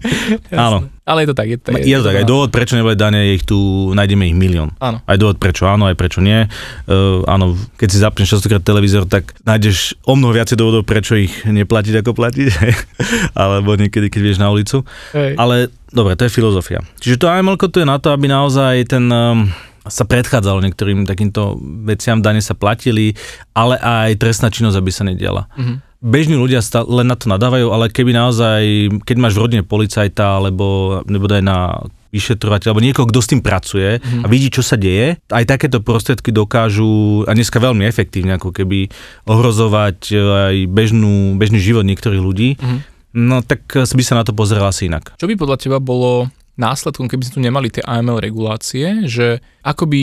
Jasné. 0.49 0.57
Áno. 0.57 0.77
Ale 1.05 1.25
je 1.25 1.27
to 1.29 1.35
tak. 1.37 1.47
Je 1.51 1.57
to, 1.61 1.69
je, 1.77 1.83
je 1.85 1.97
to 1.99 2.05
tak. 2.09 2.15
Aj 2.17 2.25
dôvod, 2.25 2.49
prečo 2.49 2.73
neboli 2.73 2.97
dane, 2.97 3.21
je 3.21 3.31
ich 3.37 3.45
tu, 3.45 3.57
nájdeme 3.93 4.25
ich 4.29 4.37
milión. 4.37 4.73
Áno. 4.81 4.97
Aj 5.05 5.17
dôvod, 5.19 5.37
prečo 5.37 5.69
áno, 5.69 5.85
aj 5.85 5.93
prečo 5.93 6.25
nie. 6.25 6.49
Uh, 6.89 7.21
áno, 7.29 7.53
keď 7.77 7.87
si 7.91 7.97
zapneš 8.01 8.37
častokrát 8.37 8.65
televízor, 8.65 9.05
tak 9.05 9.35
nájdeš 9.45 9.93
o 10.09 10.17
mnoho 10.17 10.33
viacej 10.33 10.57
dôvodov, 10.57 10.89
prečo 10.89 11.13
ich 11.13 11.33
neplatiť 11.45 12.01
ako 12.01 12.11
platiť. 12.17 12.49
Alebo 13.37 13.77
niekedy, 13.77 14.09
keď 14.09 14.21
vieš 14.21 14.41
na 14.41 14.49
ulicu. 14.49 14.81
Hej. 15.13 15.37
Ale 15.37 15.69
dobre, 15.93 16.17
to 16.17 16.25
je 16.25 16.33
filozofia. 16.33 16.81
Čiže 16.97 17.21
to 17.21 17.29
AML 17.29 17.61
tu 17.61 17.77
je 17.77 17.85
na 17.85 18.01
to, 18.01 18.09
aby 18.09 18.25
naozaj 18.25 18.89
ten 18.89 19.05
um, 19.11 19.53
sa 19.85 20.03
predchádzalo 20.03 20.65
niektorým 20.65 21.05
takýmto 21.05 21.57
veciam, 21.85 22.21
dane 22.21 22.41
sa 22.41 22.57
platili, 22.57 23.13
ale 23.53 23.77
aj 23.77 24.17
trestná 24.17 24.49
činnosť, 24.49 24.77
aby 24.77 24.91
sa 24.91 25.03
nediala. 25.05 25.45
Mm-hmm. 25.53 25.77
Bežní 26.05 26.37
ľudia 26.37 26.61
len 26.85 27.07
na 27.09 27.17
to 27.17 27.25
nadávajú, 27.25 27.73
ale 27.73 27.89
keby 27.89 28.13
naozaj, 28.13 28.61
keď 29.05 29.17
máš 29.17 29.33
v 29.33 29.41
rodine 29.41 29.63
policajta, 29.65 30.37
alebo, 30.37 31.01
nebo 31.09 31.25
aj 31.25 31.41
na 31.41 31.81
vyšetrovateľ, 32.13 32.67
alebo 32.71 32.85
niekoho, 32.85 33.09
kto 33.09 33.19
s 33.19 33.29
tým 33.33 33.41
pracuje 33.41 33.99
mm-hmm. 33.99 34.23
a 34.23 34.27
vidí, 34.29 34.47
čo 34.47 34.63
sa 34.63 34.79
deje, 34.79 35.19
aj 35.27 35.43
takéto 35.49 35.81
prostriedky 35.81 36.31
dokážu, 36.31 37.25
a 37.27 37.33
dneska 37.35 37.59
veľmi 37.59 37.83
efektívne, 37.89 38.37
ako 38.37 38.53
keby 38.55 38.87
ohrozovať 39.27 39.99
e, 40.13 40.17
aj 40.21 40.55
bežnú, 40.71 41.35
bežný 41.35 41.59
život 41.59 41.83
niektorých 41.83 42.21
ľudí, 42.23 42.49
mm-hmm. 42.55 42.79
no 43.19 43.43
tak 43.43 43.65
by 43.67 44.03
sa 44.05 44.15
na 44.15 44.23
to 44.23 44.31
pozeral 44.31 44.69
asi 44.69 44.87
inak. 44.87 45.17
Čo 45.19 45.27
by 45.27 45.35
podľa 45.35 45.57
teba 45.59 45.77
bolo 45.83 46.31
následkom, 46.55 47.07
keby 47.07 47.23
sme 47.27 47.35
tu 47.35 47.41
nemali 47.43 47.67
tie 47.71 47.83
AML 47.83 48.23
regulácie, 48.23 49.07
že 49.07 49.43
ako 49.63 49.91
by 49.91 50.01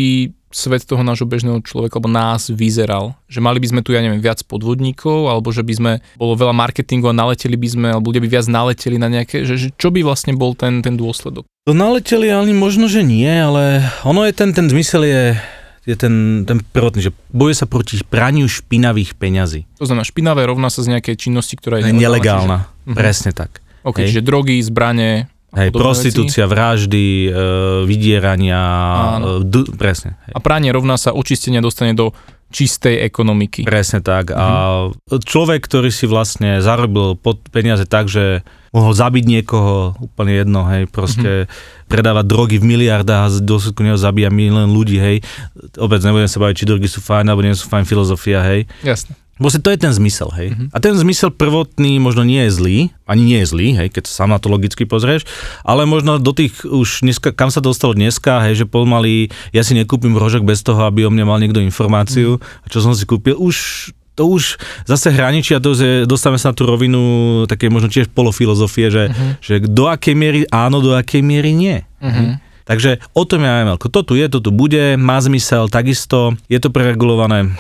svet 0.52 0.84
toho 0.84 1.00
nášho 1.00 1.24
bežného 1.24 1.64
človeka 1.64 1.96
alebo 1.96 2.12
nás 2.12 2.52
vyzeral. 2.52 3.16
Že 3.26 3.40
mali 3.40 3.58
by 3.58 3.66
sme 3.72 3.80
tu, 3.80 3.96
ja 3.96 4.04
neviem, 4.04 4.20
viac 4.20 4.44
podvodníkov, 4.44 5.32
alebo 5.32 5.48
že 5.50 5.64
by 5.64 5.72
sme, 5.74 5.92
bolo 6.20 6.36
veľa 6.36 6.52
marketingu 6.52 7.08
a 7.08 7.16
naleteli 7.16 7.56
by 7.56 7.68
sme, 7.72 7.88
alebo 7.90 8.12
ľudia 8.12 8.22
by 8.22 8.30
viac 8.30 8.46
naleteli 8.46 9.00
na 9.00 9.08
nejaké, 9.08 9.48
že, 9.48 9.56
že 9.56 9.68
čo 9.74 9.88
by 9.88 10.04
vlastne 10.04 10.36
bol 10.36 10.52
ten, 10.52 10.84
ten 10.84 10.94
dôsledok? 10.94 11.48
To 11.66 11.72
naleteli, 11.72 12.28
ale 12.28 12.52
možno, 12.52 12.86
že 12.86 13.00
nie, 13.00 13.28
ale 13.28 13.88
ono 14.04 14.28
je 14.28 14.32
ten, 14.36 14.52
ten 14.52 14.68
zmysel 14.68 15.08
je, 15.08 15.24
je 15.88 15.96
ten, 15.96 16.44
ten 16.44 16.60
prvotný, 16.60 17.10
že 17.10 17.12
boje 17.32 17.56
sa 17.56 17.66
proti 17.66 17.98
praniu 18.04 18.46
špinavých 18.46 19.16
peňazí. 19.16 19.64
To 19.80 19.88
znamená, 19.88 20.04
špinavé 20.04 20.44
rovná 20.44 20.68
sa 20.68 20.84
z 20.84 20.94
nejakej 20.94 21.16
činnosti, 21.16 21.56
ktorá 21.56 21.80
je 21.80 21.90
nelegálna. 21.90 21.96
nelegálna. 21.96 22.58
Čiže... 22.86 22.98
Presne 22.98 23.30
tak. 23.32 23.50
Ok, 23.82 23.98
Hej. 23.98 24.14
čiže 24.14 24.22
drogy, 24.22 24.62
zbranie, 24.62 25.26
Hej, 25.52 25.68
prostitúcia, 25.76 26.48
veci. 26.48 26.52
vraždy, 26.52 27.06
e, 27.28 27.30
vydierania, 27.84 28.62
e, 29.20 29.44
d- 29.44 29.68
presne. 29.76 30.16
Hej. 30.24 30.32
A 30.32 30.38
pranie 30.40 30.72
rovná 30.72 30.96
sa 30.96 31.12
očistenia 31.12 31.60
dostane 31.60 31.92
do 31.92 32.16
čistej 32.52 33.00
ekonomiky. 33.08 33.64
Presne 33.64 34.04
tak. 34.04 34.32
A 34.36 34.88
človek, 35.08 35.64
ktorý 35.64 35.88
si 35.88 36.04
vlastne 36.04 36.60
zarobil 36.60 37.16
pod 37.16 37.40
peniaze 37.48 37.88
tak, 37.88 38.12
že 38.12 38.44
mohol 38.72 38.92
zabiť 38.96 39.24
niekoho, 39.24 39.96
úplne 40.00 40.32
jedno, 40.44 40.64
hej, 40.68 40.88
proste 40.88 41.44
mm-hmm. 41.44 41.88
predávať 41.92 42.24
drogy 42.24 42.56
v 42.56 42.68
miliardách 42.72 43.28
a 43.28 43.32
dôsledku 43.40 43.84
neho 43.84 44.00
zabíja 44.00 44.32
milión 44.32 44.72
ľudí, 44.72 44.96
hej. 44.96 45.16
Opäť 45.76 46.08
nebudem 46.08 46.28
sa 46.28 46.40
baviť, 46.40 46.56
či 46.56 46.68
drogy 46.68 46.88
sú 46.88 47.04
fajn, 47.04 47.28
alebo 47.28 47.44
nie 47.44 47.52
sú 47.52 47.68
fajn 47.68 47.84
filozofia, 47.84 48.40
hej. 48.40 48.64
Jasne. 48.80 49.16
Proste 49.40 49.64
to 49.64 49.72
je 49.72 49.80
ten 49.80 49.92
zmysel, 49.92 50.28
hej. 50.36 50.48
Mhm. 50.52 50.64
A 50.70 50.76
ten 50.78 50.92
zmysel 50.92 51.32
prvotný 51.32 51.96
možno 51.98 52.22
nie 52.22 52.44
je 52.46 52.50
zlý, 52.52 52.78
ani 53.08 53.22
nie 53.24 53.38
je 53.42 53.46
zlý, 53.48 53.68
hej, 53.74 53.88
keď 53.88 54.04
sa 54.06 54.24
sám 54.24 54.36
na 54.36 54.38
to 54.38 54.52
logicky 54.52 54.84
pozrieš, 54.84 55.24
ale 55.64 55.88
možno 55.88 56.20
do 56.20 56.36
tých 56.36 56.62
už 56.62 57.02
dneska, 57.02 57.32
kam 57.32 57.48
sa 57.48 57.64
dostalo 57.64 57.96
dneska, 57.96 58.44
hej, 58.44 58.64
že 58.64 58.66
pomaly 58.68 59.32
ja 59.56 59.64
si 59.64 59.72
nekúpim 59.72 60.14
rožok 60.14 60.44
bez 60.44 60.60
toho, 60.60 60.84
aby 60.84 61.08
o 61.08 61.10
mne 61.10 61.24
mal 61.24 61.40
niekto 61.40 61.64
informáciu, 61.64 62.38
a 62.62 62.66
čo 62.68 62.84
som 62.84 62.92
si 62.92 63.08
kúpil, 63.08 63.34
už 63.40 63.90
to 64.12 64.28
už 64.28 64.60
zase 64.84 65.08
hraničí 65.08 65.56
a 65.56 65.64
dostávame 66.04 66.36
sa 66.36 66.52
na 66.52 66.56
tú 66.56 66.68
rovinu 66.68 67.00
také 67.48 67.72
možno 67.72 67.88
tiež 67.88 68.12
polofilozofie, 68.12 68.92
že, 68.92 69.04
že 69.40 69.64
do 69.64 69.88
akej 69.88 70.12
miery 70.12 70.40
áno, 70.52 70.84
do 70.84 70.92
akej 70.92 71.24
miery 71.24 71.56
nie. 71.56 71.80
Mhm. 72.04 72.52
Takže 72.62 73.02
o 73.16 73.26
tom 73.26 73.42
je 73.42 73.50
AML. 73.50 73.74
To 73.74 74.00
tu 74.06 74.14
je, 74.14 74.26
to 74.30 74.38
tu 74.38 74.54
bude, 74.54 74.94
má 74.94 75.18
zmysel, 75.18 75.66
takisto 75.66 76.38
je 76.46 76.62
to 76.62 76.70
preregulované. 76.70 77.50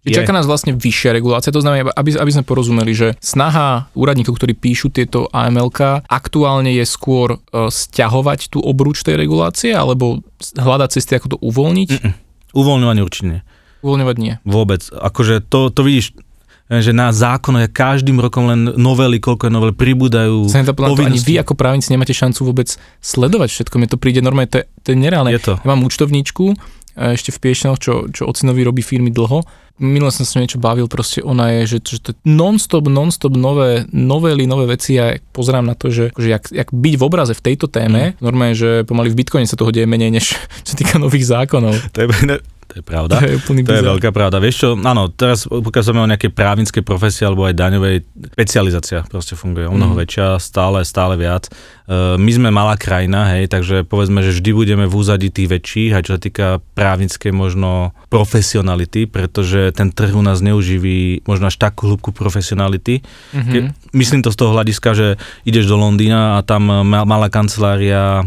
Je. 0.00 0.16
Čaká 0.16 0.32
nás 0.32 0.48
vlastne 0.48 0.72
vyššia 0.72 1.12
regulácia, 1.12 1.52
to 1.52 1.60
znamená, 1.60 1.92
aby, 1.92 2.16
aby 2.16 2.32
sme 2.32 2.48
porozumeli, 2.48 2.96
že 2.96 3.12
snaha 3.20 3.92
úradníkov, 3.92 4.40
ktorí 4.40 4.56
píšu 4.56 4.88
tieto 4.88 5.28
AMLK, 5.28 6.08
aktuálne 6.08 6.72
je 6.72 6.88
skôr 6.88 7.36
e, 7.36 7.68
stiahovať 7.68 8.48
tú 8.48 8.64
obruč 8.64 9.04
tej 9.04 9.20
regulácie, 9.20 9.76
alebo 9.76 10.24
hľadať 10.56 10.88
cesty, 10.96 11.20
ako 11.20 11.36
to 11.36 11.38
uvoľniť? 11.44 11.88
Mm-mm. 12.00 12.12
Uvoľňovanie 12.56 13.02
určite 13.04 13.26
nie. 13.28 13.40
Uvoľňovať 13.84 14.16
nie. 14.16 14.34
Vôbec. 14.48 14.88
Akože 14.88 15.44
to, 15.44 15.68
to 15.68 15.84
vidíš, 15.84 16.16
že 16.70 16.94
na 16.94 17.10
zákon 17.10 17.58
je 17.58 17.66
každým 17.66 18.22
rokom 18.22 18.46
len 18.46 18.70
novely, 18.78 19.18
koľko 19.18 19.50
je 19.50 19.52
novel, 19.52 19.74
pribúdajú 19.74 20.46
podľa 20.70 21.10
ani 21.10 21.18
vy 21.18 21.34
ako 21.42 21.58
právnici 21.58 21.90
nemáte 21.90 22.14
šancu 22.14 22.46
vôbec 22.46 22.70
sledovať 23.02 23.50
všetko. 23.50 23.74
Mne 23.74 23.90
to 23.90 23.98
príde 23.98 24.22
normálne, 24.22 24.46
to 24.46 24.62
je, 24.62 24.64
to 24.86 24.88
je 24.94 24.96
nereálne. 24.96 25.34
Je 25.34 25.42
to. 25.42 25.58
Ja 25.58 25.66
mám 25.66 25.82
účtovníčku, 25.82 26.54
ešte 26.96 27.30
v 27.34 27.38
Piešťanoch, 27.38 27.80
čo, 27.80 28.06
čo 28.10 28.26
ocinovi 28.26 28.66
robí 28.66 28.82
firmy 28.82 29.10
dlho. 29.10 29.42
Minule 29.80 30.12
som 30.12 30.28
sa 30.28 30.44
niečo 30.44 30.60
bavil, 30.60 30.92
proste 30.92 31.24
ona 31.24 31.56
je, 31.56 31.76
že, 31.76 31.78
že 31.96 32.00
to 32.04 32.12
non-stop, 32.28 32.84
non-stop 32.84 33.32
nové 33.32 33.88
novely, 33.88 34.44
nové 34.44 34.68
veci 34.68 35.00
a 35.00 35.16
pozerám 35.32 35.64
na 35.64 35.72
to, 35.72 35.88
že, 35.88 36.12
že 36.12 36.28
jak, 36.28 36.52
jak 36.52 36.68
byť 36.68 36.94
v 37.00 37.06
obraze 37.06 37.32
v 37.32 37.44
tejto 37.48 37.64
téme, 37.64 38.12
mm. 38.12 38.20
normálne, 38.20 38.52
že 38.52 38.84
pomaly 38.84 39.08
v 39.08 39.24
Bitcoine 39.24 39.48
sa 39.48 39.56
toho 39.56 39.72
deje 39.72 39.88
menej, 39.88 40.12
než 40.12 40.36
čo 40.68 40.76
týka 40.76 41.00
nových 41.00 41.32
zákonov. 41.32 41.72
To 41.96 41.98
je, 42.04 42.08
to 42.70 42.78
je 42.78 42.84
pravda. 42.86 43.18
To 43.20 43.26
je, 43.26 43.36
úplný 43.36 43.60
to 43.66 43.74
je 43.74 43.82
veľká 43.82 44.14
pravda. 44.14 44.38
Vieš 44.38 44.56
čo, 44.56 44.68
áno, 44.78 45.10
teraz 45.10 45.50
sa 45.50 45.90
o 45.90 46.06
nejaké 46.06 46.30
právnické 46.30 46.86
profesie 46.86 47.26
alebo 47.26 47.42
aj 47.44 47.58
daňovej, 47.58 48.06
špecializácia 48.32 49.02
proste 49.10 49.34
funguje 49.34 49.66
o 49.66 49.74
mnoho 49.74 49.92
Mm. 49.98 50.00
väčšia, 50.06 50.26
stále, 50.38 50.86
stále 50.86 51.18
viac. 51.18 51.50
Uh, 51.90 52.14
my 52.14 52.30
sme 52.30 52.48
malá 52.54 52.78
krajina, 52.78 53.26
hej, 53.34 53.50
takže 53.50 53.82
povedzme, 53.82 54.22
že 54.22 54.30
vždy 54.38 54.50
budeme 54.54 54.84
v 54.86 54.94
úzadí 54.94 55.34
tých 55.34 55.50
väčších, 55.50 55.90
aj 55.98 56.02
čo 56.06 56.12
sa 56.14 56.20
týka 56.22 56.46
právnickej 56.78 57.34
možno 57.34 57.90
profesionality, 58.06 59.10
pretože 59.10 59.74
ten 59.74 59.90
trh 59.90 60.14
u 60.14 60.22
nás 60.22 60.38
neuživí 60.38 61.26
možno 61.26 61.50
až 61.50 61.58
takú 61.58 61.90
hĺbku 61.90 62.14
profesionality. 62.14 63.02
Mhm. 63.34 63.50
Ke, 63.50 63.58
myslím 63.90 64.22
to 64.22 64.30
z 64.30 64.38
toho 64.38 64.54
hľadiska, 64.54 64.94
že 64.94 65.06
ideš 65.42 65.66
do 65.66 65.74
Londýna 65.74 66.38
a 66.38 66.46
tam 66.46 66.70
ma- 66.86 67.02
malá 67.02 67.26
kancelária 67.26 68.22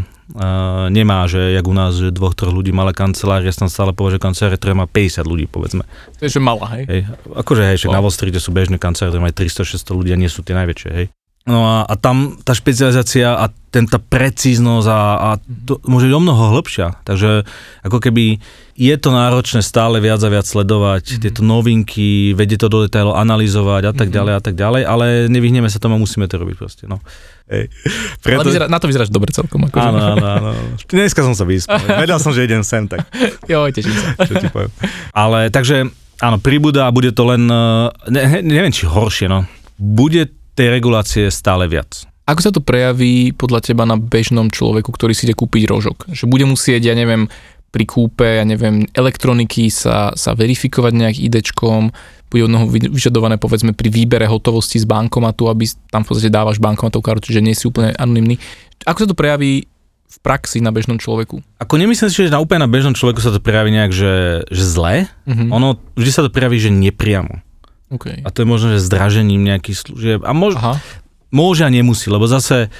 nemá, 0.90 1.24
že 1.24 1.54
jak 1.54 1.62
u 1.62 1.72
nás, 1.72 1.94
že 1.94 2.10
dvoch, 2.10 2.34
troch 2.34 2.50
ľudí, 2.50 2.74
malá 2.74 2.90
kancelária, 2.90 3.46
ja 3.46 3.54
som 3.54 3.70
stále 3.70 3.94
povedal, 3.94 4.18
že 4.18 4.26
kancelária, 4.26 4.58
ktorá 4.58 4.74
má 4.74 4.86
50 4.86 5.22
ľudí, 5.22 5.46
povedzme. 5.46 5.86
To 6.18 6.22
je, 6.26 6.30
že 6.30 6.42
malá, 6.42 6.66
hej? 6.74 6.84
Hej. 6.90 7.00
Akože 7.32 7.62
hej, 7.62 7.76
však 7.78 7.90
Wow. 7.90 7.96
na 7.96 8.02
Wall 8.02 8.14
Streete 8.14 8.40
sú 8.42 8.50
bežné 8.50 8.76
kancelárie, 8.76 9.14
ktoré 9.14 9.22
majú 9.22 9.34
300-600 9.38 9.94
ľudí 9.94 10.10
a 10.10 10.18
nie 10.18 10.26
sú 10.26 10.42
tie 10.42 10.58
najväčšie, 10.58 10.90
hej. 10.90 11.06
No 11.44 11.60
a, 11.60 11.84
a 11.84 11.94
tam 12.00 12.40
tá 12.40 12.56
špecializácia 12.56 13.36
a 13.36 13.52
ten, 13.68 13.84
tá 13.84 14.00
precíznosť 14.00 14.88
a, 14.88 15.00
a 15.20 15.28
to 15.68 15.76
môže 15.84 16.08
byť 16.08 16.14
o 16.16 16.24
mnoho 16.24 16.56
hĺbšia. 16.56 17.04
Takže 17.04 17.44
ako 17.84 18.00
keby 18.00 18.40
je 18.72 18.94
to 18.96 19.12
náročné 19.12 19.60
stále 19.60 20.00
viac 20.00 20.24
a 20.24 20.32
viac 20.32 20.48
sledovať 20.48 21.04
mm-hmm. 21.04 21.20
tieto 21.20 21.44
novinky, 21.44 22.32
vedieť 22.32 22.64
to 22.64 22.72
do 22.72 22.78
detailov, 22.88 23.20
analyzovať 23.20 23.82
a 23.84 23.92
tak 23.92 24.08
Mhm. 24.08 24.14
ďalej 24.16 24.32
a 24.32 24.40
tak 24.40 24.54
ďalej, 24.56 24.82
ale 24.88 25.04
nevyhneme 25.28 25.68
sa 25.68 25.76
tomu, 25.76 26.00
musíme 26.00 26.24
to 26.24 26.40
robiť 26.40 26.56
proste, 26.56 26.84
no. 26.88 27.04
Hej. 27.44 27.68
Ale 28.24 28.44
vyzerá, 28.44 28.66
na 28.72 28.80
to 28.80 28.88
vyzeráš 28.88 29.12
dobre 29.12 29.28
celkom. 29.28 29.68
Akože. 29.68 29.84
Áno, 29.84 30.00
áno, 30.16 30.26
áno. 30.40 30.50
Dneska 30.88 31.20
som 31.20 31.36
sa 31.36 31.44
vyspal. 31.44 31.76
Vedel 32.02 32.16
som, 32.16 32.32
že 32.32 32.48
idem 32.48 32.64
sem, 32.64 32.88
tak 32.88 33.04
Jo, 33.44 33.68
teším 33.68 33.92
sa. 33.92 34.16
čo 34.24 34.34
ti 34.40 34.48
poviem. 34.48 34.72
Ale 35.12 35.52
takže, 35.52 35.84
áno, 36.24 36.36
pribúda 36.40 36.88
a 36.88 36.94
bude 36.94 37.12
to 37.12 37.28
len, 37.28 37.44
eh, 37.44 37.88
ne, 38.08 38.40
neviem 38.40 38.72
či 38.72 38.88
horšie, 38.88 39.28
no. 39.28 39.44
Bude 39.76 40.32
tej 40.56 40.72
regulácie 40.72 41.28
stále 41.28 41.68
viac. 41.68 42.08
Ako 42.24 42.40
sa 42.40 42.48
to 42.48 42.64
prejaví 42.64 43.36
podľa 43.36 43.60
teba 43.60 43.84
na 43.84 44.00
bežnom 44.00 44.48
človeku, 44.48 44.88
ktorý 44.88 45.12
si 45.12 45.28
ide 45.28 45.36
kúpiť 45.36 45.68
rožok? 45.68 46.08
Že 46.08 46.24
bude 46.24 46.48
musieť, 46.48 46.88
ja 46.88 46.96
neviem, 46.96 47.28
pri 47.68 47.84
kúpe, 47.84 48.24
ja 48.40 48.46
neviem, 48.48 48.88
elektroniky 48.96 49.68
sa, 49.68 50.14
sa 50.16 50.32
verifikovať 50.32 50.92
nejak 50.94 51.16
idečkom, 51.20 51.92
bude 52.34 52.50
od 52.50 52.52
neho 52.52 52.66
vy- 52.66 52.90
vyžadované 52.90 53.38
povedzme 53.38 53.70
pri 53.70 53.86
výbere 53.94 54.26
hotovosti 54.26 54.82
z 54.82 54.86
bankomatu, 54.90 55.46
aby 55.46 55.70
tam 55.94 56.02
v 56.02 56.08
podstate 56.10 56.34
dávaš 56.34 56.58
bankomatovú 56.58 57.06
kartu, 57.06 57.30
že 57.30 57.38
nie 57.38 57.54
si 57.54 57.70
úplne 57.70 57.94
anonymný. 57.94 58.42
Ako 58.82 59.06
sa 59.06 59.08
to 59.08 59.14
prejaví 59.14 59.70
v 60.10 60.18
praxi 60.18 60.58
na 60.58 60.74
bežnom 60.74 60.98
človeku? 60.98 61.38
Ako 61.62 61.74
nemyslím 61.78 62.10
si, 62.10 62.26
že 62.26 62.34
na 62.34 62.42
úplne 62.42 62.66
na 62.66 62.70
bežnom 62.70 62.98
človeku 62.98 63.22
sa 63.22 63.30
to 63.30 63.38
prejaví 63.38 63.70
nejak, 63.70 63.94
že, 63.94 64.14
že 64.50 64.64
zle. 64.66 65.06
Mhm. 65.30 65.54
Ono 65.54 65.78
vždy 65.94 66.10
sa 66.10 66.26
to 66.26 66.34
prejaví, 66.34 66.58
že 66.58 66.74
nepriamo. 66.74 67.38
Okay. 67.94 68.26
A 68.26 68.34
to 68.34 68.42
je 68.42 68.50
možno, 68.50 68.74
že 68.74 68.82
zdražením 68.82 69.46
nejakých 69.46 69.78
služieb. 69.78 70.20
A 70.26 70.34
mož, 70.34 70.58
Aha. 70.58 70.82
môže 71.30 71.62
a 71.62 71.70
nemusí, 71.70 72.10
lebo 72.10 72.26
zase 72.26 72.74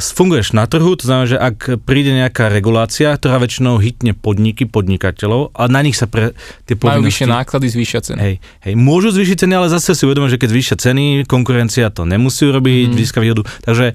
funguješ 0.00 0.52
na 0.52 0.66
trhu, 0.66 0.92
to 0.92 1.06
znamená, 1.06 1.26
že 1.30 1.38
ak 1.38 1.80
príde 1.86 2.10
nejaká 2.10 2.50
regulácia, 2.50 3.14
ktorá 3.14 3.38
väčšinou 3.38 3.78
hitne 3.78 4.12
podniky, 4.12 4.66
podnikateľov 4.66 5.54
a 5.54 5.70
na 5.70 5.80
nich 5.80 5.94
sa 5.94 6.04
pre 6.04 6.34
tie 6.66 6.74
Majú 6.74 7.00
povinnosti... 7.00 7.24
vyššie 7.24 7.26
náklady, 7.30 7.66
zvýšia 7.70 8.00
ceny. 8.02 8.18
Hej, 8.20 8.34
hej, 8.66 8.74
môžu 8.74 9.08
zvýšiť 9.14 9.36
ceny, 9.46 9.52
ale 9.54 9.72
zase 9.72 9.94
si 9.94 10.02
uvedomujem, 10.04 10.36
že 10.36 10.40
keď 10.42 10.48
zvýšia 10.52 10.76
ceny, 10.76 11.04
konkurencia 11.24 11.88
to 11.88 12.02
nemusí 12.04 12.44
urobiť, 12.44 12.90
Mhm. 12.90 12.94
mm. 12.94 13.00
získa 13.00 13.18
výhodu. 13.22 13.42
Takže 13.62 13.94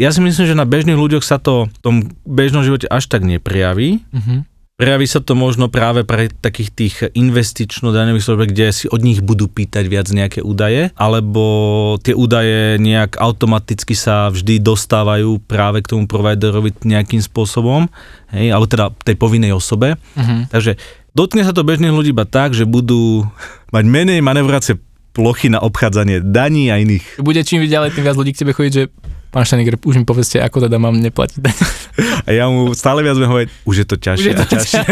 ja 0.00 0.08
si 0.10 0.20
myslím, 0.24 0.44
že 0.48 0.56
na 0.56 0.64
bežných 0.64 0.96
ľuďoch 0.96 1.22
sa 1.22 1.36
to 1.36 1.68
v 1.68 1.78
tom 1.84 1.94
bežnom 2.24 2.64
živote 2.64 2.88
až 2.88 3.04
tak 3.06 3.22
neprijaví. 3.22 4.00
Mhm. 4.10 4.53
Prejaví 4.74 5.06
sa 5.06 5.22
to 5.22 5.38
možno 5.38 5.70
práve 5.70 6.02
pre 6.02 6.26
takých 6.26 6.70
tých 6.74 6.94
investično-daňových 7.14 8.26
služieb, 8.26 8.50
kde 8.50 8.66
si 8.74 8.86
od 8.90 9.06
nich 9.06 9.22
budú 9.22 9.46
pýtať 9.46 9.86
viac 9.86 10.10
nejaké 10.10 10.42
údaje, 10.42 10.90
alebo 10.98 11.94
tie 12.02 12.10
údaje 12.10 12.82
nejak 12.82 13.14
automaticky 13.14 13.94
sa 13.94 14.34
vždy 14.34 14.58
dostávajú 14.58 15.38
práve 15.46 15.78
k 15.78 15.94
tomu 15.94 16.10
providerovi 16.10 16.74
nejakým 16.82 17.22
spôsobom, 17.22 17.86
hej, 18.34 18.50
alebo 18.50 18.66
teda 18.66 18.90
tej 19.06 19.14
povinnej 19.14 19.54
osobe. 19.54 19.94
Mhm. 20.18 20.50
Takže 20.50 20.74
dotkne 21.14 21.46
sa 21.46 21.54
to 21.54 21.62
bežných 21.62 21.94
ľudí 21.94 22.10
iba 22.10 22.26
tak, 22.26 22.58
že 22.58 22.66
budú 22.66 23.30
mať 23.70 23.84
menej 23.86 24.26
manevracie 24.26 24.82
plochy 25.14 25.54
na 25.54 25.62
obchádzanie 25.62 26.18
daní 26.18 26.74
a 26.74 26.82
iných. 26.82 27.22
Bude 27.22 27.46
čím 27.46 27.62
ďalej, 27.62 27.94
tým 27.94 28.10
viac 28.10 28.18
ľudí 28.18 28.34
k 28.34 28.42
tebe 28.42 28.50
chodiť, 28.50 28.72
že 28.74 28.90
pán 29.34 29.42
Steininger, 29.42 29.74
už 29.76 29.98
mi 29.98 30.06
povedzte, 30.06 30.38
ako 30.38 30.62
teda 30.62 30.78
mám 30.78 30.94
neplatiť. 30.94 31.42
A 32.22 32.30
ja 32.30 32.46
mu 32.46 32.70
stále 32.70 33.02
viac 33.02 33.14
budem 33.14 33.26
hovoriť, 33.28 33.48
už 33.66 33.76
je 33.76 33.86
to 33.86 33.96
ťažšie 33.96 34.22
Už 34.22 34.30
je 34.30 34.36
to 34.36 34.46
ťažšie. 34.46 34.82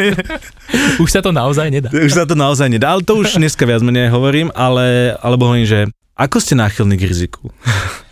už 0.98 1.08
sa 1.08 1.20
to 1.20 1.30
naozaj 1.30 1.66
nedá. 1.68 1.88
už 1.88 2.10
sa 2.12 2.24
to 2.24 2.34
naozaj 2.34 2.66
nedá, 2.66 2.90
ale 2.90 3.00
to 3.00 3.14
už 3.14 3.38
dneska 3.38 3.62
viac 3.62 3.78
menej 3.80 4.10
hovorím, 4.10 4.50
ale, 4.52 5.14
alebo 5.16 5.46
hovorím, 5.46 5.64
že 5.64 5.80
ako 6.12 6.38
ste 6.38 6.54
náchylní 6.54 7.00
k 7.00 7.08
riziku? 7.08 7.48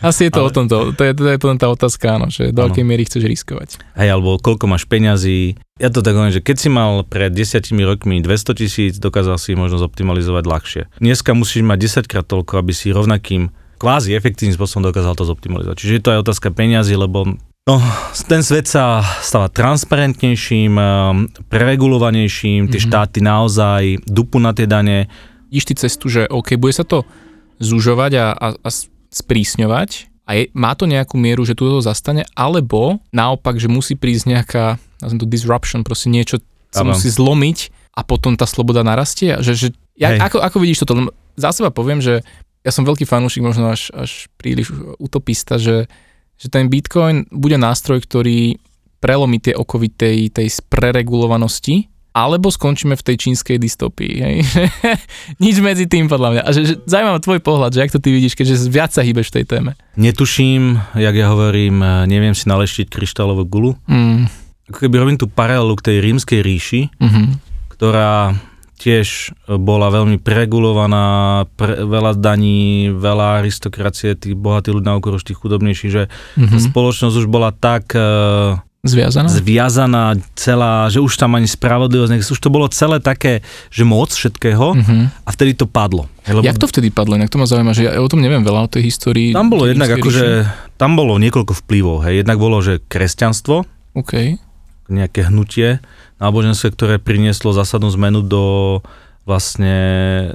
Asi 0.01 0.25
je 0.25 0.33
to 0.33 0.41
Ale- 0.41 0.49
o 0.49 0.57
tomto. 0.57 0.77
To 0.91 1.03
je, 1.05 1.13
to 1.13 1.27
je 1.27 1.37
potom 1.37 1.55
tá 1.55 1.69
otázka, 1.69 2.17
áno, 2.17 2.27
že 2.27 2.49
do 2.49 2.65
Áno. 2.65 2.73
akej 2.73 2.81
miery 2.81 3.05
chceš 3.05 3.29
riskovať. 3.29 3.77
Hej, 3.93 4.09
alebo 4.09 4.41
koľko 4.41 4.65
máš 4.67 4.89
peňazí. 4.89 5.61
Ja 5.77 5.89
to 5.89 6.01
tak 6.01 6.17
hovorím, 6.17 6.33
že 6.33 6.41
keď 6.41 6.57
si 6.57 6.69
mal 6.69 7.05
pred 7.05 7.29
desiatimi 7.29 7.85
rokmi 7.85 8.19
200 8.19 8.57
tisíc, 8.57 8.97
dokázal 8.97 9.37
si 9.37 9.53
možno 9.53 9.77
zoptimalizovať 9.79 10.45
ľahšie. 10.45 10.83
Dneska 10.97 11.33
musíš 11.33 11.61
mať 11.61 11.79
10 12.01 12.09
krát 12.09 12.25
toľko, 12.25 12.57
aby 12.57 12.73
si 12.73 12.89
rovnakým 12.89 13.53
kvázi 13.81 14.13
efektívnym 14.13 14.53
spôsobom 14.53 14.85
dokázal 14.85 15.17
to 15.17 15.25
zoptimalizovať. 15.25 15.77
Čiže 15.81 15.95
je 15.97 16.03
to 16.05 16.13
aj 16.13 16.21
otázka 16.21 16.53
peňazí, 16.53 16.93
lebo 16.95 17.41
no, 17.65 17.75
ten 18.29 18.45
svet 18.45 18.69
sa 18.69 19.01
stáva 19.25 19.49
transparentnejším, 19.49 20.73
ehm, 20.77 21.17
preregulovanejším, 21.49 22.69
tie 22.69 22.81
Mhm. 22.81 22.87
štáty 22.87 23.19
naozaj 23.25 24.05
dupu 24.05 24.37
na 24.37 24.53
tie 24.53 24.69
dane. 24.69 25.09
Ideš 25.49 25.65
ty 25.65 25.75
cestu, 25.81 26.13
že 26.13 26.29
OK, 26.29 26.61
bude 26.61 26.77
sa 26.77 26.85
to 26.85 27.09
zužovať 27.59 28.13
a, 28.21 28.27
a, 28.37 28.47
a 28.55 28.69
sprísňovať 29.11 30.13
a 30.25 30.31
je, 30.39 30.43
má 30.55 30.73
to 30.79 30.87
nejakú 30.87 31.19
mieru, 31.19 31.43
že 31.43 31.59
tu 31.59 31.67
to 31.67 31.83
zastane, 31.83 32.23
alebo 32.39 33.03
naopak, 33.11 33.59
že 33.59 33.67
musí 33.67 33.99
prísť 33.99 34.25
nejaká, 34.31 34.65
nazvem 35.03 35.21
to 35.21 35.27
disruption, 35.27 35.83
proste 35.83 36.07
niečo 36.07 36.39
sa 36.71 36.87
musí 36.87 37.11
zlomiť 37.11 37.75
a 37.99 38.07
potom 38.07 38.39
tá 38.39 38.47
sloboda 38.47 38.87
narastie. 38.87 39.35
Že, 39.43 39.53
že, 39.59 39.69
ja, 39.99 40.15
Hej. 40.15 40.19
ako, 40.23 40.39
ako 40.39 40.57
vidíš 40.63 40.87
toto? 40.87 41.11
Za 41.35 41.51
seba 41.51 41.75
poviem, 41.75 41.99
že 41.99 42.23
ja 42.61 42.71
som 42.71 42.85
veľký 42.85 43.09
fanúšik, 43.09 43.41
možno 43.41 43.73
až, 43.73 43.89
až 43.97 44.29
príliš 44.37 44.73
utopista, 45.01 45.57
že, 45.57 45.89
že 46.37 46.47
ten 46.53 46.69
Bitcoin 46.69 47.25
bude 47.33 47.57
nástroj, 47.57 48.05
ktorý 48.05 48.61
prelomí 49.01 49.41
tie 49.41 49.57
okovy 49.57 49.89
tej, 49.89 50.29
tej 50.29 50.49
spreregulovanosti 50.53 51.89
alebo 52.11 52.51
skončíme 52.51 52.99
v 52.99 53.07
tej 53.07 53.17
čínskej 53.17 53.57
dystopii. 53.57 54.15
Hej? 54.19 54.37
Nič 55.45 55.63
medzi 55.63 55.87
tým 55.87 56.11
podľa 56.11 56.29
mňa. 56.37 56.43
A 56.43 56.51
že, 56.51 56.61
že 56.67 56.75
zaujímavý 56.85 57.23
tvoj 57.23 57.41
pohľad, 57.41 57.71
že 57.71 57.81
jak 57.87 57.95
to 57.95 58.03
ty 58.03 58.11
vidíš, 58.11 58.35
keďže 58.35 58.67
viac 58.67 58.91
sa 58.91 59.07
hýbeš 59.07 59.31
v 59.31 59.37
tej 59.41 59.45
téme. 59.47 59.73
Netuším, 59.95 60.77
jak 60.99 61.15
ja 61.15 61.31
hovorím, 61.31 61.81
neviem 62.11 62.35
si 62.35 62.51
naleštiť 62.51 62.91
kryštálovú 62.91 63.47
gulu. 63.47 63.79
Mm. 63.87 64.27
Keby 64.75 64.97
robím 64.99 65.19
tú 65.23 65.31
paralelu 65.31 65.73
k 65.79 65.87
tej 65.87 65.97
rímskej 66.03 66.41
ríši, 66.43 66.81
Mm-hmm. 66.99 67.27
ktorá 67.79 68.35
tiež 68.81 69.37
bola 69.55 69.89
veľmi 69.89 70.17
preregulovaná, 70.17 71.05
pre, 71.51 71.85
veľa 71.85 72.17
daní, 72.17 72.61
veľa 72.89 73.39
aristokracie, 73.39 74.15
tí 74.15 74.33
bohatí 74.33 74.69
ľudia 74.69 74.89
na 74.89 74.97
úkor 74.97 75.13
už 75.13 75.23
tých 75.23 75.37
chudobnejších, 75.37 75.93
že 75.93 76.03
Mm-hmm. 76.33 76.61
spoločnosť 76.67 77.15
už 77.15 77.27
bola 77.27 77.51
tak 77.51 77.93
e, 77.93 78.01
Zviazaná? 78.81 79.29
zviazaná 79.29 80.05
celá, 80.33 80.89
že 80.89 80.99
už 80.99 81.13
tam 81.15 81.37
ani 81.37 81.45
spravodlivosť, 81.45 82.11
nech- 82.11 82.25
už 82.27 82.41
to 82.41 82.49
bolo 82.49 82.65
celé 82.67 82.97
také, 82.97 83.45
že 83.69 83.85
moc 83.85 84.09
všetkého 84.09 84.73
Mm-hmm. 84.73 85.03
a 85.21 85.31
vtedy 85.31 85.53
to 85.53 85.67
padlo. 85.67 86.09
Lebo 86.25 86.41
Jak 86.41 86.57
to 86.57 86.65
vtedy 86.67 86.89
padlo? 86.89 87.13
Inak 87.15 87.29
to 87.29 87.37
ma 87.37 87.45
zaujíma, 87.45 87.71
že 87.71 87.85
ja 87.85 88.01
o 88.01 88.09
tom 88.09 88.19
neviem 88.19 88.41
veľa, 88.41 88.65
o 88.65 88.73
tej 88.73 88.87
histórii. 88.87 89.31
tam 89.31 89.49
bolo 89.49 89.67
jednak 89.67 89.91
akože, 89.91 90.49
tam 90.75 90.97
bolo 90.97 91.19
niekoľko 91.19 91.53
vplyvov, 91.59 91.97
hej. 92.03 92.25
Jednak 92.25 92.39
bolo, 92.39 92.57
že 92.59 92.81
kresťanstvo, 92.81 93.69
OK. 93.93 94.41
nejaké 94.89 95.29
hnutie 95.29 95.85
náboženské, 96.21 96.69
ktoré 96.71 97.01
prinieslo 97.01 97.51
zásadnú 97.51 97.89
zmenu 97.97 98.21
do 98.21 98.43
vlastne 99.25 99.75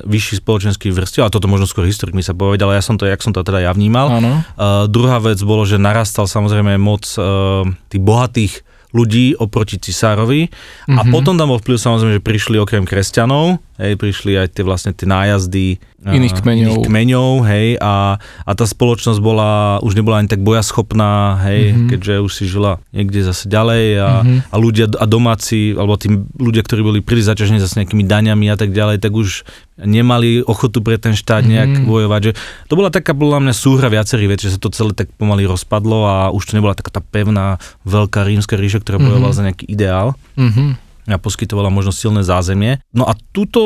vyšší 0.05 0.39
spoločenských 0.39 0.93
vrstiev, 0.93 1.25
a 1.25 1.33
toto 1.33 1.49
možno 1.49 1.65
skôr 1.65 1.83
historikmi 1.83 2.21
sa 2.21 2.37
povedal, 2.37 2.69
ale 2.69 2.79
ja 2.79 2.85
som 2.85 2.95
to, 2.95 3.09
jak 3.09 3.19
som 3.19 3.33
to 3.33 3.41
teda 3.41 3.65
ja 3.65 3.71
vnímal. 3.73 4.07
Uh, 4.55 4.85
druhá 4.87 5.17
vec 5.19 5.41
bolo, 5.41 5.65
že 5.65 5.75
narastal 5.75 6.29
samozrejme 6.29 6.77
moc 6.77 7.03
uh, 7.17 7.65
tých 7.89 8.01
bohatých 8.01 8.53
ľudí 8.95 9.35
oproti 9.35 9.75
cisárovi 9.75 10.47
a 10.87 11.03
Mhm. 11.03 11.11
potom 11.11 11.35
tam 11.35 11.51
bol 11.51 11.59
vplyv 11.59 11.75
samozrejme, 11.75 12.13
že 12.15 12.23
prišli 12.23 12.55
okrem 12.55 12.87
kresťanov, 12.87 13.59
hej, 13.77 13.93
prišli 13.93 14.35
aj 14.35 14.47
tie 14.51 14.63
vlastne 14.63 14.91
tie 14.91 15.03
nájazdy 15.03 15.79
Iných 16.05 16.37
kmeňov. 16.37 16.61
iných 16.61 16.85
kmeňov 16.85 17.29
hej, 17.43 17.67
a, 17.75 18.15
a 18.21 18.51
tá 18.51 18.63
spoločnosť 18.63 19.17
bola, 19.19 19.81
už 19.81 19.95
nebola 19.95 20.17
ani 20.17 20.27
tak 20.27 20.39
bojaschopná, 20.39 21.13
hej, 21.43 21.73
Mhm. 21.73 21.87
keďže 21.89 22.13
už 22.19 22.31
si 22.31 22.43
žila 22.45 22.77
niekde 22.91 23.19
zase 23.21 23.45
ďalej 23.45 23.85
a, 23.97 24.09
Mhm. 24.21 24.37
a 24.45 24.55
ľudia 24.55 24.85
a 24.91 25.05
domáci, 25.05 25.73
alebo 25.73 25.95
tí 25.95 26.07
ľudia, 26.35 26.61
ktorí 26.61 26.81
boli 26.81 26.99
príliš 26.99 27.25
zaťažení 27.27 27.57
zase 27.57 27.79
nejakými 27.79 28.03
daňami 28.03 28.45
a 28.45 28.55
tak 28.55 28.69
ďalej, 28.69 28.99
tak 28.99 29.11
už 29.11 29.41
nemali 29.75 30.39
ochotu 30.41 30.79
pre 30.79 30.95
ten 30.95 31.11
štát 31.11 31.41
nejak 31.43 31.81
Mhm. 31.81 31.85
bojovať. 31.85 32.21
Že 32.21 32.31
to 32.65 32.73
bola 32.75 32.87
taká 32.87 33.11
podľa 33.11 33.39
mňa 33.41 33.53
súhra 33.55 33.87
viacerých 33.87 34.29
vecí, 34.29 34.43
že 34.45 34.55
sa 34.55 34.61
to 34.61 34.69
celé 34.69 34.93
tak 34.93 35.09
pomaly 35.11 35.43
rozpadlo 35.43 36.05
a 36.05 36.15
už 36.29 36.45
to 36.45 36.55
nebola 36.55 36.73
taká 36.73 36.91
tá 36.91 37.01
pevná, 37.01 37.57
veľká 37.83 38.23
rímska 38.23 38.53
ríša, 38.53 38.79
ktorá 38.79 38.97
Mhm. 38.97 39.05
bojovala 39.05 39.33
za 39.33 39.43
nejaký 39.43 39.65
ideál 39.65 40.13
Mhm. 40.37 40.84
A 41.07 41.15
poskytovala 41.15 41.67
možno 41.67 41.89
silné 41.89 42.21
zázemie. 42.21 42.81
No 42.89 43.03
a 43.03 43.13
tuto 43.29 43.61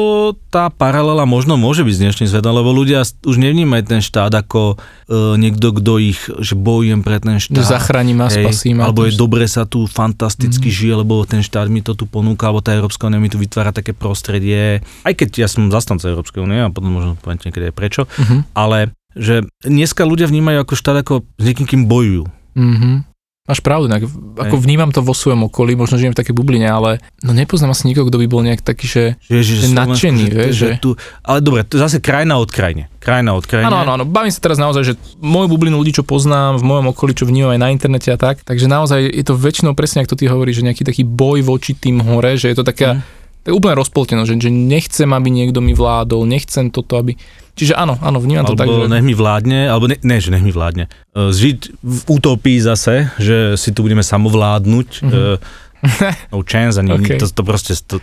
tá 0.45 0.67
paralela 0.67 1.23
možno 1.23 1.55
môže 1.55 1.81
byť 1.81 1.95
dnešných 1.97 2.27
svetom, 2.27 2.51
lebo 2.51 2.69
ľudia 2.69 3.01
s- 3.01 3.15
už 3.21 3.35
nevnímajú 3.37 3.83
ten 3.85 3.99
štát 3.99 4.27
ako 4.29 4.75
e, 5.05 5.15
niekto, 5.35 5.71
kto 5.71 5.91
ich, 5.97 6.19
že 6.19 6.53
bojujem 6.53 6.99
pre 6.99 7.17
ten 7.17 7.37
štát. 7.37 7.63
zachráni 7.63 8.11
ma, 8.11 8.27
Hej, 8.27 8.43
spasí 8.43 8.69
ma. 8.71 8.85
alebo 8.85 9.03
je 9.03 9.13
dobre 9.13 9.45
sa 9.45 9.63
tu 9.63 9.83
fantasticky 9.83 10.67
mm. 10.67 10.75
žije, 10.75 10.93
lebo 10.97 11.23
ten 11.23 11.39
štát 11.39 11.65
mi 11.65 11.79
to 11.79 11.93
tu 11.93 12.03
ponúka, 12.03 12.45
alebo 12.45 12.59
tá 12.59 12.71
Európska 12.71 13.05
únia 13.05 13.17
mi 13.17 13.27
tu 13.27 13.35
vytvára 13.35 13.71
také 13.71 13.91
prostredie. 13.91 14.83
Aj 15.01 15.13
keď 15.13 15.29
ja 15.37 15.47
som 15.47 15.67
zastanca 15.67 16.05
Európskej 16.05 16.39
únie 16.39 16.59
a 16.59 16.67
potom 16.67 16.91
možno 16.91 17.15
poviem 17.15 17.39
niekedy 17.41 17.65
aj 17.65 17.75
prečo, 17.75 18.01
Mhm. 18.17 18.51
ale 18.53 18.79
že 19.11 19.41
dneska 19.59 20.03
ľudia 20.03 20.25
vnímajú 20.25 20.59
ako 20.59 20.73
štát 20.75 20.97
ako 20.99 21.13
s 21.33 21.43
niekým, 21.43 21.65
kým 21.65 21.81
bojujú. 21.85 22.29
Mhm. 22.53 23.08
Máš 23.49 23.65
pravdu, 23.65 23.89
inak, 23.89 24.05
ako 24.37 24.55
Hej. 24.55 24.63
vnímam 24.69 24.93
to 24.93 25.01
vo 25.01 25.17
svojom 25.17 25.49
okolí, 25.49 25.73
možno 25.73 25.97
žijem 25.97 26.13
v 26.13 26.21
takej 26.21 26.37
bubline, 26.37 26.69
ale 26.69 27.01
no 27.25 27.33
nepoznám 27.33 27.73
asi 27.73 27.89
nikoho, 27.89 28.05
kto 28.05 28.21
by 28.21 28.27
bol 28.29 28.45
nejak 28.45 28.61
taký, 28.61 28.85
že... 28.85 29.03
Že, 29.25 29.65
Že 29.65 29.67
nadšený, 29.73 30.23
vieš, 30.29 30.53
že- 30.53 30.77
Tu, 30.77 30.93
ale 31.25 31.41
dobre, 31.41 31.65
to 31.65 31.81
zase 31.81 31.97
krajina 31.97 32.37
od 32.37 32.53
krajine. 32.53 32.93
Krajina 33.01 33.33
od 33.33 33.49
krajine. 33.49 33.73
Áno, 33.73 33.81
áno, 33.81 33.91
áno, 33.97 34.05
bavím 34.05 34.29
sa 34.29 34.37
teraz 34.37 34.61
naozaj, 34.61 34.83
že 34.85 34.93
moju 35.17 35.49
bublinu 35.49 35.81
ľudí, 35.81 35.97
čo 35.97 36.05
poznám 36.05 36.61
v 36.61 36.63
mojom 36.69 36.93
okolí, 36.93 37.17
čo 37.17 37.25
vnímam 37.25 37.49
aj 37.49 37.61
na 37.65 37.73
internete 37.73 38.13
a 38.13 38.21
tak, 38.21 38.45
takže 38.45 38.69
naozaj 38.69 39.01
je 39.01 39.25
to 39.25 39.33
väčšinou 39.33 39.73
presne, 39.73 40.05
ako 40.05 40.13
to 40.13 40.19
ty 40.21 40.25
hovoríš, 40.29 40.61
že 40.61 40.67
nejaký 40.69 40.83
taký 40.85 41.01
boj 41.01 41.41
voči 41.41 41.73
tým 41.73 42.05
hore, 42.05 42.37
že 42.37 42.53
je 42.53 42.55
to 42.55 42.61
taká, 42.61 43.01
to 43.41 43.49
je 43.49 43.57
úplne 43.57 43.73
rozpolteno, 43.73 44.29
že, 44.29 44.37
že 44.37 44.53
nechcem, 44.53 45.09
aby 45.09 45.33
niekto 45.33 45.57
mi 45.57 45.73
vládol, 45.73 46.29
nechcem 46.29 46.69
toto, 46.69 47.01
aby... 47.01 47.17
Čiže 47.59 47.75
áno, 47.75 47.99
áno, 47.99 48.23
vnímam 48.23 48.47
to 48.47 48.55
alebo 48.55 48.61
tak, 48.63 48.71
že... 48.71 48.87
nech 48.87 49.03
mi 49.03 49.11
vládne, 49.11 49.67
alebo 49.67 49.91
ne, 49.91 49.99
ne, 49.99 50.17
že 50.23 50.31
nech 50.31 50.45
mi 50.47 50.55
vládne. 50.55 50.87
E, 50.87 51.35
Žiť 51.35 51.59
v 51.83 52.01
utopii 52.07 52.59
zase, 52.63 53.11
že 53.19 53.59
si 53.59 53.75
tu 53.75 53.83
budeme 53.83 53.99
samovládnuť, 53.99 54.89
mm-hmm. 55.03 56.31
no 56.31 56.37
chance, 56.47 56.79
ani 56.79 56.95
Okay. 56.99 57.19
to, 57.19 57.27
to 57.27 57.43
proste, 57.43 57.75
to, 57.83 57.99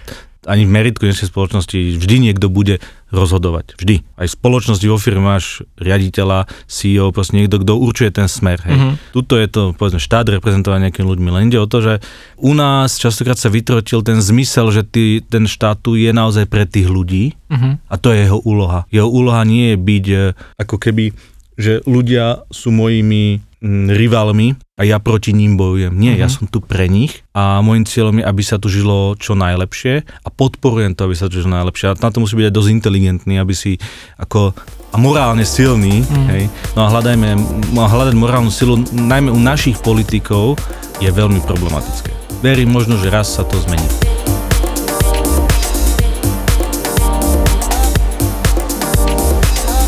ani 0.47 0.63
v 0.63 0.71
meritku 0.71 1.03
dnešnej 1.03 1.29
spoločnosti 1.29 1.99
vždy 1.99 2.17
niekto 2.23 2.47
bude 2.47 2.79
rozhodovať. 3.11 3.79
Vždy. 3.79 4.03
Aj 4.15 4.27
v 4.27 4.35
spoločnosti 4.35 4.87
vo 4.87 4.99
firme 4.99 5.23
máš 5.23 5.63
riaditeľa, 5.79 6.47
CEO, 6.67 7.11
proste 7.11 7.39
niekto, 7.39 7.63
kto 7.63 7.79
určuje 7.79 8.11
ten 8.11 8.27
smer. 8.27 8.63
Hej. 8.63 8.75
Mhm. 8.75 8.79
Mm-hmm. 8.79 8.95
Tuto 9.13 9.35
je 9.39 9.47
to, 9.47 9.63
povedzme, 9.75 9.99
štát 9.99 10.27
reprezentovaný 10.31 10.89
nejakými 10.89 11.07
ľuďmi. 11.07 11.29
Len 11.31 11.51
ide 11.51 11.59
o 11.59 11.67
to, 11.67 11.79
že 11.83 11.95
u 12.39 12.55
nás 12.55 12.99
častokrát 12.99 13.37
sa 13.37 13.51
vytrotil 13.51 14.03
ten 14.03 14.19
zmysel, 14.19 14.71
že 14.71 14.83
ty, 14.83 15.21
ten 15.21 15.47
štát 15.47 15.83
tu 15.83 15.99
je 15.99 16.11
naozaj 16.11 16.47
pre 16.47 16.65
tých 16.65 16.87
ľudí, 16.87 17.35
Mhm. 17.47 17.79
a 17.87 17.95
to 17.95 18.11
je 18.11 18.27
jeho 18.27 18.43
úloha. 18.43 18.91
Jeho 18.91 19.07
úloha 19.07 19.43
nie 19.43 19.75
je 19.75 19.77
byť 19.79 20.05
e, 20.11 20.19
ako 20.59 20.77
keby, 20.83 21.15
že 21.57 21.81
ľudia 21.83 22.45
sú 22.49 22.69
mojimi 22.71 23.41
mm, 23.59 23.89
rivalmi 23.91 24.53
a 24.77 24.85
ja 24.85 25.01
proti 25.01 25.33
ním 25.33 25.57
bojujem. 25.57 25.91
Nie, 25.91 26.13
Mhm. 26.15 26.21
ja 26.21 26.29
som 26.29 26.45
tu 26.45 26.61
pre 26.61 26.87
nich 26.87 27.25
a 27.33 27.59
môjim 27.59 27.83
cieľom 27.83 28.21
je, 28.21 28.25
aby 28.25 28.43
sa 28.43 28.57
tu 28.57 28.69
žilo 28.69 29.17
čo 29.17 29.33
najlepšie 29.33 29.95
a 30.05 30.29
podporujem 30.29 30.93
to, 30.93 31.05
aby 31.05 31.17
sa 31.17 31.27
tu 31.27 31.41
žilo 31.41 31.57
najlepšie. 31.57 31.91
A 31.91 31.97
na 31.97 32.09
to 32.09 32.21
musí 32.21 32.37
byť 32.37 32.47
aj 32.47 32.55
dosť 32.55 32.71
inteligentný, 32.71 33.35
aby 33.37 33.53
si 33.53 33.81
ako 34.17 34.53
a 34.93 34.97
morálne 34.97 35.45
silný, 35.45 36.01
Mhm. 36.01 36.25
hej. 36.31 36.45
No 36.73 36.85
a 36.85 36.93
hľadajme, 36.93 37.29
a 37.75 37.87
hľadať 37.87 38.15
morálnu 38.15 38.49
silu, 38.49 38.77
najmä 38.89 39.29
u 39.29 39.37
našich 39.37 39.81
politikov, 39.81 40.57
je 40.97 41.09
veľmi 41.09 41.41
problematické. 41.43 42.13
Verím 42.41 42.69
možno, 42.71 42.97
že 42.97 43.09
raz 43.09 43.33
sa 43.33 43.45
to 43.45 43.57
zmení. 43.59 43.85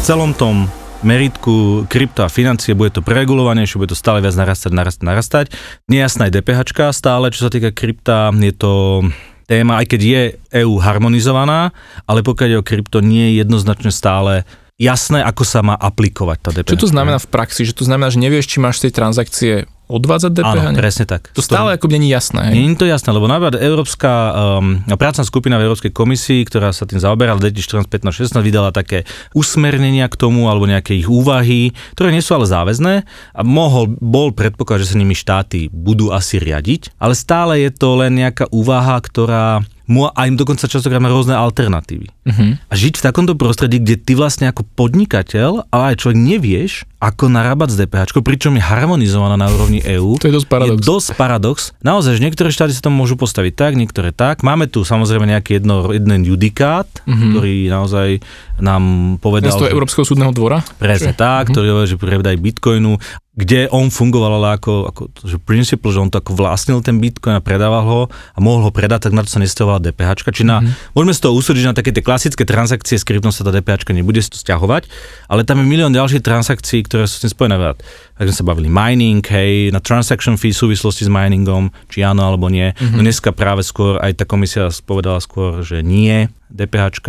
Celom 0.02 0.32
tom 0.32 0.68
meritku 1.02 1.86
krypto 1.86 2.26
a 2.26 2.32
financie 2.32 2.74
bude 2.74 2.98
to 2.98 3.02
preregulovanejšie, 3.04 3.78
bude 3.78 3.94
to 3.94 3.98
stále 3.98 4.18
viac 4.18 4.34
narastať, 4.34 4.72
narastať, 4.74 5.04
narastať. 5.06 5.46
Nejasná 5.86 6.28
je 6.28 6.40
DPH 6.40 6.92
stále, 6.94 7.30
čo 7.30 7.46
sa 7.46 7.50
týka 7.50 7.70
krypta, 7.70 8.34
je 8.34 8.54
to 8.54 9.04
téma, 9.48 9.80
aj 9.80 9.86
keď 9.96 10.00
je 10.04 10.22
EU 10.64 10.76
harmonizovaná, 10.76 11.72
ale 12.04 12.20
pokiaľ 12.20 12.48
je 12.52 12.60
o 12.60 12.66
krypto, 12.66 12.98
nie 13.00 13.32
je 13.32 13.46
jednoznačne 13.46 13.88
stále 13.88 14.44
jasné, 14.78 15.24
ako 15.24 15.42
sa 15.42 15.64
má 15.64 15.74
aplikovať 15.74 16.38
tá 16.38 16.50
DPH. 16.52 16.70
Čo 16.76 16.84
to 16.84 16.92
znamená 16.92 17.18
v 17.18 17.28
praxi? 17.32 17.64
Že 17.64 17.82
to 17.82 17.84
znamená, 17.88 18.08
že 18.12 18.20
nevieš, 18.22 18.46
či 18.46 18.58
máš 18.60 18.78
z 18.82 18.88
tej 18.88 18.92
transakcie 18.94 19.52
odvádzať 19.88 20.30
DPH? 20.36 20.52
Áno, 20.54 20.70
Ne? 20.70 20.76
presne 20.76 21.04
tak. 21.08 21.32
To 21.32 21.40
stále 21.40 21.74
ako 21.74 21.88
není 21.88 22.12
jasné. 22.12 22.52
Hej? 22.52 22.54
Nie 22.54 22.64
je 22.72 22.78
to 22.78 22.86
jasné, 22.86 23.10
lebo 23.10 23.24
napríklad 23.26 23.56
Európska 23.58 24.10
um, 24.60 24.84
prácna 25.00 25.24
skupina 25.24 25.56
v 25.56 25.66
Európskej 25.66 25.92
komisii, 25.92 26.44
ktorá 26.44 26.70
sa 26.76 26.84
tým 26.84 27.00
zaoberala 27.00 27.40
v 27.40 27.50
2014, 27.50 27.88
15, 27.88 28.36
16, 28.36 28.44
vydala 28.44 28.70
také 28.70 29.08
usmernenia 29.32 30.06
k 30.06 30.16
tomu, 30.20 30.46
alebo 30.46 30.68
nejaké 30.68 30.94
ich 30.94 31.08
úvahy, 31.08 31.72
ktoré 31.96 32.12
nie 32.12 32.22
sú 32.22 32.36
ale 32.36 32.44
záväzné 32.44 32.94
a 33.32 33.40
mohol, 33.42 33.88
bol 33.98 34.30
predpoklad, 34.36 34.84
že 34.84 34.92
sa 34.92 35.00
nimi 35.00 35.16
štáty 35.16 35.72
budú 35.72 36.12
asi 36.12 36.36
riadiť, 36.36 37.00
ale 37.00 37.16
stále 37.16 37.64
je 37.64 37.70
to 37.72 37.98
len 37.98 38.20
nejaká 38.20 38.46
úvaha, 38.52 39.00
ktorá 39.00 39.64
a 39.88 40.20
im 40.28 40.36
dokonca 40.36 40.68
častokrát 40.68 41.00
má 41.00 41.08
rôzne 41.08 41.32
alternatívy. 41.32 42.12
Uh-huh. 42.28 42.60
A 42.60 42.72
žiť 42.76 43.00
v 43.00 43.04
takomto 43.08 43.32
prostredí, 43.40 43.80
kde 43.80 43.96
ty 43.96 44.12
vlastne 44.12 44.52
ako 44.52 44.68
podnikateľ, 44.76 45.72
ale 45.72 45.96
aj 45.96 46.04
človek 46.04 46.18
nevieš, 46.20 46.84
ako 46.98 47.30
narábať 47.30 47.68
s 47.72 47.76
DPH, 47.78 48.10
pričom 48.18 48.52
je 48.52 48.62
harmonizovaná 48.62 49.38
na 49.38 49.46
úrovni 49.46 49.78
EÚ. 49.78 50.18
To 50.18 50.26
je 50.26 50.34
dosť 50.34 50.48
paradox. 50.50 50.74
Je 50.74 50.82
dosť 50.82 51.08
paradox. 51.14 51.56
Naozaj, 51.78 52.18
že 52.18 52.24
niektoré 52.26 52.50
štáty 52.50 52.74
sa 52.74 52.82
tomu 52.82 52.98
môžu 52.98 53.14
postaviť 53.14 53.54
tak, 53.54 53.72
niektoré 53.78 54.10
tak. 54.10 54.42
Máme 54.42 54.66
tu 54.66 54.82
samozrejme 54.82 55.22
nejaký 55.24 55.62
jedno, 55.62 55.94
jeden 55.94 56.26
judikát, 56.26 56.90
Mhm. 57.06 57.06
mm-hmm. 57.06 57.30
ktorý 57.30 57.54
naozaj 57.68 58.08
nám 58.58 59.16
povedal, 59.22 59.54
Z 59.54 59.66
toho 59.66 59.72
Európskeho 59.72 60.04
súdneho 60.06 60.34
dvora? 60.34 60.62
Presne 60.76 61.14
Čo? 61.14 61.20
tak, 61.20 61.54
ktorý 61.54 61.66
hovorí, 61.72 61.88
že 61.88 61.98
predaj 61.98 62.36
bitcoinu, 62.38 62.98
kde 63.38 63.70
on 63.70 63.86
fungoval 63.86 64.42
ale 64.42 64.58
ako, 64.58 64.90
ako 64.90 65.02
že 65.22 65.38
principle, 65.38 65.94
že 65.94 66.02
on 66.02 66.10
to 66.10 66.18
ako 66.18 66.34
vlastnil 66.34 66.82
ten 66.82 66.98
bitcoin 66.98 67.38
a 67.38 67.42
predával 67.42 67.86
ho 67.86 68.00
a 68.10 68.38
mohol 68.42 68.66
ho 68.66 68.70
predať, 68.74 69.06
tak 69.06 69.14
na 69.14 69.22
to 69.22 69.30
sa 69.30 69.38
nestavovala 69.38 69.78
DPH. 69.78 70.26
Či 70.26 70.42
na, 70.42 70.58
mm-hmm. 70.58 70.90
môžeme 70.98 71.14
z 71.14 71.20
toho 71.22 71.32
usúdiť, 71.38 71.62
že 71.62 71.70
na 71.70 71.78
také 71.78 71.94
tie 71.94 72.02
klasické 72.02 72.42
transakcie 72.42 72.98
s 72.98 73.06
kryptom 73.06 73.30
sa 73.30 73.46
tá 73.46 73.54
DPH 73.54 73.86
nebude 73.94 74.18
to 74.26 74.34
stiahovať, 74.34 74.90
ale 75.30 75.46
tam 75.46 75.62
je 75.62 75.70
milión 75.70 75.94
ďalších 75.94 76.26
transakcií, 76.26 76.82
ktoré 76.90 77.06
sú 77.06 77.22
s 77.22 77.22
tým 77.22 77.32
spojené. 77.32 77.78
Tak 78.18 78.26
sme 78.26 78.38
sa 78.42 78.42
bavili 78.42 78.66
mining, 78.66 79.22
hej, 79.22 79.70
na 79.70 79.78
transaction 79.78 80.34
fee 80.34 80.50
v 80.50 80.58
súvislosti 80.58 81.06
s 81.06 81.10
miningom, 81.10 81.70
či 81.86 82.02
áno 82.02 82.26
alebo 82.26 82.50
nie. 82.50 82.74
Mm-hmm. 82.74 82.98
No 82.98 83.06
dneska 83.06 83.30
práve 83.30 83.62
skôr 83.62 84.02
aj 84.02 84.18
tá 84.18 84.24
komisia 84.26 84.66
povedala 84.82 85.22
skôr, 85.22 85.62
že 85.62 85.86
nie, 85.86 86.26
DPH. 86.48 87.04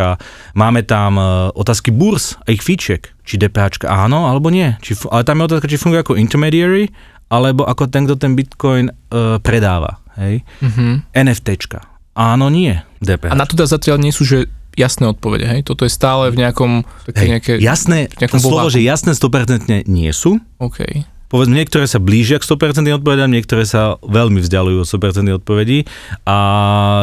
Máme 0.55 0.83
tam 0.83 1.19
uh, 1.19 1.49
otázky 1.55 1.91
burs 1.91 2.35
a 2.45 2.51
ich 2.51 2.63
fíček. 2.63 3.15
Či 3.23 3.39
DPH 3.39 3.87
áno 3.87 4.27
alebo 4.27 4.51
nie. 4.51 4.75
Či, 4.83 4.99
ale 5.09 5.23
tam 5.23 5.41
je 5.41 5.47
otázka, 5.49 5.67
či 5.71 5.79
funguje 5.79 6.01
ako 6.03 6.19
intermediary, 6.19 6.91
alebo 7.29 7.63
ako 7.63 7.87
ten, 7.87 8.09
kto 8.09 8.15
ten 8.17 8.33
bitcoin 8.33 8.89
uh, 8.89 9.37
predáva. 9.39 10.01
Hej? 10.19 10.43
Uh-huh. 10.59 10.99
NFTčka. 11.15 11.85
Áno, 12.17 12.51
nie. 12.51 12.75
DPH. 12.99 13.31
A 13.31 13.39
na 13.39 13.47
to 13.47 13.55
teda 13.55 13.69
zatiaľ 13.69 13.97
nie 14.01 14.11
sú, 14.11 14.27
že 14.27 14.51
jasné 14.75 15.11
odpovede, 15.11 15.47
hej? 15.47 15.61
Toto 15.63 15.83
je 15.83 15.91
stále 15.91 16.31
v 16.31 16.39
nejakom... 16.43 16.87
Také 17.07 17.19
Hej, 17.19 17.29
nejaké, 17.35 17.51
jasné, 17.59 18.07
v 18.11 18.19
nejakom 18.23 18.39
to 18.39 18.47
slovo, 18.47 18.67
že 18.71 18.79
jasné 18.83 19.11
100% 19.15 19.87
nie 19.87 20.11
sú. 20.15 20.39
OK. 20.59 21.03
Povedzme, 21.29 21.61
niektoré 21.61 21.85
sa 21.85 22.01
blížia 22.01 22.41
k 22.41 22.45
100% 22.45 22.89
odpovedám, 22.89 23.29
niektoré 23.29 23.61
sa 23.61 24.01
veľmi 24.01 24.41
vzdialujú 24.41 24.81
od 24.81 24.89
100% 24.89 25.29
odpovedí 25.37 25.85
a 26.25 26.37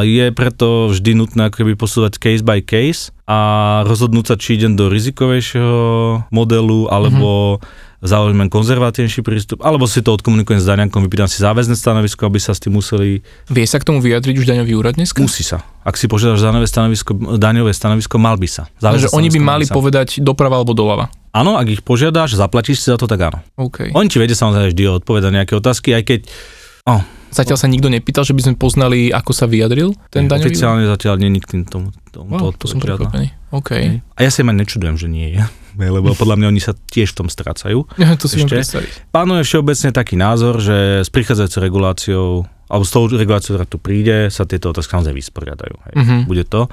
je 0.03 0.35
preto 0.35 0.91
vždy 0.91 1.15
nutné 1.15 1.47
ako 1.47 1.63
keby 1.63 1.79
posúvať 1.79 2.19
case 2.19 2.43
by 2.43 2.59
case 2.59 3.15
a 3.31 3.39
rozhodnúť 3.87 4.25
sa, 4.27 4.35
či 4.35 4.59
idem 4.59 4.75
do 4.75 4.91
rizikovejšieho 4.91 5.79
modelu 6.35 6.91
alebo 6.91 7.59
zaujmem 8.05 8.53
konzervatívnejší 8.53 9.25
prístup, 9.25 9.65
alebo 9.65 9.89
si 9.89 10.05
to 10.05 10.13
odkomunikujem 10.15 10.61
s 10.61 10.67
daňakom, 10.69 11.01
vypýtam 11.09 11.27
si 11.27 11.41
záväzné 11.41 11.75
stanovisko, 11.75 12.29
aby 12.29 12.39
sa 12.39 12.53
s 12.53 12.61
tým 12.61 12.77
museli, 12.77 13.25
Vie 13.49 13.67
sa 13.67 13.81
k 13.81 13.89
tomu 13.89 14.05
vyjadriť 14.05 14.37
už 14.37 14.47
daňový 14.47 14.73
úrad 14.77 14.95
dneska? 14.95 15.19
musí 15.19 15.43
sa. 15.43 15.65
Ak 15.81 15.97
si 15.97 16.07
požiadaš 16.07 16.45
daňové 16.45 16.69
stanovisko, 16.69 17.15
daňové 17.41 17.73
stanovisko, 17.73 18.21
mal 18.21 18.37
by 18.37 18.49
sa. 18.51 18.69
Takže 18.79 19.09
Záväzné 19.11 19.17
oni 19.17 19.29
by 19.33 19.41
mali 19.41 19.65
sa. 19.65 19.73
povedať 19.75 20.21
doprava 20.21 20.61
alebo 20.61 20.77
doľava. 20.77 21.09
Áno, 21.37 21.61
ak 21.61 21.69
ich 21.69 21.83
požiadaš, 21.85 22.41
zaplatíš 22.41 22.81
si 22.81 22.89
za 22.89 22.97
to, 22.97 23.05
tak 23.05 23.29
áno. 23.29 23.45
OK. 23.61 23.93
Oni 23.93 24.09
ti 24.09 24.17
vedia 24.17 24.33
samozrejme 24.33 24.73
vždy 24.73 24.83
odpovedať 25.05 25.31
nejaké 25.37 25.53
otázky, 25.53 25.93
aj 25.93 26.03
keď 26.09 26.21
oh, 26.89 27.05
Zatiaľ 27.27 27.59
sa 27.61 27.69
nikto 27.69 27.93
nepýtal, 27.93 28.25
že 28.25 28.33
by 28.33 28.49
sme 28.49 28.55
poznali, 28.57 29.13
ako 29.13 29.37
sa 29.37 29.45
vyjadril 29.45 29.93
ten 30.09 30.25
daňový 30.25 30.49
oficiálne 30.49 30.89
zatiaľ 30.89 31.21
nie 31.21 31.37
nikto 31.37 31.61
tomu, 31.69 31.93
tomu 32.09 32.33
Wow, 32.33 32.57
to 32.57 32.65
som 32.65 32.81
prekvapený. 32.81 33.35
OK. 33.53 34.01
A 34.01 34.19
ja 34.25 34.31
sa 34.33 34.41
im 34.41 34.57
aj 34.57 34.65
nečudujem, 34.65 34.97
že 34.97 35.13
nie 35.13 35.37
je, 35.37 35.45
lebo 35.77 36.17
podľa 36.17 36.37
mňa 36.41 36.47
oni 36.49 36.63
sa 36.65 36.73
tiež 36.73 37.13
v 37.13 37.17
tom 37.25 37.29
strácajú. 37.29 37.85
to 38.21 38.27
si 38.27 38.41
Ešte? 38.43 38.81
Pánuje 39.13 39.45
všeobecne 39.45 39.93
taký 39.93 40.17
názor, 40.17 40.59
že 40.59 41.05
s 41.05 41.09
prichádzajúcou 41.13 41.61
reguláciou 41.61 42.29
alebo 42.67 42.83
s 42.83 42.91
tou 42.91 43.07
reguláciou, 43.07 43.55
ktorá 43.55 43.67
tu 43.67 43.79
príde, 43.79 44.27
sa 44.27 44.43
tieto 44.43 44.75
otázky 44.75 44.99
samozrejme 44.99 45.23
vysporiadajú. 45.23 45.75
Hej. 45.87 45.95
Mhm. 46.03 46.17
Bude 46.27 46.43
to. 46.43 46.67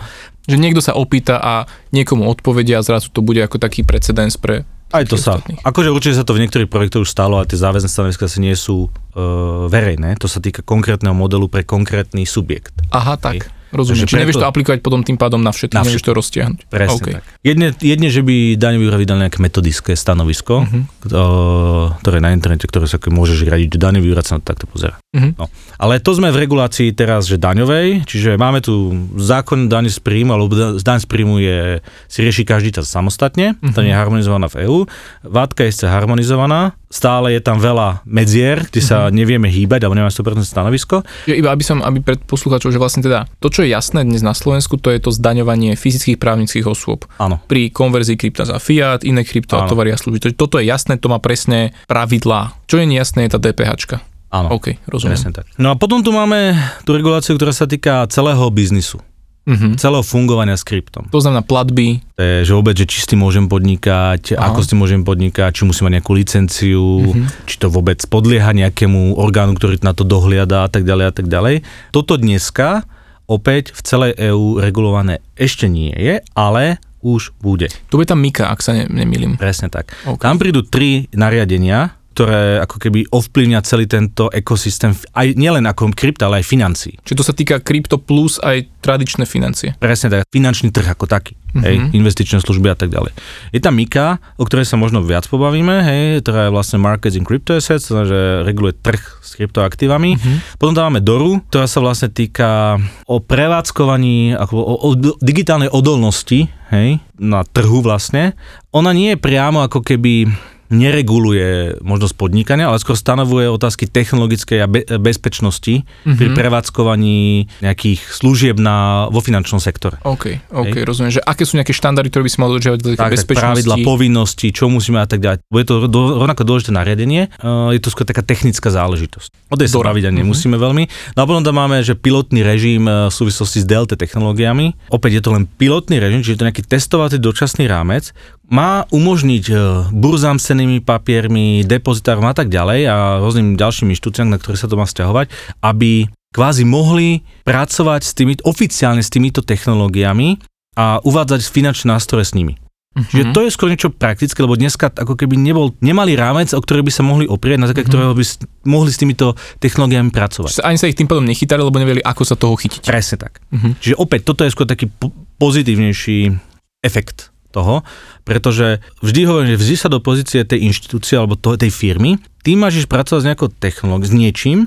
Že 0.50 0.58
niekto 0.58 0.82
sa 0.82 0.98
opýta 0.98 1.38
a 1.38 1.70
niekomu 1.94 2.26
odpovedia 2.26 2.82
a 2.82 2.86
zrazu 2.86 3.14
to 3.14 3.22
bude 3.22 3.40
ako 3.40 3.62
taký 3.62 3.86
precedens 3.86 4.34
pre 4.36 4.66
Aj 4.90 5.06
to 5.06 5.18
sa. 5.18 5.38
ostatných. 5.38 5.62
Akože 5.62 5.94
určite 5.94 6.18
sa 6.18 6.26
to 6.26 6.34
v 6.34 6.42
niektorých 6.46 6.70
projektoch 6.70 7.06
už 7.06 7.14
stalo, 7.14 7.38
ale 7.38 7.50
tie 7.50 7.62
záväzné 7.62 7.90
stanoviská 7.90 8.26
si 8.26 8.42
nie 8.42 8.58
sú 8.58 8.90
e, 8.90 9.22
verejné. 9.70 10.18
To 10.22 10.26
sa 10.26 10.42
týka 10.42 10.66
konkrétneho 10.66 11.14
modelu 11.14 11.46
pre 11.46 11.62
konkrétny 11.62 12.26
subjekt. 12.26 12.74
Aha, 12.90 13.18
tak. 13.18 13.50
Rozumiem. 13.74 14.06
Čiže 14.06 14.20
nevieš 14.20 14.36
preto- 14.36 14.44
to 14.44 14.52
aplikovať 14.52 14.80
potom 14.80 15.02
tým 15.02 15.18
pádom 15.18 15.38
na 15.38 15.50
všetkých, 15.50 15.76
Na 15.76 15.84
nevieš 15.84 16.04
to 16.04 16.14
roztiahnuť. 16.14 16.60
Presne 16.68 16.94
OK. 16.96 17.08
tak. 17.12 17.24
Jedne, 17.42 17.68
jedne, 17.76 18.08
že 18.08 18.22
by 18.22 18.36
daňový 18.56 18.86
úrad 18.86 19.00
vydal 19.00 19.18
nejaké 19.20 19.40
metodické 19.40 19.92
stanovisko, 19.94 20.64
Mhm. 20.64 20.80
uh-huh. 21.04 21.98
ktoré 22.00 22.18
na 22.20 22.32
internete, 22.32 22.64
ktoré 22.64 22.86
sa 22.86 22.98
môžeš 23.00 23.44
radiť, 23.44 23.70
že 23.70 23.80
daňový 23.80 24.08
úrad 24.10 24.24
sa 24.24 24.36
na 24.36 24.40
to 24.40 24.48
takto 24.48 24.66
pozera. 24.66 24.96
Mhm. 25.12 25.36
No. 25.36 25.46
Ale 25.76 25.98
to 25.98 26.12
sme 26.12 26.30
v 26.30 26.40
regulácii 26.40 26.92
teraz, 26.92 27.26
že 27.26 27.36
daňovej, 27.36 28.06
čiže 28.06 28.36
máme 28.36 28.60
tu 28.60 28.74
zákon 29.16 29.68
daň 29.68 29.90
z 29.90 30.00
príjmu, 30.00 30.32
alebo 30.32 30.48
da- 30.50 30.74
daň 30.76 31.00
z 31.00 31.08
príjmu 31.08 31.36
je, 31.38 31.60
si 32.06 32.20
rieši 32.20 32.44
každý 32.44 32.70
čas 32.72 32.88
samostatne, 32.88 33.58
Mhm. 33.58 33.74
to 33.74 33.82
nie 33.82 33.90
je 33.90 33.98
harmonizovaná 33.98 34.48
v 34.48 34.64
EÚ. 34.64 34.78
Vátka 35.24 35.64
je 35.64 35.74
harmonizovaná, 35.84 36.78
stále 36.94 37.34
je 37.34 37.42
tam 37.42 37.58
veľa 37.58 38.06
medzier, 38.06 38.62
kde 38.64 38.80
sa 38.80 38.98
Mhm. 39.04 39.12
nevieme 39.12 39.50
hýbať, 39.50 39.82
alebo 39.82 39.96
nemáme 39.96 40.14
100% 40.14 40.46
stanovisko. 40.46 41.02
Že 41.26 41.34
iba 41.36 41.50
aby 41.50 41.64
som, 41.64 41.82
aby 41.82 42.00
pred 42.00 42.22
poslucháčov, 42.22 42.70
že 42.70 42.78
vlastne 42.78 43.02
teda 43.02 43.26
to, 43.40 43.50
čo 43.50 43.66
je 43.66 43.74
jasné 43.74 44.06
dnes 44.06 44.22
na 44.22 44.32
Slovensku, 44.32 44.78
to 44.78 44.88
je 44.88 45.00
to 45.00 45.10
zdaňovanie 45.10 45.74
fyzických 45.74 46.16
právnických 46.16 46.64
osôb. 46.64 47.10
Áno. 47.18 47.42
Pri 47.44 47.68
konverzii 47.68 48.14
krypta 48.14 48.46
za 48.46 48.58
fiat, 48.58 49.02
iné 49.02 49.24
krypto 49.24 49.58
a 49.58 49.66
Áno. 49.66 49.70
tovary 49.70 49.90
a 49.90 49.98
služby. 49.98 50.22
To- 50.30 50.38
Toto 50.40 50.58
je 50.58 50.66
jasné, 50.66 50.96
to 50.96 51.08
má 51.08 51.18
presné 51.18 51.72
pravidlá. 51.88 52.54
Čo 52.66 52.78
je 52.78 52.86
nejasné, 52.86 53.26
je 53.26 53.32
tá 53.32 53.40
DPHčka. 53.40 54.04
Áno. 54.30 54.50
OK, 54.52 54.78
rozumiem. 54.86 55.14
Presne 55.14 55.32
tak. 55.32 55.46
No 55.56 55.70
a 55.70 55.76
potom 55.76 56.02
tu 56.02 56.10
máme 56.10 56.58
tú 56.84 56.92
reguláciu, 56.92 57.34
ktorá 57.34 57.50
sa 57.50 57.66
týka 57.66 58.06
celého 58.08 58.42
biznisu, 58.50 58.98
Mhm. 59.44 59.76
celého 59.76 60.00
fungovania 60.02 60.56
s 60.56 60.64
kryptom. 60.64 61.12
To 61.12 61.20
znamená 61.20 61.42
platby, 61.42 62.00
je, 62.16 62.48
že 62.48 62.52
vôbec, 62.52 62.74
že 62.74 62.88
či 62.88 63.04
s 63.04 63.08
tým 63.08 63.20
môžem 63.20 63.46
podnikať, 63.46 64.34
Aha. 64.34 64.50
ako 64.50 64.60
s 64.60 64.70
tým 64.72 64.80
môžem 64.80 65.02
podnikať, 65.02 65.52
či 65.52 65.64
musím 65.64 65.88
mať 65.88 66.00
nejakú 66.00 66.12
licenciu, 66.14 66.86
Mhm. 67.12 67.44
či 67.44 67.56
to 67.58 67.68
vôbec 67.68 68.00
podlieha 68.04 68.50
nejakému 68.50 69.16
orgánu, 69.16 69.52
ktorý 69.54 69.84
na 69.84 69.92
to 69.92 70.04
dohliada 70.04 70.64
a 70.64 70.70
tak 70.72 70.84
ďalej 70.84 71.06
a 71.06 71.14
tak 71.14 71.28
ďalej. 71.28 71.56
Toto 71.92 72.16
dneska 72.16 72.88
opäť 73.26 73.76
v 73.76 73.82
celej 73.84 74.12
EÚ 74.16 74.60
regulované 74.60 75.20
ešte 75.36 75.68
nie 75.68 75.92
je, 75.92 76.24
ale 76.34 76.80
už 77.04 77.36
bude. 77.44 77.68
to 77.92 78.00
bude 78.00 78.08
tam 78.08 78.24
Mika, 78.24 78.48
ak 78.48 78.64
sa 78.64 78.72
ne, 78.72 78.88
nemýlim. 78.88 79.36
Presne 79.36 79.68
tak. 79.68 79.92
OK. 80.08 80.24
Tam 80.24 80.40
prídu 80.40 80.64
tri 80.64 81.12
nariadenia, 81.12 82.00
ktoré 82.14 82.62
ako 82.62 82.78
keby 82.78 83.10
ovplyvňa 83.10 83.66
celý 83.66 83.90
tento 83.90 84.30
ekosystém, 84.30 84.94
aj 85.18 85.34
nielen 85.34 85.66
ako 85.66 85.90
krypta, 85.92 86.30
ale 86.30 86.40
aj 86.40 86.48
financií. 86.48 86.94
Čiže 87.02 87.18
to 87.18 87.26
sa 87.26 87.34
týka 87.34 87.58
krypto 87.58 87.98
plus 87.98 88.38
aj 88.38 88.70
tradičné 88.80 89.26
financie. 89.26 89.74
Presne 89.82 90.14
tak, 90.14 90.30
finančný 90.30 90.70
trh 90.70 90.94
ako 90.94 91.10
taký, 91.10 91.34
Mhm. 91.54 91.64
hej, 91.66 91.76
investičné 91.94 92.38
služby 92.40 92.70
a 92.70 92.78
tak 92.78 92.94
ďalej. 92.94 93.14
Je 93.50 93.62
tam 93.62 93.74
Mika, 93.74 94.22
o 94.38 94.46
ktorej 94.46 94.70
sa 94.70 94.78
možno 94.78 95.02
viac 95.02 95.26
pobavíme, 95.26 95.82
hej, 95.82 96.04
ktorá 96.22 96.50
je 96.50 96.54
vlastne 96.54 96.78
Markets 96.78 97.18
in 97.18 97.26
Crypto 97.26 97.58
Assets, 97.58 97.90
znamená, 97.90 98.06
že 98.10 98.20
reguluje 98.46 98.74
trh 98.78 99.02
s 99.22 99.34
kryptoaktívami. 99.34 100.18
Mhm. 100.18 100.62
Potom 100.62 100.78
tam 100.78 100.94
máme 100.94 101.02
Doru, 101.02 101.42
ktorá 101.50 101.66
sa 101.66 101.82
vlastne 101.82 102.14
týka 102.14 102.78
o 103.10 103.18
prevádzkovaní, 103.18 104.36
ako 104.36 104.54
o, 104.60 104.76
o 104.84 104.90
digitálnej 105.22 105.72
odolnosti, 105.72 106.52
hej, 106.70 107.00
na 107.16 107.46
trhu 107.46 107.80
vlastne. 107.80 108.34
Ona 108.74 108.92
nie 108.92 109.14
je 109.16 109.22
priamo 109.22 109.64
ako 109.64 109.86
keby 109.86 110.28
nereguluje 110.74 111.48
možnosť 111.80 112.14
podnikania, 112.14 112.66
ale 112.66 112.78
skôr 112.78 112.96
stanovuje 112.96 113.46
otázky 113.48 113.86
technologickej 113.86 114.58
a 114.60 114.68
be- 114.68 114.86
bezpečnosti 114.98 115.86
Mhm. 116.04 116.16
pri 116.16 116.28
prevádzkovaní 116.34 117.20
nejakých 117.60 118.00
služieb 118.04 118.58
na, 118.58 118.76
vo 119.08 119.20
finančnom 119.20 119.58
sektore. 119.58 120.02
OK, 120.04 120.42
OK, 120.50 120.74
Hej. 120.74 120.84
rozumiem, 120.84 121.12
že 121.12 121.22
aké 121.22 121.44
sú 121.44 121.56
nejaké 121.56 121.72
štandardy, 121.72 122.10
ktoré 122.10 122.24
by 122.24 122.32
si 122.32 122.38
mal 122.38 122.50
dodržiavať 122.50 122.80
do 122.80 122.90
Tak, 122.94 123.12
bezpečnosti. 123.12 123.64
pravidla, 123.64 123.76
povinnosti, 123.84 124.48
čo 124.50 124.68
musíme 124.68 124.98
a 124.98 125.06
tak 125.06 125.20
ďalej. 125.20 125.38
Bude 125.46 125.64
to 125.64 125.86
do, 125.86 126.00
rovnako 126.18 126.44
dôležité 126.44 126.72
nariadenie, 126.72 127.30
uh, 127.38 127.70
je 127.70 127.80
to 127.80 127.90
skôr 127.90 128.04
taká 128.04 128.22
technická 128.22 128.68
záležitosť. 128.68 129.30
O 129.48 129.56
tej 129.56 129.68
sa 129.68 129.80
baviť 129.80 130.04
Mhm. 130.06 130.16
nemusíme 130.16 130.56
veľmi. 130.56 130.84
No 131.14 131.20
a 131.20 131.26
potom 131.26 131.42
tam 131.42 131.56
máme, 131.56 131.80
že 131.80 131.94
pilotný 131.94 132.42
režim 132.42 132.84
uh, 132.84 133.08
v 133.08 133.14
súvislosti 133.14 133.60
s 133.60 133.66
DLT 133.66 133.96
technológiami. 133.96 134.74
Opäť 134.90 135.12
je 135.14 135.22
to 135.22 135.32
len 135.32 135.46
pilotný 135.46 135.98
režim, 135.98 136.20
čiže 136.20 136.34
je 136.34 136.40
to 136.40 136.48
nejaký 136.48 136.64
testovací 136.64 137.18
dočasný 137.18 137.66
rámec. 137.66 138.16
Má 138.52 138.84
umožniť 138.92 139.44
uh, 139.50 139.60
burzám 139.90 140.36
s 140.36 140.52
cennými 140.52 140.84
papiermi, 140.84 141.64
depozitárom 141.64 142.28
a 142.28 142.36
tak 142.36 142.52
ďalej 142.52 142.82
a 142.92 142.96
rôznym 143.24 143.56
ďalším 143.56 143.96
inštitúciám, 143.96 144.28
na 144.28 144.38
ktoré 144.38 144.60
sa 144.60 144.68
to 144.68 144.76
má 144.76 144.84
vzťahovať, 144.84 145.32
aby 145.64 146.12
kvázi 146.34 146.68
mohli 146.68 147.24
pracovať 147.48 148.02
s 148.04 148.12
tými, 148.12 148.34
oficiálne 148.44 149.00
s 149.00 149.14
týmito 149.14 149.46
technológiami 149.46 150.42
a 150.76 151.00
uvádzať 151.06 151.46
finančné 151.46 151.94
nástroje 151.94 152.26
s 152.26 152.34
nimi. 152.36 152.58
Mhm. 152.94 153.10
Čiže 153.10 153.24
to 153.34 153.40
je 153.42 153.50
skôr 153.50 153.74
niečo 153.74 153.90
praktické, 153.90 154.38
lebo 154.46 154.54
dneska 154.54 154.94
ako 154.94 155.18
keby 155.18 155.34
nebol, 155.34 155.74
nemali 155.82 156.14
rámec, 156.14 156.54
o 156.54 156.62
ktorý 156.62 156.86
by 156.86 156.94
sa 156.94 157.02
mohli 157.02 157.26
oprieť, 157.26 157.58
na 157.58 157.66
základe 157.66 157.90
Mhm. 157.90 157.94
ktorého 157.96 158.14
by 158.14 158.24
mohli 158.70 158.90
s 158.94 159.02
týmito 159.02 159.34
technológiami 159.58 160.14
pracovať. 160.14 160.62
Čiže 160.62 160.68
ani 160.68 160.78
sa 160.78 160.86
ich 160.86 160.98
tým 161.00 161.10
pádom 161.10 161.26
nechytali, 161.26 161.58
lebo 161.66 161.82
nevedeli, 161.82 162.06
ako 162.06 162.22
sa 162.22 162.38
toho 162.38 162.54
chytiť. 162.54 162.86
Presne 162.86 163.18
tak. 163.18 163.42
Mhm. 163.50 163.82
Čiže 163.82 163.96
opäť 163.98 164.30
toto 164.30 164.46
je 164.46 164.54
skôr 164.54 164.70
taký 164.70 164.94
po- 164.94 165.10
pozitívnejší 165.42 166.38
efekt 166.86 167.33
toho, 167.54 167.86
pretože 168.24 168.82
vždy 169.00 169.22
hovorím, 169.24 169.50
že 169.52 169.62
vždy 169.62 169.76
sa 169.78 169.88
do 169.88 170.00
pozície 170.00 170.42
tej 170.42 170.66
inštitúcie 170.66 171.14
alebo 171.14 171.36
to, 171.36 171.54
tej 171.56 171.70
firmy, 171.70 172.16
ty 172.42 172.54
máš 172.54 172.84
pracovať 172.84 173.22
s 173.22 173.28
nejakou 173.28 173.50
technológiou, 173.52 174.10
s 174.10 174.14
niečím, 174.14 174.60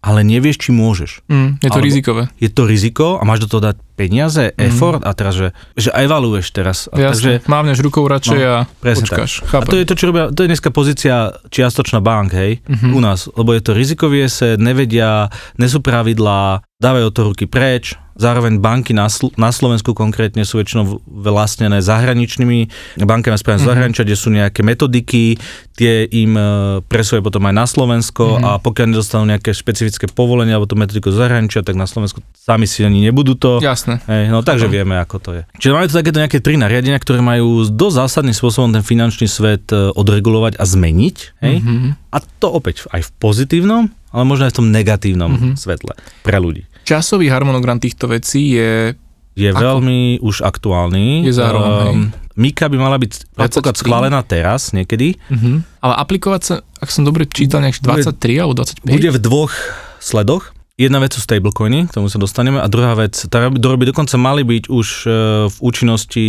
ale 0.00 0.24
nevieš, 0.24 0.56
či 0.58 0.70
môžeš. 0.72 1.28
Mm, 1.28 1.60
je 1.60 1.68
to 1.68 1.72
Alebo- 1.74 1.84
rizikové. 1.84 2.22
Je 2.34 2.48
to 2.48 2.64
riziko 2.64 3.06
a 3.14 3.22
máš 3.22 3.44
do 3.44 3.52
toho 3.52 3.60
dať 3.62 3.76
peniaze, 3.94 4.48
effort 4.56 5.04
a 5.04 5.12
teraz, 5.12 5.36
že, 5.36 5.48
že 5.76 5.92
evaluuješ 5.92 6.46
teraz. 6.50 6.88
A 6.88 6.96
takže, 7.12 7.36
Jasne, 7.36 7.44
mávneš 7.44 7.84
rukou 7.84 8.08
radšej 8.08 8.32
No, 8.34 8.48
a 8.48 8.58
počkáš. 8.80 9.44
A 9.44 9.60
Chápem. 9.60 9.68
to 9.68 9.76
je 9.76 9.84
to, 9.84 9.94
čo 9.94 10.08
robia, 10.08 10.32
to 10.32 10.40
je 10.40 10.48
dneska 10.48 10.72
pozícia 10.72 11.14
čiastočná 11.46 12.00
bank, 12.00 12.32
hej, 12.32 12.64
Mhm. 12.64 12.96
u 12.96 12.98
nás, 12.98 13.28
lebo 13.30 13.52
je 13.52 13.60
to 13.60 13.76
rizikovie 13.76 14.24
se, 14.26 14.56
nevedia, 14.56 15.28
nesú 15.60 15.84
pravidlá, 15.84 16.64
dávajú 16.74 17.06
toho 17.10 17.26
ruky 17.28 17.44
preč, 17.44 17.92
zároveň 18.14 18.58
banky 18.58 18.90
na, 18.90 19.06
Sl- 19.06 19.30
na 19.34 19.48
Slovensku 19.48 19.92
konkrétne 19.92 20.42
sú 20.42 20.56
väčšinou 20.56 20.98
vlastnené 21.04 21.78
zahraničnými 21.80 22.58
bankami 23.00 23.34
správne 23.34 23.56
Mhm. 23.56 23.60
mm-hmm. 23.60 23.68
zahraničia, 23.68 24.02
kde 24.02 24.16
sú 24.16 24.28
nejaké 24.28 24.60
metodiky, 24.60 25.36
tie 25.72 25.92
im 26.06 26.32
e, 26.32 26.42
presuje 26.82 27.18
potom 27.18 27.42
aj 27.42 27.54
na 27.54 27.64
Slovensko 27.64 28.24
Mhm. 28.32 28.42
a 28.42 28.50
pokiaľ 28.58 28.86
nedostanú 28.88 29.24
nejaké 29.26 29.50
špecifické 29.50 30.06
povolenia 30.06 30.54
alebo 30.54 30.66
tú 30.66 30.74
metodiku 30.74 31.10
zahraničia, 31.10 31.60
tak 31.60 31.74
na 31.74 31.84
Slovensku 31.84 32.20
sami 32.34 32.64
si 32.64 32.80
ani 32.80 33.00
nebudú 33.02 33.34
to. 33.34 33.58
Jasné. 33.58 34.00
Hej, 34.04 34.28
no 34.28 34.40
takže 34.40 34.66
vieme, 34.66 34.96
ako 34.96 35.16
to 35.18 35.30
je. 35.32 35.42
Čiže 35.56 35.72
máme 35.72 35.86
tu 35.86 35.94
takéto 35.94 36.18
nejaké 36.18 36.38
tri 36.38 36.54
nariadenia, 36.54 36.96
ktoré 36.96 37.20
majú 37.20 37.64
dosť 37.66 37.96
zásadným 37.98 38.32
spôsobom 38.32 38.70
ten 38.70 38.82
finančný 38.82 39.26
svet 39.26 39.68
e, 39.68 39.90
odregulovať 39.90 40.56
a 40.56 40.64
zmeniť. 40.64 41.16
Hej? 41.40 41.56
Mhm. 41.58 42.09
A 42.10 42.18
to 42.18 42.50
opäť 42.50 42.90
aj 42.90 43.06
v 43.06 43.10
pozitívnom, 43.16 43.82
ale 44.10 44.22
možno 44.24 44.46
aj 44.46 44.52
v 44.52 44.58
tom 44.58 44.68
negatívnom 44.68 45.30
Mhm. 45.30 45.48
svetle 45.54 45.94
pre 46.20 46.36
ľudí. 46.36 46.66
Časový 46.82 47.28
harmonogram 47.28 47.78
týchto 47.78 48.06
vecí 48.06 48.54
je... 48.54 48.94
Je 49.38 49.46
Ako? 49.46 49.62
veľmi 49.62 50.18
už 50.20 50.42
aktuálny. 50.42 51.22
Je 51.22 51.32
zároveň, 51.32 51.70
hej. 51.86 51.96
Mika 52.34 52.66
by 52.66 52.76
mala 52.76 52.96
byť 52.96 53.30
predpoklad 53.30 53.76
23. 53.76 53.80
schválená 53.80 54.20
teraz 54.20 54.72
niekedy. 54.72 55.14
Mhm. 55.30 55.62
Ale 55.80 55.94
aplikovať 55.96 56.40
sa, 56.42 56.54
ak 56.76 56.88
som 56.90 57.06
dobre 57.06 57.24
čítal, 57.24 57.62
nejak 57.62 57.78
23 57.78 58.36
alebo 58.36 58.58
25? 58.58 58.90
Bude 58.90 59.08
v 59.08 59.18
dvoch 59.18 59.54
sledoch. 59.98 60.50
Jedna 60.74 60.96
vec 60.96 61.12
sú 61.12 61.20
stablecoiny, 61.20 61.86
k 61.86 61.94
tomu 61.94 62.08
sa 62.08 62.16
dostaneme, 62.16 62.56
a 62.56 62.64
druhá 62.64 62.96
vec, 62.96 63.12
ktoré 63.22 63.52
by 63.52 63.84
dokonca 63.86 64.16
mali 64.16 64.42
byť 64.42 64.64
už 64.66 64.88
e, 65.04 65.08
v 65.46 65.56
účinnosti 65.60 66.24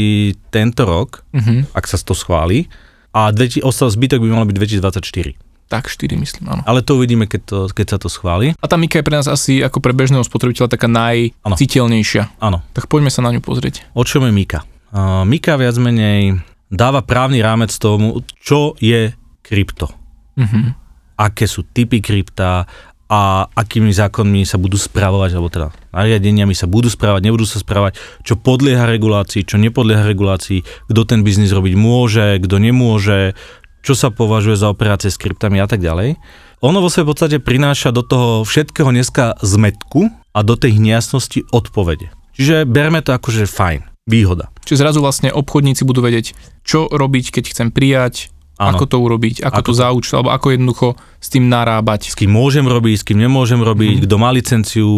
tento 0.51 0.83
rok, 0.83 1.23
Mhm. 1.31 1.71
ak 1.71 1.87
sa 1.87 1.95
to 1.97 2.11
schváli, 2.11 2.67
a 3.11 3.31
ostal 3.61 3.87
zbytok 3.87 4.19
by 4.19 4.29
mal 4.29 4.43
byť 4.43 4.55
2024. 4.55 5.35
Tak 5.71 5.87
4 5.87 6.19
myslím, 6.19 6.51
áno. 6.51 6.67
Ale 6.67 6.83
to 6.83 6.99
uvidíme, 6.99 7.31
keď, 7.31 7.41
to, 7.47 7.57
keď 7.71 7.95
sa 7.95 7.97
to 8.03 8.11
schváli. 8.11 8.51
A 8.59 8.65
tá 8.67 8.75
Mika 8.75 8.99
je 8.99 9.07
pre 9.07 9.15
nás 9.15 9.31
asi 9.31 9.63
ako 9.63 9.79
pre 9.79 9.95
bežného 9.95 10.19
spotrebiteľa 10.27 10.67
taká 10.67 10.91
najciteľnejšia. 10.91 12.43
Áno. 12.43 12.59
Tak 12.75 12.91
poďme 12.91 13.07
sa 13.07 13.23
na 13.23 13.31
ňu 13.31 13.39
pozrieť. 13.39 13.87
O 13.95 14.03
čom 14.03 14.27
je 14.27 14.35
Mika? 14.35 14.67
Uh, 14.91 15.23
Mika 15.23 15.55
viac 15.55 15.79
menej 15.79 16.43
dáva 16.67 16.99
právny 17.07 17.39
rámec 17.39 17.71
tomu, 17.79 18.19
čo 18.43 18.75
je 18.83 19.15
krypto. 19.39 19.87
Mhm. 20.35 20.75
Aké 21.15 21.47
sú 21.47 21.63
typy 21.63 22.03
krypta 22.03 22.67
a 23.11 23.43
akými 23.51 23.91
zákonmi 23.91 24.47
sa 24.47 24.55
budú 24.55 24.79
správovať, 24.79 25.35
alebo 25.35 25.51
teda 25.51 25.67
nariadeniami 25.91 26.55
sa 26.55 26.63
budú 26.63 26.87
správať, 26.87 27.27
nebudú 27.27 27.43
sa 27.43 27.59
správať, 27.59 27.99
čo 28.23 28.39
podlieha 28.39 28.87
regulácii, 28.87 29.43
čo 29.43 29.59
nepodlieha 29.59 30.07
regulácii, 30.07 30.63
kto 30.87 31.01
ten 31.03 31.19
biznis 31.19 31.51
robiť 31.51 31.75
môže, 31.75 32.39
kto 32.39 32.55
nemôže, 32.55 33.35
čo 33.81 33.93
sa 33.97 34.13
považuje 34.13 34.57
za 34.57 34.69
operácie 34.69 35.09
s 35.09 35.17
kryptami 35.17 35.61
a 35.61 35.67
tak 35.69 35.81
ďalej. 35.81 36.17
Ono 36.61 36.77
vo 36.77 36.89
svojej 36.93 37.09
podstate 37.09 37.37
prináša 37.41 37.89
do 37.89 38.05
toho 38.05 38.45
všetkého 38.45 38.93
dneska 38.93 39.37
zmetku 39.41 40.13
a 40.31 40.39
do 40.45 40.53
tej 40.53 40.77
nejasnosti 40.77 41.41
odpovede. 41.49 42.13
Čiže 42.37 42.69
berme 42.69 43.01
to 43.01 43.11
ako, 43.11 43.33
že 43.33 43.49
fajn, 43.49 43.81
výhoda. 44.05 44.53
Čiže 44.63 44.81
zrazu 44.85 44.99
vlastne 45.01 45.33
obchodníci 45.33 45.83
budú 45.83 46.05
vedieť, 46.05 46.37
čo 46.61 46.87
robiť, 46.87 47.33
keď 47.33 47.43
chcem 47.49 47.67
prijať, 47.73 48.29
Áno. 48.61 48.77
ako 48.77 48.85
to 48.85 48.97
urobiť, 49.01 49.41
ako, 49.41 49.57
Ako 49.57 49.61
to 49.65 49.73
zaučiť, 49.73 50.11
alebo 50.13 50.29
ako 50.29 50.47
jednoducho 50.53 50.87
s 51.21 51.29
tým 51.29 51.45
narábať. 51.47 52.09
s 52.09 52.17
kým 52.17 52.33
môžem 52.33 52.65
robiť, 52.65 52.95
s 52.97 53.05
kým 53.05 53.21
nemôžem 53.21 53.61
robiť, 53.61 54.01
mm-hmm. 54.01 54.05
kto 54.09 54.15
má 54.17 54.33
licenciu, 54.33 54.89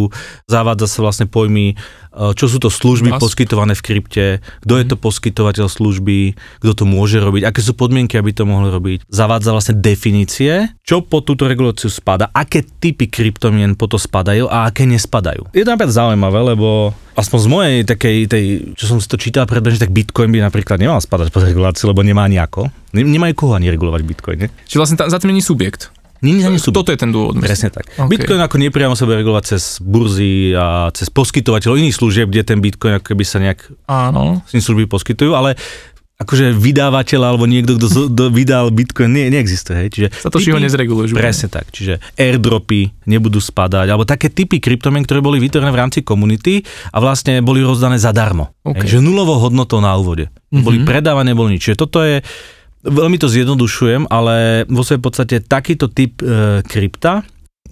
zavádza 0.48 0.88
sa 0.88 1.04
vlastne 1.04 1.28
pojmy, 1.28 1.76
e, 1.76 2.34
čo 2.34 2.48
sú 2.48 2.64
to 2.64 2.72
služby 2.72 3.12
Vás. 3.12 3.20
poskytované 3.20 3.76
v 3.76 3.84
krypte, 3.84 4.26
kto 4.64 4.74
je 4.80 4.86
to 4.88 4.96
poskytovateľ 4.96 5.68
služby, 5.68 6.40
kto 6.64 6.72
to 6.72 6.84
môže 6.88 7.20
robiť, 7.20 7.44
aké 7.44 7.60
sú 7.60 7.76
podmienky, 7.76 8.16
aby 8.16 8.32
to 8.32 8.48
mohli 8.48 8.72
robiť. 8.72 9.12
Zavádza 9.12 9.52
vlastne 9.52 9.76
definície, 9.84 10.72
čo 10.88 11.04
pod 11.04 11.28
túto 11.28 11.44
reguláciu 11.46 11.92
spada, 11.92 12.32
aké 12.32 12.64
typy 12.64 13.12
kryptomien 13.12 13.76
po 13.76 13.92
to 13.92 14.00
spadajú 14.00 14.48
a 14.48 14.72
aké 14.72 14.88
nespadajú. 14.88 15.52
Je 15.52 15.68
to 15.68 15.76
napríklad 15.76 15.92
zaujímavé, 15.92 16.56
lebo 16.56 16.96
aspoň 17.20 17.40
z 17.40 17.48
mojej 17.50 17.78
takej, 17.86 18.18
tej, 18.26 18.46
čo 18.80 18.86
som 18.90 18.98
si 18.98 19.08
to 19.12 19.20
čítal 19.20 19.46
predbežne, 19.46 19.84
tak 19.84 19.94
Bitcoin 19.94 20.32
by 20.32 20.40
napríklad 20.42 20.80
nemal 20.80 21.04
spadať 21.04 21.30
pod 21.30 21.46
reguláciu, 21.46 21.92
lebo 21.92 22.02
nemá 22.02 22.26
nejako. 22.26 22.72
Ne- 22.94 23.06
Nemajú 23.06 23.34
koho 23.38 23.54
ani 23.58 23.70
regulovať 23.70 24.02
Bitcoin, 24.06 24.38
ne? 24.46 24.48
Čiže 24.66 24.80
vlastne 24.80 24.98
tá, 24.98 25.06
za 25.10 25.22
tým 25.22 25.34
není 25.34 25.42
subjekt. 25.44 25.94
Nie, 26.24 26.34
nie, 26.34 26.48
nie 26.48 26.58
sú 26.58 26.72
Toto 26.72 26.90
je 26.90 26.98
ten 26.98 27.12
dôvod. 27.12 27.36
myslím. 27.36 27.46
Presne 27.46 27.70
tak. 27.70 27.86
OK. 27.86 28.00
Okay. 28.00 28.10
Bitcoin 28.10 28.40
ako 28.40 28.56
nepriamo 28.58 28.96
sa 28.96 29.04
bude 29.04 29.20
regulovať 29.20 29.44
cez 29.46 29.64
burzy 29.78 30.56
a 30.56 30.88
cez 30.90 31.08
poskytovateľov 31.08 31.76
iných 31.78 31.94
služieb, 31.94 32.28
kde 32.28 32.44
ten 32.44 32.58
Bitcoin 32.58 32.96
ako 32.96 33.12
keby 33.12 33.24
sa 33.24 33.38
nejak 33.38 33.60
Áno. 33.86 34.40
s 34.42 34.56
služby 34.56 34.88
poskytujú, 34.88 35.36
ale 35.36 35.60
akože 36.14 36.56
vydávateľ 36.56 37.22
alebo 37.26 37.44
niekto, 37.44 37.76
kto 38.08 38.32
vydal 38.32 38.72
Bitcoin, 38.72 39.12
nie, 39.12 39.28
neexistuje. 39.28 39.76
Hej. 39.76 39.90
Čiže 39.92 40.08
Satoshi 40.16 40.50
ho 40.50 40.56
typy- 40.56 40.66
nezreguluješ. 40.66 41.10
úplne. 41.12 41.20
Presne 41.22 41.48
tak, 41.52 41.68
čiže 41.70 42.00
airdropy 42.16 43.04
nebudú 43.06 43.38
spadať, 43.38 43.92
alebo 43.92 44.08
také 44.08 44.32
typy 44.32 44.58
kryptomien, 44.58 45.04
ktoré 45.04 45.20
boli 45.20 45.38
vytvorené 45.38 45.68
v 45.68 45.82
rámci 45.82 46.00
komunity 46.00 46.64
a 46.90 46.98
vlastne 46.98 47.44
boli 47.44 47.60
rozdané 47.60 48.00
zadarmo. 48.00 48.56
OK. 48.64 48.80
Hej, 48.80 48.96
že 48.96 48.98
nulovou 49.00 49.44
hodnotou 49.44 49.84
na 49.84 49.92
úvode. 49.94 50.32
Mhm. 50.50 50.64
Boli 50.64 50.78
predávané, 50.82 51.36
boli 51.36 51.58
nič. 51.58 51.68
Čiže 51.68 51.78
toto 51.78 52.00
je, 52.00 52.24
veľmi 52.84 53.18
to 53.18 53.32
zjednodušujem, 53.32 54.12
ale 54.12 54.68
vo 54.68 54.84
svojej 54.84 55.02
podstate 55.02 55.36
takýto 55.40 55.88
typ 55.90 56.20
e, 56.20 56.62
krypta 56.64 57.24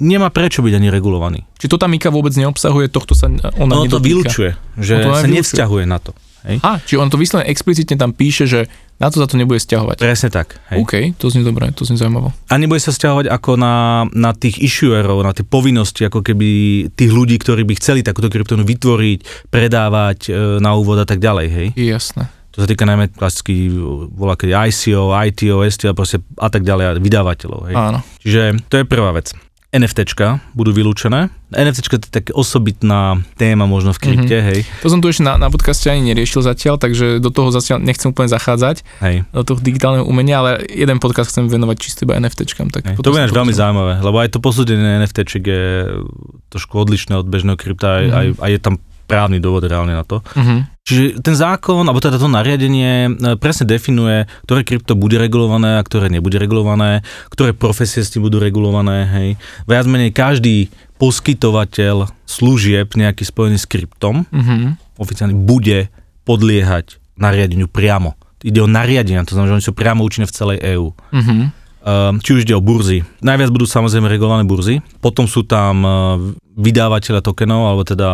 nemá 0.01 0.33
prečo 0.33 0.65
byť 0.65 0.73
ani 0.73 0.87
regulovaný. 0.89 1.45
Či 1.61 1.69
to 1.69 1.77
tá 1.77 1.85
Mika 1.85 2.09
vôbec 2.09 2.33
neobsahuje, 2.33 2.89
tohto 2.89 3.13
sa 3.13 3.29
ona 3.29 3.75
Ono 3.77 3.85
to 3.85 4.01
vylúčuje, 4.01 4.57
že 4.79 5.03
to 5.03 5.13
sa 5.13 5.27
vylúčuje. 5.27 5.35
nevzťahuje 5.37 5.85
na 5.85 5.99
to. 6.01 6.11
Hej? 6.41 6.57
A, 6.65 6.81
či 6.81 6.97
on 6.97 7.05
to 7.05 7.21
vyslovene 7.21 7.45
explicitne 7.53 8.01
tam 8.01 8.17
píše, 8.17 8.49
že 8.49 8.65
na 8.97 9.13
to 9.13 9.21
sa 9.21 9.29
to 9.29 9.37
nebude 9.37 9.61
stiahovať. 9.61 10.01
Presne 10.01 10.33
tak. 10.33 10.57
Hej. 10.73 10.81
OK, 10.81 10.93
to 11.21 11.29
znie 11.29 11.45
dobre, 11.45 11.69
to 11.69 11.85
znie 11.85 12.01
zaujímavo. 12.01 12.33
A 12.49 12.53
nebude 12.57 12.81
sa 12.81 12.89
stiahovať 12.89 13.29
ako 13.29 13.61
na, 13.61 14.09
na 14.09 14.33
tých 14.33 14.57
issuerov, 14.57 15.21
na 15.21 15.37
tie 15.37 15.45
povinnosti, 15.45 16.01
ako 16.01 16.25
keby 16.25 16.49
tých 16.97 17.11
ľudí, 17.13 17.37
ktorí 17.37 17.61
by 17.61 17.77
chceli 17.77 18.01
takúto 18.01 18.33
kryptonu 18.33 18.65
vytvoriť, 18.65 19.53
predávať 19.53 20.19
e, 20.29 20.57
na 20.57 20.73
úvod 20.73 20.97
a 20.97 21.05
tak 21.05 21.21
ďalej, 21.21 21.47
hej. 21.53 21.67
Jasné. 21.77 22.40
To 22.51 22.59
sa 22.59 22.67
týka 22.67 22.83
najmä 22.83 23.09
klasicky 23.09 23.71
volá 24.09 24.35
kedy 24.35 24.51
ICO, 24.51 25.07
ITO, 25.09 25.63
STO 25.63 25.95
a 26.37 26.47
tak 26.47 26.61
ďalej, 26.61 26.85
a 26.85 26.91
vydávateľov, 26.97 27.61
hej. 27.67 27.75
Áno. 27.75 27.99
Čiže 28.19 28.41
to 28.67 28.75
je 28.75 28.83
prvá 28.83 29.11
vec. 29.11 29.31
NFTčka 29.71 30.43
budú 30.51 30.75
vylúčené. 30.75 31.31
NFTčka 31.49 31.95
to 31.95 32.03
je 32.03 32.11
tak 32.11 32.25
osobitná 32.29 33.23
téma 33.39 33.63
možno 33.63 33.95
v 33.95 33.99
krypte, 34.01 34.37
Mhm. 34.37 34.45
hej. 34.45 34.59
To 34.83 34.91
som 34.91 34.99
tu 34.99 35.07
ešte 35.07 35.23
na, 35.23 35.39
na 35.39 35.47
podcaste 35.47 35.87
ani 35.87 36.11
neriešil 36.11 36.43
zatiaľ, 36.43 36.75
takže 36.75 37.23
do 37.23 37.31
toho 37.31 37.49
zatiaľ 37.49 37.79
nechcem 37.79 38.11
úplne 38.11 38.27
zachádzať, 38.27 38.83
hej. 38.99 39.23
do 39.25 39.43
toho 39.45 39.57
digitálneho 39.57 40.03
umenia, 40.03 40.43
ale 40.43 40.67
jeden 40.67 40.99
podcast 40.99 41.31
chcem 41.31 41.47
venovať 41.47 41.77
čisto 41.77 42.03
iba 42.03 42.19
NFTčkam. 42.19 42.67
Tak 42.67 42.83
Hej, 42.83 42.95
to 42.99 43.09
bude 43.09 43.23
veľmi 43.25 43.55
zaujímavé, 43.55 44.03
lebo 44.03 44.19
aj 44.19 44.29
to 44.29 44.39
posúdenie 44.39 44.99
NFTček 44.99 45.39
je 45.41 45.63
trošku 46.49 46.75
odlišné 46.75 47.15
od 47.15 47.23
bežného 47.25 47.55
krypta 47.55 48.03
Mhm. 48.03 48.11
aj, 48.11 48.27
aj 48.37 48.51
je 48.51 48.59
tam 48.59 48.75
právny 49.11 49.43
dôvod 49.43 49.67
reálne 49.67 49.91
na 49.91 50.07
to. 50.07 50.23
Mhm. 50.39 50.71
Čiže 50.81 51.03
ten 51.21 51.35
zákon, 51.37 51.83
alebo 51.85 51.99
teda 51.99 52.17
to 52.17 52.25
nariadenie 52.25 52.91
e, 53.05 53.09
presne 53.37 53.69
definuje, 53.69 54.25
ktoré 54.47 54.63
krypto 54.65 54.95
bude 54.97 55.19
regulované 55.19 55.77
a 55.77 55.85
ktoré 55.85 56.07
nebude 56.09 56.39
regulované, 56.39 57.03
ktoré 57.29 57.51
profesie 57.51 58.01
s 58.01 58.09
tým 58.09 58.25
budú 58.25 58.39
regulované, 58.41 59.05
hej. 59.05 59.29
Viac 59.69 59.85
menej 59.85 60.15
každý 60.15 60.71
poskytovateľ 60.97 62.09
služieb 62.25 62.95
nejaký 62.95 63.27
spojený 63.27 63.59
s 63.59 63.67
kryptom 63.67 64.23
Mhm. 64.31 64.79
oficiálne 64.97 65.35
bude 65.35 65.91
podliehať 66.25 66.97
nariadeniu 67.17 67.67
priamo. 67.67 68.15
Ide 68.41 68.65
o 68.65 68.69
nariadenia, 68.69 69.21
to 69.21 69.37
znamená, 69.37 69.53
že 69.53 69.57
oni 69.61 69.67
sú 69.69 69.73
priamo 69.77 70.01
účinné 70.01 70.25
v 70.25 70.33
celej 70.33 70.57
EÚ. 70.65 70.89
Mhm. 71.13 71.60
Um, 71.81 72.21
či 72.21 72.37
už 72.37 72.45
ide 72.45 72.53
o 72.53 72.61
burzy. 72.61 73.01
Najviac 73.25 73.49
budú 73.49 73.65
samozrejme 73.65 74.05
regulované 74.05 74.45
burzy, 74.45 74.85
potom 75.01 75.25
sú 75.25 75.41
tam 75.41 75.81
uh, 75.81 75.93
vydávateľe 76.53 77.25
tokenov, 77.25 77.73
alebo 77.73 77.81
teda 77.81 78.09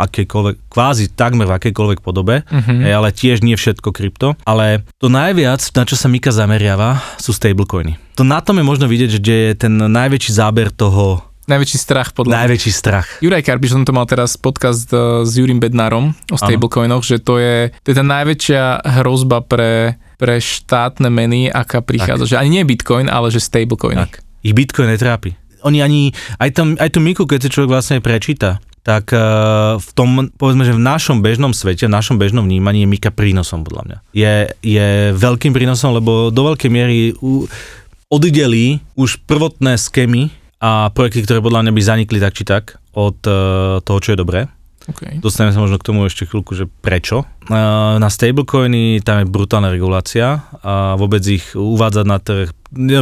akékoľvek, 0.00 0.70
kvázi 0.70 1.12
takmer 1.12 1.44
v 1.50 1.56
akejkoľvek 1.60 2.00
podobe, 2.00 2.46
hej, 2.48 2.92
ale 2.94 3.12
tiež 3.12 3.44
nie 3.44 3.58
všetko 3.58 3.92
krypto. 3.92 4.38
Ale 4.48 4.86
to 4.96 5.12
najviac, 5.12 5.60
na 5.76 5.84
čo 5.84 5.98
sa 5.98 6.08
Mika 6.08 6.32
zameriava, 6.32 7.02
sú 7.20 7.36
stablecoiny. 7.36 8.00
To 8.16 8.24
na 8.24 8.40
tom 8.40 8.62
je 8.62 8.64
možno 8.64 8.88
vidieť, 8.88 9.10
že 9.20 9.20
je 9.20 9.52
ten 9.58 9.74
najväčší 9.74 10.32
záber 10.32 10.72
toho, 10.72 11.26
Najväčší 11.50 11.78
strach 11.82 12.14
podľa 12.14 12.46
najväčší 12.46 12.70
strach. 12.70 13.06
Juraj 13.18 13.42
Karpiš, 13.42 13.74
som 13.74 13.82
to 13.82 13.90
mal 13.90 14.06
teraz 14.06 14.38
podcast 14.38 14.86
eh, 14.94 15.26
s 15.26 15.34
Jurim 15.34 15.58
Bednárom 15.58 16.14
o 16.30 16.36
stablecoinoch, 16.38 17.02
že 17.02 17.18
to 17.18 17.42
je, 17.42 17.74
to 17.82 17.90
je 17.90 17.96
tá 17.98 18.06
najväčšia 18.06 18.86
hrozba 19.02 19.42
pre, 19.42 19.98
pre 20.20 20.36
štátne 20.36 21.08
meny, 21.08 21.48
aká 21.48 21.80
prichádza. 21.80 22.36
Že 22.36 22.40
ani 22.44 22.60
nie 22.60 22.68
Bitcoin, 22.68 23.08
ale 23.08 23.32
že 23.32 23.40
stablecoiny. 23.40 24.04
Tak. 24.04 24.20
Ich 24.44 24.52
Bitcoin 24.52 24.92
netrápi. 24.92 25.32
Oni 25.64 25.80
ani, 25.80 26.12
aj, 26.36 26.50
tam, 26.52 26.76
aj 26.76 26.92
tú 26.92 27.00
Miku, 27.00 27.24
keď 27.24 27.48
si 27.48 27.52
človek 27.56 27.72
vlastne 27.72 28.04
prečíta, 28.04 28.60
tak 28.80 29.12
uh, 29.12 29.76
v 29.76 29.90
tom, 29.92 30.32
povedzme, 30.36 30.64
že 30.64 30.76
v 30.76 30.80
našom 30.80 31.20
bežnom 31.20 31.52
svete, 31.52 31.84
v 31.88 31.92
našom 31.92 32.16
bežnom 32.16 32.44
vnímaní 32.44 32.84
je 32.84 32.88
Mika 32.88 33.12
prínosom, 33.12 33.64
podľa 33.64 33.82
mňa. 33.84 33.96
Je, 34.16 34.34
je 34.64 34.88
veľkým 35.16 35.52
prínosom, 35.52 35.96
lebo 35.96 36.32
do 36.32 36.42
veľkej 36.52 36.70
miery 36.72 37.12
u, 37.20 37.44
oddelí 38.08 38.80
už 38.96 39.20
prvotné 39.28 39.76
skémy 39.76 40.32
a 40.60 40.88
projekty, 40.92 41.28
ktoré 41.28 41.44
podľa 41.44 41.68
mňa 41.68 41.72
by 41.76 41.82
zanikli 41.84 42.18
tak 42.20 42.32
či 42.32 42.44
tak 42.48 42.80
od 42.96 43.20
uh, 43.28 43.84
toho, 43.84 43.98
čo 44.00 44.16
je 44.16 44.20
dobré. 44.20 44.48
Okay. 44.90 45.22
Dostaneme 45.22 45.54
sa 45.54 45.62
možno 45.62 45.78
k 45.78 45.86
tomu 45.86 46.06
ešte 46.06 46.26
chvíľku, 46.26 46.58
že 46.58 46.66
prečo. 46.66 47.22
Na 47.50 48.08
stablecoiny 48.10 49.02
tam 49.06 49.22
je 49.22 49.26
brutálna 49.26 49.70
regulácia 49.70 50.42
a 50.62 50.94
vôbec 50.98 51.22
ich 51.26 51.54
uvádzať 51.54 52.04
na 52.06 52.18
trh 52.18 52.50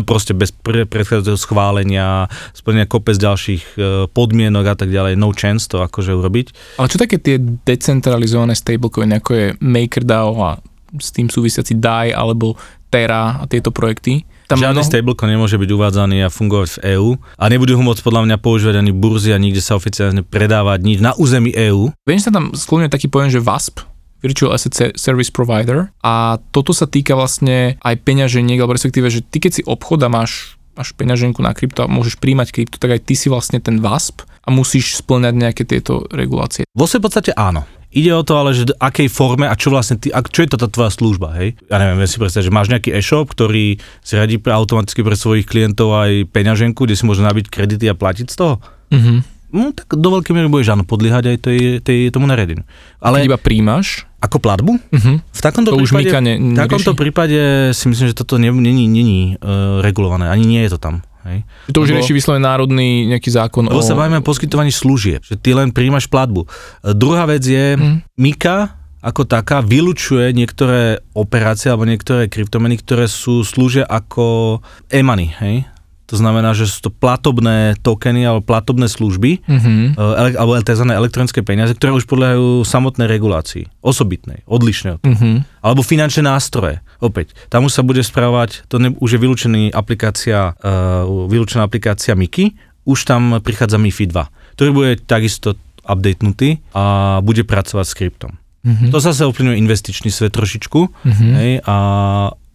proste 0.08 0.32
bez 0.32 0.48
pre, 0.48 0.88
predchádzajúceho 0.88 1.36
schválenia, 1.36 2.32
splnenia 2.56 2.88
kopec 2.88 3.20
ďalších 3.20 3.64
uh, 3.76 4.08
podmienok 4.08 4.64
a 4.64 4.76
tak 4.80 4.88
ďalej, 4.88 5.20
no 5.20 5.36
chance 5.36 5.68
to 5.68 5.84
akože 5.84 6.16
urobiť. 6.16 6.46
Ale 6.80 6.88
čo 6.88 6.96
také 6.96 7.20
tie 7.20 7.36
decentralizované 7.40 8.56
stablecoiny, 8.56 9.20
ako 9.20 9.30
je 9.36 9.46
MakerDAO 9.60 10.32
a 10.40 10.56
s 10.96 11.12
tým 11.12 11.28
súvisiaci 11.28 11.76
DAI 11.76 12.16
alebo 12.16 12.56
Terra 12.88 13.36
a 13.36 13.44
tieto 13.44 13.68
projekty? 13.68 14.24
Tam 14.48 14.56
Žiadny 14.56 14.80
mnoho- 14.80 14.88
stablecoin 14.88 15.30
nemôže 15.36 15.60
byť 15.60 15.70
uvádzaný 15.70 16.24
a 16.24 16.32
fungovať 16.32 16.68
v 16.72 16.78
EÚ 16.96 17.10
a 17.36 17.44
nebudú 17.52 17.76
ho 17.76 17.84
môcť 17.84 18.00
podľa 18.00 18.24
mňa 18.24 18.36
používať 18.40 18.80
ani 18.80 18.96
burzy 18.96 19.28
a 19.30 19.38
nikde 19.38 19.60
sa 19.60 19.76
oficiálne 19.76 20.24
predávať 20.24 20.80
nič 20.80 20.98
na 21.04 21.12
území 21.12 21.52
EÚ. 21.52 21.92
Viem, 22.08 22.16
že 22.16 22.32
sa 22.32 22.34
tam 22.34 22.56
skloňuje 22.56 22.88
taký 22.88 23.12
pojem, 23.12 23.28
že 23.28 23.44
VASP, 23.44 23.84
Virtual 24.24 24.56
Asset 24.56 24.72
Se- 24.72 24.96
Service 24.96 25.28
Provider 25.28 25.92
a 26.00 26.40
toto 26.50 26.72
sa 26.72 26.88
týka 26.88 27.12
vlastne 27.12 27.76
aj 27.84 27.94
peňaženiek, 28.00 28.56
alebo 28.56 28.72
respektíve, 28.72 29.12
že 29.12 29.20
ty 29.20 29.36
keď 29.36 29.52
si 29.52 29.62
obchod 29.68 30.00
a 30.00 30.08
máš, 30.08 30.56
máš 30.72 30.96
peňaženku 30.96 31.44
na 31.44 31.52
krypto 31.52 31.84
a 31.84 31.92
môžeš 31.92 32.16
príjmať 32.16 32.48
krypto, 32.48 32.80
tak 32.80 32.96
aj 32.96 33.04
ty 33.04 33.14
si 33.14 33.28
vlastne 33.28 33.60
ten 33.60 33.84
VASP 33.84 34.24
a 34.24 34.48
musíš 34.48 34.96
splňať 34.98 35.34
nejaké 35.36 35.62
tieto 35.68 36.08
regulácie. 36.08 36.64
Vo 36.72 36.88
svojej 36.88 37.04
podstate 37.04 37.30
áno. 37.36 37.68
Ide 37.88 38.12
o 38.12 38.20
to 38.20 38.36
ale, 38.36 38.52
že 38.52 38.68
v 38.68 38.76
akej 38.76 39.08
forme 39.08 39.48
a 39.48 39.56
čo 39.56 39.72
vlastne 39.72 39.96
ty, 39.96 40.12
ak, 40.12 40.28
čo 40.28 40.44
je 40.44 40.52
to 40.52 40.60
tá 40.60 40.68
tvoja 40.68 40.92
služba, 40.92 41.32
hej? 41.40 41.56
Ja 41.72 41.80
neviem, 41.80 42.04
viem 42.04 42.10
si 42.10 42.20
predstaviť, 42.20 42.46
že 42.46 42.52
máš 42.52 42.68
nejaký 42.68 42.92
e-shop, 42.92 43.32
ktorý 43.32 43.80
si 44.04 44.12
radí 44.12 44.36
pre, 44.36 44.52
automaticky 44.52 45.00
pre 45.00 45.16
svojich 45.16 45.48
klientov 45.48 45.96
aj 45.96 46.28
peňaženku, 46.28 46.84
kde 46.84 46.94
si 47.00 47.08
môže 47.08 47.24
nabiť 47.24 47.48
kredity 47.48 47.88
a 47.88 47.96
platiť 47.96 48.28
z 48.28 48.36
toho. 48.36 48.54
Mhm. 48.92 49.38
No 49.48 49.72
tak 49.72 49.88
do 49.96 50.12
veľkej 50.12 50.36
miery 50.36 50.52
budeš 50.52 50.76
áno 50.76 50.84
podliehať 50.84 51.24
aj 51.24 51.36
tej, 51.40 51.60
tej, 51.80 51.98
tomu 52.12 52.28
nariadeniu. 52.28 52.68
Ale 53.00 53.24
Ale 53.24 53.32
iba 53.32 53.40
príjmaš. 53.40 54.04
ako 54.20 54.44
platbu? 54.44 54.76
Uh-huh. 54.76 55.24
V 55.24 55.40
takomto, 55.40 55.72
To 55.72 55.80
už 55.80 55.96
prípade, 55.96 56.04
Mika 56.04 56.20
ne, 56.20 56.34
v 56.36 56.52
takomto 56.52 56.92
prípade 56.92 57.40
si 57.72 57.88
myslím, 57.88 58.12
že 58.12 58.14
toto 58.18 58.36
ne- 58.36 58.52
není, 58.52 58.84
není 58.84 59.40
uh, 59.40 59.80
regulované, 59.80 60.28
ani 60.28 60.44
nie 60.44 60.60
je 60.68 60.76
to 60.76 60.78
tam. 60.84 61.00
Hej. 61.28 61.38
To 61.68 61.78
už 61.78 61.88
Lebo- 61.88 61.96
rieši 62.00 62.12
vyslovene 62.12 62.42
národný 62.42 62.88
nejaký 63.06 63.30
zákon 63.30 63.64
Lebo 63.64 63.78
o... 63.78 63.84
sa 63.84 63.92
bavíme 63.92 64.18
o 64.18 64.24
poskytovaní 64.24 64.70
služieb, 64.70 65.20
že 65.20 65.36
ty 65.36 65.52
len 65.52 65.68
príjmaš 65.68 66.06
platbu. 66.06 66.42
E, 66.42 66.48
druhá 66.92 67.24
vec 67.24 67.40
je, 67.40 67.76
Mhm. 67.76 67.96
Mika 68.16 68.74
ako 68.98 69.22
taká 69.24 69.62
vylučuje 69.62 70.32
niektoré 70.32 70.98
operácie 71.12 71.70
alebo 71.70 71.86
niektoré 71.86 72.26
kryptomeny, 72.26 72.74
ktoré 72.76 73.06
sú 73.06 73.40
slúžia 73.42 73.84
ako 73.84 74.58
e-money, 74.88 75.30
hej? 75.38 75.70
To 76.08 76.16
znamená, 76.16 76.56
že 76.56 76.64
sú 76.64 76.88
to 76.88 76.90
platobné 76.90 77.76
tokeny 77.84 78.24
alebo 78.24 78.40
platobné 78.40 78.88
služby, 78.88 79.44
e, 79.44 79.92
ele- 79.92 80.36
alebo 80.40 80.56
tzv. 80.56 80.88
elektronické 80.88 81.44
peniaze, 81.44 81.76
ktoré 81.76 81.92
už 81.92 82.08
podľahajú 82.08 82.64
samotnej 82.64 83.04
regulácii, 83.04 83.68
osobitnej, 83.84 84.40
odlišnej 84.48 84.96
od 84.96 85.00
Uh-huh. 85.04 85.44
alebo 85.60 85.84
finančné 85.84 86.24
nástroje. 86.24 86.80
Opäť, 86.98 87.36
tam 87.52 87.68
už 87.68 87.76
sa 87.76 87.82
bude 87.84 88.00
správať, 88.00 88.64
to 88.72 88.80
ne, 88.80 88.96
už 88.96 89.14
je 89.14 89.22
vylúčený 89.22 89.62
aplikácia, 89.70 90.56
uh, 90.56 91.04
vylúčená 91.28 91.68
aplikácia 91.68 92.16
Miki, 92.16 92.56
už 92.88 93.04
tam 93.04 93.36
prichádza 93.44 93.76
MIFI 93.76 94.08
2, 94.08 94.56
ktorý 94.56 94.70
bude 94.72 94.90
takisto 95.04 95.60
updatenutý 95.84 96.64
a 96.72 97.18
bude 97.20 97.44
pracovať 97.44 97.84
s 97.84 97.94
kryptom. 97.94 98.32
Uh-huh. 98.66 98.90
To 98.90 98.98
zase 98.98 99.22
ovplyvňuje 99.22 99.60
investičný 99.62 100.10
svet 100.10 100.34
trošičku 100.34 100.80
Uh-huh. 100.90 101.32
hej, 101.38 101.62
a 101.62 101.76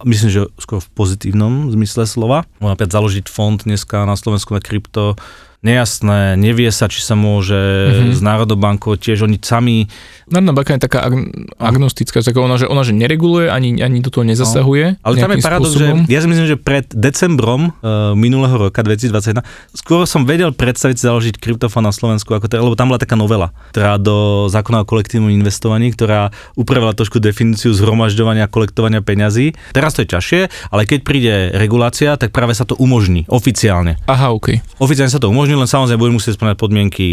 myslím, 0.04 0.28
že 0.30 0.40
skôr 0.60 0.84
v 0.84 0.88
pozitívnom 0.92 1.72
zmysle 1.72 2.04
slova. 2.04 2.44
Môžem 2.60 2.76
napríklad 2.76 2.92
založiť 2.92 3.24
fond 3.32 3.56
dneska 3.56 4.04
na 4.04 4.14
Slovensku 4.14 4.52
na 4.52 4.60
krypto, 4.60 5.16
nejasné, 5.64 6.36
nevie 6.36 6.68
sa, 6.68 6.86
či 6.86 7.00
sa 7.00 7.16
môže 7.16 7.56
Mhm. 7.56 7.90
mm-hmm. 7.90 8.14
s 8.14 8.20
Národnou 8.20 8.56
bankou, 8.56 8.94
tiež 8.94 9.24
oni 9.24 9.40
sami 9.40 9.88
Národná 10.24 10.56
banka 10.56 10.72
je 10.72 10.80
taká 10.80 11.04
ag- 11.04 11.28
agnostická, 11.60 12.24
taká 12.24 12.40
ona, 12.40 12.56
že 12.56 12.64
ona 12.64 12.80
že 12.80 12.96
nereguluje, 12.96 13.52
ani, 13.52 13.84
ani 13.84 14.00
do 14.00 14.08
toho 14.08 14.24
nezasahuje. 14.24 14.96
Ale 15.04 15.14
tam 15.20 15.36
je 15.36 15.44
paradox, 15.44 15.76
spôsobom. 15.76 16.08
že 16.08 16.12
ja 16.12 16.24
si 16.24 16.28
myslím, 16.32 16.46
že 16.48 16.56
pred 16.56 16.88
decembrom 16.88 17.76
uh, 17.84 18.16
minulého 18.16 18.56
roka 18.56 18.80
2021 18.80 19.44
skôr 19.76 20.08
som 20.08 20.24
vedel 20.24 20.48
predstaviť 20.56 20.96
založiť 20.96 21.34
kryptofón 21.36 21.84
na 21.84 21.92
Slovensku, 21.92 22.32
ako 22.32 22.48
to, 22.48 22.56
lebo 22.56 22.72
tam 22.72 22.88
bola 22.88 22.96
taká 22.96 23.20
novela, 23.20 23.52
ktorá 23.76 24.00
do 24.00 24.48
zákona 24.48 24.84
o 24.84 24.88
kolektívnom 24.88 25.28
investovaní, 25.28 25.92
ktorá 25.92 26.32
upravila 26.56 26.96
trošku 26.96 27.20
definíciu 27.20 27.76
zhromažďovania 27.76 28.48
a 28.48 28.52
kolektovania 28.52 29.04
peňazí. 29.04 29.52
Teraz 29.76 29.92
to 29.92 30.04
je 30.04 30.12
ťažšie, 30.12 30.40
ale 30.72 30.88
keď 30.88 30.98
príde 31.04 31.32
regulácia, 31.52 32.16
tak 32.16 32.32
práve 32.32 32.56
sa 32.56 32.64
to 32.64 32.72
umožní 32.80 33.28
oficiálne. 33.28 34.00
Aha, 34.08 34.32
OK. 34.32 34.56
Oficiálne 34.80 35.12
sa 35.12 35.20
to 35.20 35.28
umožní, 35.28 35.53
len 35.58 35.70
samozrejme 35.70 36.00
budeš 36.00 36.16
musieť 36.22 36.32
splňať 36.40 36.56
podmienky 36.58 37.06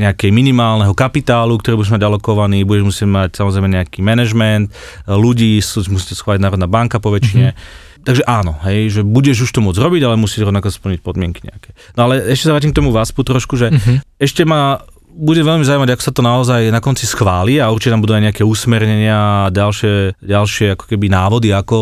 nejakej 0.00 0.30
minimálneho 0.32 0.92
kapitálu, 0.96 1.56
ktorý 1.60 1.80
budeš 1.80 1.94
mať 1.96 2.02
alokovaný, 2.08 2.64
budeš 2.64 2.84
musieť 2.88 3.08
mať 3.08 3.30
samozrejme 3.36 3.68
nejaký 3.68 4.00
management, 4.00 4.72
ľudí, 5.08 5.60
musíte 5.92 6.16
schváliť 6.16 6.40
Národná 6.40 6.68
banka 6.68 6.98
po 7.02 7.12
väčšine. 7.12 7.52
Mm-hmm. 7.52 7.90
Takže 8.02 8.26
áno, 8.26 8.58
hej, 8.66 8.98
že 8.98 9.00
budeš 9.06 9.46
už 9.46 9.50
to 9.54 9.62
môcť 9.62 9.78
robiť, 9.78 10.02
ale 10.02 10.18
musíš 10.18 10.42
rovnako 10.42 10.74
splniť 10.74 11.00
podmienky 11.06 11.46
nejaké. 11.46 11.70
No 11.94 12.10
ale 12.10 12.34
ešte 12.34 12.50
sa 12.50 12.58
vrátim 12.58 12.74
k 12.74 12.78
tomu 12.82 12.90
VASPu 12.90 13.22
trošku, 13.22 13.54
že 13.54 13.70
Uh-huh. 13.72 14.02
ešte 14.20 14.42
ma 14.42 14.82
bude 15.12 15.44
veľmi 15.44 15.60
zaujímať, 15.62 15.92
ako 15.92 16.02
sa 16.02 16.12
to 16.16 16.22
naozaj 16.24 16.60
na 16.72 16.80
konci 16.80 17.04
schváli 17.04 17.60
a 17.60 17.68
určite 17.68 17.92
tam 17.92 18.00
budú 18.00 18.16
aj 18.16 18.32
nejaké 18.32 18.42
usmernenia 18.48 19.46
a 19.46 19.52
ďalšie, 19.52 20.16
ďalšie 20.24 20.72
ako 20.72 20.84
keby 20.88 21.12
návody, 21.12 21.52
ako 21.52 21.76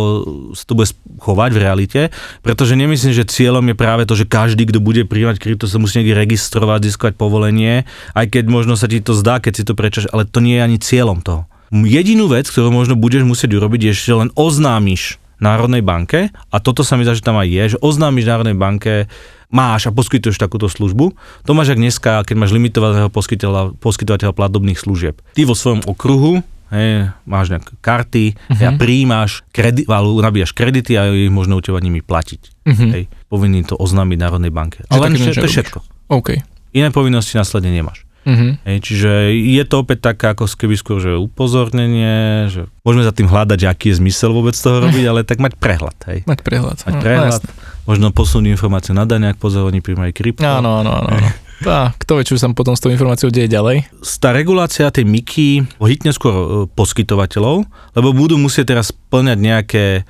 sa 0.58 0.64
to 0.66 0.74
bude 0.74 0.90
chovať 1.22 1.50
v 1.54 1.62
realite, 1.62 2.00
pretože 2.42 2.74
nemyslím, 2.74 3.14
že 3.14 3.30
cieľom 3.30 3.62
je 3.70 3.76
práve 3.78 4.02
to, 4.04 4.18
že 4.18 4.26
každý, 4.26 4.66
kto 4.66 4.82
bude 4.82 5.06
príjmať 5.06 5.38
krypto, 5.38 5.70
sa 5.70 5.78
musí 5.78 6.02
niekde 6.02 6.18
registrovať, 6.18 6.90
získať 6.90 7.12
povolenie, 7.14 7.86
aj 8.18 8.26
keď 8.34 8.44
možno 8.50 8.74
sa 8.74 8.90
ti 8.90 8.98
to 8.98 9.14
zdá, 9.14 9.38
keď 9.38 9.52
si 9.54 9.62
to 9.62 9.78
prečaš, 9.78 10.10
ale 10.10 10.26
to 10.26 10.42
nie 10.42 10.58
je 10.58 10.66
ani 10.66 10.78
cieľom 10.82 11.22
toho. 11.22 11.46
Jedinú 11.70 12.26
vec, 12.26 12.50
ktorú 12.50 12.74
možno 12.74 12.98
budeš 12.98 13.22
musieť 13.22 13.54
urobiť, 13.54 13.90
je, 13.90 13.92
že 13.94 14.14
len 14.18 14.34
oznámiš 14.34 15.22
Národnej 15.40 15.80
banke, 15.80 16.34
a 16.52 16.56
toto 16.60 16.84
sa 16.84 16.98
mi 16.98 17.06
zdá, 17.06 17.16
že 17.16 17.24
tam 17.24 17.40
aj 17.40 17.48
je, 17.48 17.64
že 17.72 17.78
oznámiš 17.80 18.28
Národnej 18.28 18.58
banke, 18.58 19.08
máš 19.50 19.86
a 19.86 19.94
poskytuješ 19.94 20.38
takúto 20.38 20.70
službu. 20.70 21.12
To 21.44 21.50
máš 21.52 21.74
ak 21.74 21.82
dneska, 21.82 22.10
keď 22.24 22.36
máš 22.38 22.54
limitovaného 22.54 23.10
poskytovateľa, 23.10 23.76
poskytovateľa 23.82 24.32
platobných 24.32 24.78
služieb. 24.78 25.18
Ty 25.34 25.42
vo 25.44 25.58
svojom 25.58 25.84
okruhu 25.84 26.40
hej, 26.70 27.10
máš 27.26 27.50
nejaké 27.50 27.74
karty 27.82 28.24
uh-huh. 28.34 28.66
a 28.66 28.70
príjmaš 28.78 29.42
alebo 29.90 30.22
nabíjaš 30.22 30.54
kredity 30.54 30.94
a 30.96 31.10
ich 31.10 31.30
možno 31.30 31.58
u 31.58 31.62
teba 31.62 31.82
nimi 31.82 32.00
platiť. 32.00 32.42
Uh-huh. 32.64 32.90
Hej, 32.94 33.04
povinný 33.26 33.66
to 33.66 33.74
oznámiť 33.74 34.18
Národnej 34.18 34.54
banke. 34.54 34.86
Že 34.86 34.90
Ale 34.94 35.00
len, 35.10 35.12
to 35.18 35.46
je 35.46 35.54
všetko. 35.60 35.78
OK. 36.14 36.28
Iné 36.70 36.94
povinnosti 36.94 37.34
následne 37.34 37.74
nemáš. 37.74 38.06
Uh-huh. 38.20 38.52
Hej, 38.68 38.84
čiže 38.84 39.10
je 39.32 39.64
to 39.64 39.80
opäť 39.80 40.12
také 40.12 40.36
ako 40.36 40.44
keby 40.44 40.76
skôr, 40.76 41.00
že 41.00 41.16
upozornenie, 41.16 42.52
že 42.52 42.68
môžeme 42.84 43.02
za 43.02 43.16
tým 43.16 43.26
hľadať, 43.26 43.58
že 43.64 43.68
aký 43.68 43.86
je 43.90 43.98
zmysel 43.98 44.30
vôbec 44.36 44.52
toho 44.52 44.78
robiť, 44.86 45.04
ale 45.08 45.20
tak 45.26 45.40
mať 45.40 45.56
prehľad. 45.56 45.96
Hej. 46.06 46.28
Mať 46.28 46.40
prehľad. 46.44 46.78
Mať 46.84 46.94
No, 46.94 47.02
prehľad, 47.02 47.40
jasné. 47.40 47.50
Možno 47.90 48.14
posunúť 48.14 48.54
informáciu 48.54 48.94
na 48.94 49.02
dane, 49.02 49.34
ak 49.34 49.42
pozorní 49.42 49.82
príjmajú 49.82 50.14
krypto. 50.14 50.46
Áno, 50.46 50.78
áno, 50.78 51.02
áno. 51.02 51.10
áno. 51.10 51.30
Tá, 51.60 51.92
kto 51.92 52.16
vie, 52.16 52.24
čo 52.24 52.40
sa 52.40 52.48
potom 52.56 52.72
s 52.72 52.80
tou 52.80 52.88
informáciou 52.88 53.28
deje 53.28 53.44
ďalej. 53.44 53.84
Tá 54.16 54.32
regulácia 54.32 54.88
tej 54.88 55.04
MIKI 55.04 55.76
hitne 55.84 56.08
skôr 56.08 56.32
e, 56.32 56.44
poskytovateľov, 56.72 57.68
lebo 57.92 58.16
budú 58.16 58.40
musieť 58.40 58.72
teraz 58.72 58.88
splňať 58.96 59.36
nejaké 59.36 59.84
e, 60.00 60.02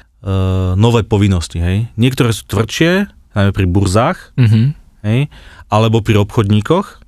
nové 0.79 1.03
povinnosti. 1.03 1.59
Hej. 1.59 1.91
Niektoré 1.99 2.31
sú 2.31 2.47
tvrdšie, 2.47 3.11
najmä 3.35 3.51
pri 3.51 3.67
burzách, 3.67 4.31
Uh-huh. 4.39 4.71
hej, 5.03 5.27
alebo 5.67 6.07
pri 6.07 6.23
obchodníkoch, 6.23 7.00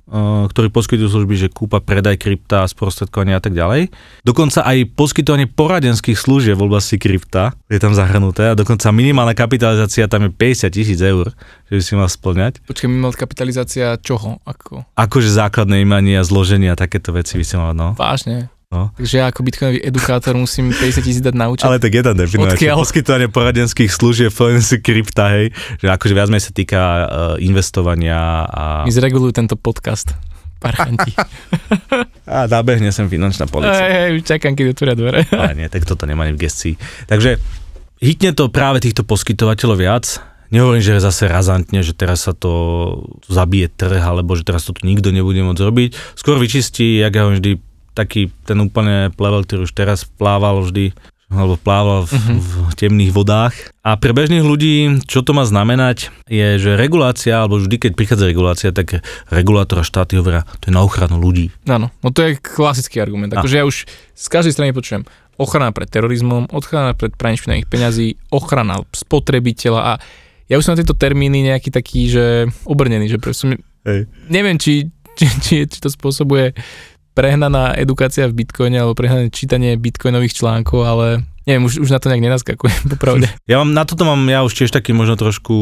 ktorí 0.51 0.67
poskytujú 0.69 1.09
služby, 1.09 1.35
že 1.39 1.47
kúpa, 1.47 1.79
predaj 1.79 2.19
krypta, 2.19 2.67
sprostredkovanie 2.67 3.39
a 3.39 3.41
tak 3.41 3.55
ďalej. 3.55 3.89
Dokonca 4.21 4.61
aj 4.61 4.93
poskytovanie 4.93 5.47
poradenských 5.49 6.19
služieb 6.19 6.59
v 6.59 6.67
oblasti 6.67 7.01
krypta 7.01 7.55
je 7.71 7.79
tam 7.81 7.95
zahrnuté 7.95 8.51
a 8.51 8.57
dokonca 8.57 8.91
minimálna 8.91 9.31
kapitalizácia 9.31 10.05
tam 10.11 10.27
je 10.27 10.31
50 10.35 10.69
tisíc 10.69 10.99
eur, 11.01 11.33
že 11.71 11.73
by 11.79 11.81
si 11.81 11.93
mal 11.97 12.09
splňať. 12.11 12.61
Počkaj, 12.67 12.87
minimálna 12.91 13.17
kapitalizácia 13.17 13.97
čoho? 13.97 14.37
Ako? 14.45 14.85
Akože 14.93 15.33
základné 15.33 15.81
imanie 15.81 16.19
a 16.19 16.27
zloženie 16.27 16.69
a 16.69 16.77
takéto 16.77 17.15
veci 17.15 17.39
by 17.39 17.45
si 17.47 17.55
mal, 17.57 17.73
no. 17.73 17.97
Vážne. 17.97 18.52
No. 18.73 18.89
Takže 18.97 19.15
ja 19.21 19.29
ako 19.29 19.45
bitcoinový 19.45 19.79
edukátor 19.85 20.33
musím 20.33 20.73
50 20.73 21.05
tisíc 21.05 21.21
dať 21.21 21.37
na 21.37 21.53
účet. 21.53 21.69
Ale 21.69 21.77
tak 21.77 21.93
je 21.93 22.01
tam 22.01 22.17
Odkiaľ? 22.17 22.75
poskytovanie 22.81 23.29
poradenských 23.29 23.93
služieb 23.93 24.33
si 24.65 24.81
krypta, 24.81 25.29
hej, 25.37 25.53
že 25.77 25.93
akože 25.93 26.13
viac 26.17 26.33
menej 26.33 26.49
sa 26.49 26.53
týka 26.57 26.81
uh, 26.81 27.05
investovania 27.37 28.49
a, 28.49 28.81
Mi 28.81 28.89
zregulujú 28.89 29.29
tento 29.29 29.53
podcast. 29.53 30.17
Parchanti. 30.57 31.13
a 32.33 32.49
nabehne 32.49 32.89
sem 32.89 33.05
finančná 33.05 33.45
policia. 33.45 33.77
hej, 33.77 34.09
už 34.17 34.21
čakám, 34.25 34.57
keď 34.57 34.65
otvoria 34.73 34.95
dvere. 34.97 35.19
Ale 35.37 35.53
nie, 35.53 35.67
tak 35.69 35.85
toto 35.85 36.09
nemá 36.09 36.25
ani 36.25 36.33
v 36.33 36.49
gestii. 36.49 36.73
Takže 37.05 37.37
hitne 38.01 38.33
to 38.33 38.49
práve 38.49 38.81
týchto 38.81 39.05
poskytovateľov 39.05 39.77
viac. 39.77 40.05
Nehovorím, 40.49 40.85
že 40.85 41.01
zase 41.01 41.25
razantne, 41.25 41.81
že 41.81 41.97
teraz 41.97 42.29
sa 42.29 42.33
to 42.33 42.51
zabije 43.25 43.73
trh, 43.73 44.01
alebo 44.01 44.37
že 44.37 44.45
teraz 44.45 44.65
to 44.69 44.77
tu 44.77 44.85
nikto 44.85 45.09
nebude 45.09 45.41
môcť 45.41 45.61
robiť. 45.65 45.89
Skôr 46.13 46.37
vyčistí, 46.37 47.01
jak 47.01 47.13
ja 47.13 47.25
vždy, 47.25 47.57
taký 47.93 48.33
ten 48.43 48.57
úplne 48.57 49.09
plevel, 49.13 49.45
ktorý 49.45 49.63
už 49.63 49.73
teraz 49.73 50.03
plával 50.05 50.61
vždy, 50.61 50.91
alebo 51.33 51.57
plával 51.57 52.05
v, 52.05 52.13
Mhm. 52.13 52.33
v 52.69 52.73
temných 52.77 53.11
vodách. 53.11 53.53
A 53.81 53.97
pre 53.97 54.13
bežných 54.13 54.45
ľudí, 54.45 55.01
čo 55.09 55.25
to 55.25 55.33
má 55.33 55.41
znamenať, 55.43 56.13
je, 56.29 56.61
že 56.61 56.77
regulácia, 56.77 57.41
alebo 57.41 57.57
vždy, 57.57 57.81
keď 57.81 57.91
prichádza 57.97 58.29
regulácia, 58.29 58.69
tak 58.69 59.01
regulátor 59.33 59.81
a 59.81 59.87
štáty 59.87 60.13
hovoria, 60.13 60.45
to 60.61 60.69
je 60.69 60.77
na 60.77 60.85
ochranu 60.85 61.17
ľudí. 61.17 61.49
Áno, 61.65 61.89
no 61.89 62.09
to 62.13 62.21
je 62.21 62.37
klasický 62.37 63.01
argument. 63.01 63.33
Akože 63.33 63.57
ja 63.57 63.65
už 63.65 63.89
z 64.13 64.27
každej 64.29 64.53
strany 64.53 64.77
počujem 64.77 65.09
ochrana 65.33 65.73
pred 65.73 65.89
terorizmom, 65.89 66.53
ochrana 66.53 66.93
pred 66.93 67.17
praním 67.17 67.41
špinavých 67.41 67.65
peňazí, 67.65 68.07
ochrana 68.29 68.85
spotrebiteľa 68.93 69.81
a 69.81 69.93
ja 70.45 70.61
už 70.61 70.69
som 70.69 70.77
na 70.77 70.85
tieto 70.85 70.93
termíny 70.93 71.49
nejaký 71.49 71.73
taký, 71.73 72.13
že 72.13 72.25
obrnený, 72.69 73.09
že 73.09 73.17
proste 73.17 73.57
Hej. 73.81 74.05
neviem, 74.29 74.61
či, 74.61 74.93
či, 75.17 75.25
či, 75.41 75.55
či 75.65 75.77
to 75.81 75.89
spôsobuje 75.89 76.53
prehnaná 77.13 77.77
edukácia 77.77 78.25
v 78.29 78.43
bitcoine 78.43 78.81
alebo 78.81 78.97
prehnané 78.97 79.29
čítanie 79.29 79.77
bitcoinových 79.77 80.33
článkov, 80.37 80.85
ale 80.85 81.07
neviem, 81.45 81.63
už, 81.67 81.83
už 81.83 81.89
na 81.91 81.99
to 81.99 82.09
nejak 82.09 82.23
nenaskakujem, 82.23 82.81
popravde. 82.97 83.29
Ja 83.45 83.61
mám, 83.61 83.71
na 83.71 83.83
toto 83.85 84.03
mám 84.03 84.25
ja 84.27 84.41
už 84.43 84.53
tiež 84.53 84.71
taký 84.73 84.91
možno 84.91 85.19
trošku 85.19 85.55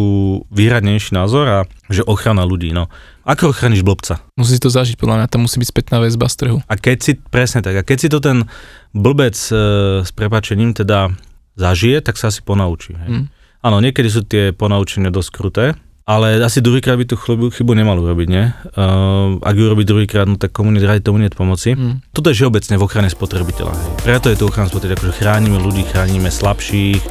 výhradnejší 0.49 1.13
názor 1.13 1.45
a 1.45 1.57
že 1.91 2.05
ochrana 2.05 2.47
ľudí, 2.47 2.71
no. 2.71 2.87
Ako 3.21 3.53
ochraníš 3.53 3.85
blbca? 3.85 4.17
Musí 4.33 4.57
to 4.57 4.73
zažiť, 4.73 4.97
podľa 4.97 5.21
mňa 5.21 5.27
tam 5.29 5.45
musí 5.45 5.61
byť 5.61 5.69
spätná 5.69 6.01
väzba 6.01 6.25
z 6.25 6.35
trhu. 6.41 6.57
A 6.65 6.73
keď 6.73 6.97
si, 7.05 7.11
presne 7.17 7.61
tak, 7.61 7.77
a 7.77 7.83
keď 7.85 7.97
si 8.01 8.07
to 8.09 8.17
ten 8.17 8.49
blbec 8.97 9.37
e, 9.37 9.53
s 10.01 10.09
prepačením 10.09 10.73
teda 10.73 11.13
zažije, 11.53 12.01
tak 12.01 12.17
sa 12.17 12.33
asi 12.33 12.41
ponaučí. 12.41 12.97
Hej. 12.97 13.09
Mm. 13.09 13.25
Áno, 13.61 13.77
niekedy 13.77 14.09
sú 14.09 14.25
tie 14.25 14.57
ponaučenia 14.57 15.13
dosť 15.13 15.29
kruté, 15.29 15.65
ale 16.05 16.41
asi 16.41 16.59
druhýkrát 16.59 16.97
by 16.97 17.05
tú 17.05 17.15
chybu, 17.15 17.53
chybu 17.53 17.71
nemal 17.77 18.01
urobiť, 18.01 18.27
nie? 18.27 18.49
Uh, 18.73 19.37
ak 19.41 19.53
ju 19.55 19.63
urobí 19.69 19.83
druhýkrát, 19.85 20.25
no 20.25 20.35
tak 20.35 20.51
komu 20.51 20.73
radi 20.75 21.01
tomu 21.01 21.21
nie 21.21 21.29
pomoci. 21.29 21.77
Mm. 21.77 22.01
Toto 22.11 22.33
je 22.33 22.37
všeobecne 22.41 22.75
v 22.77 22.85
ochrane 22.85 23.09
spotrebiteľa. 23.09 23.73
Hej. 23.73 23.89
Preto 24.01 24.27
je 24.33 24.37
to 24.37 24.49
ochrana 24.49 24.67
spotrebiteľa, 24.67 24.99
akože 25.01 25.19
chránime 25.21 25.57
ľudí, 25.61 25.85
chránime 25.87 26.33
slabších, 26.33 27.01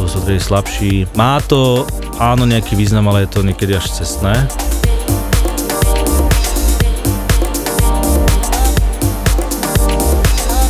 tedy 0.00 0.40
slabší. 0.40 0.92
Má 1.12 1.44
to 1.44 1.84
áno 2.16 2.48
nejaký 2.48 2.72
význam, 2.72 3.12
ale 3.12 3.28
je 3.28 3.36
to 3.36 3.40
niekedy 3.44 3.76
až 3.76 3.92
cestné. 3.92 4.32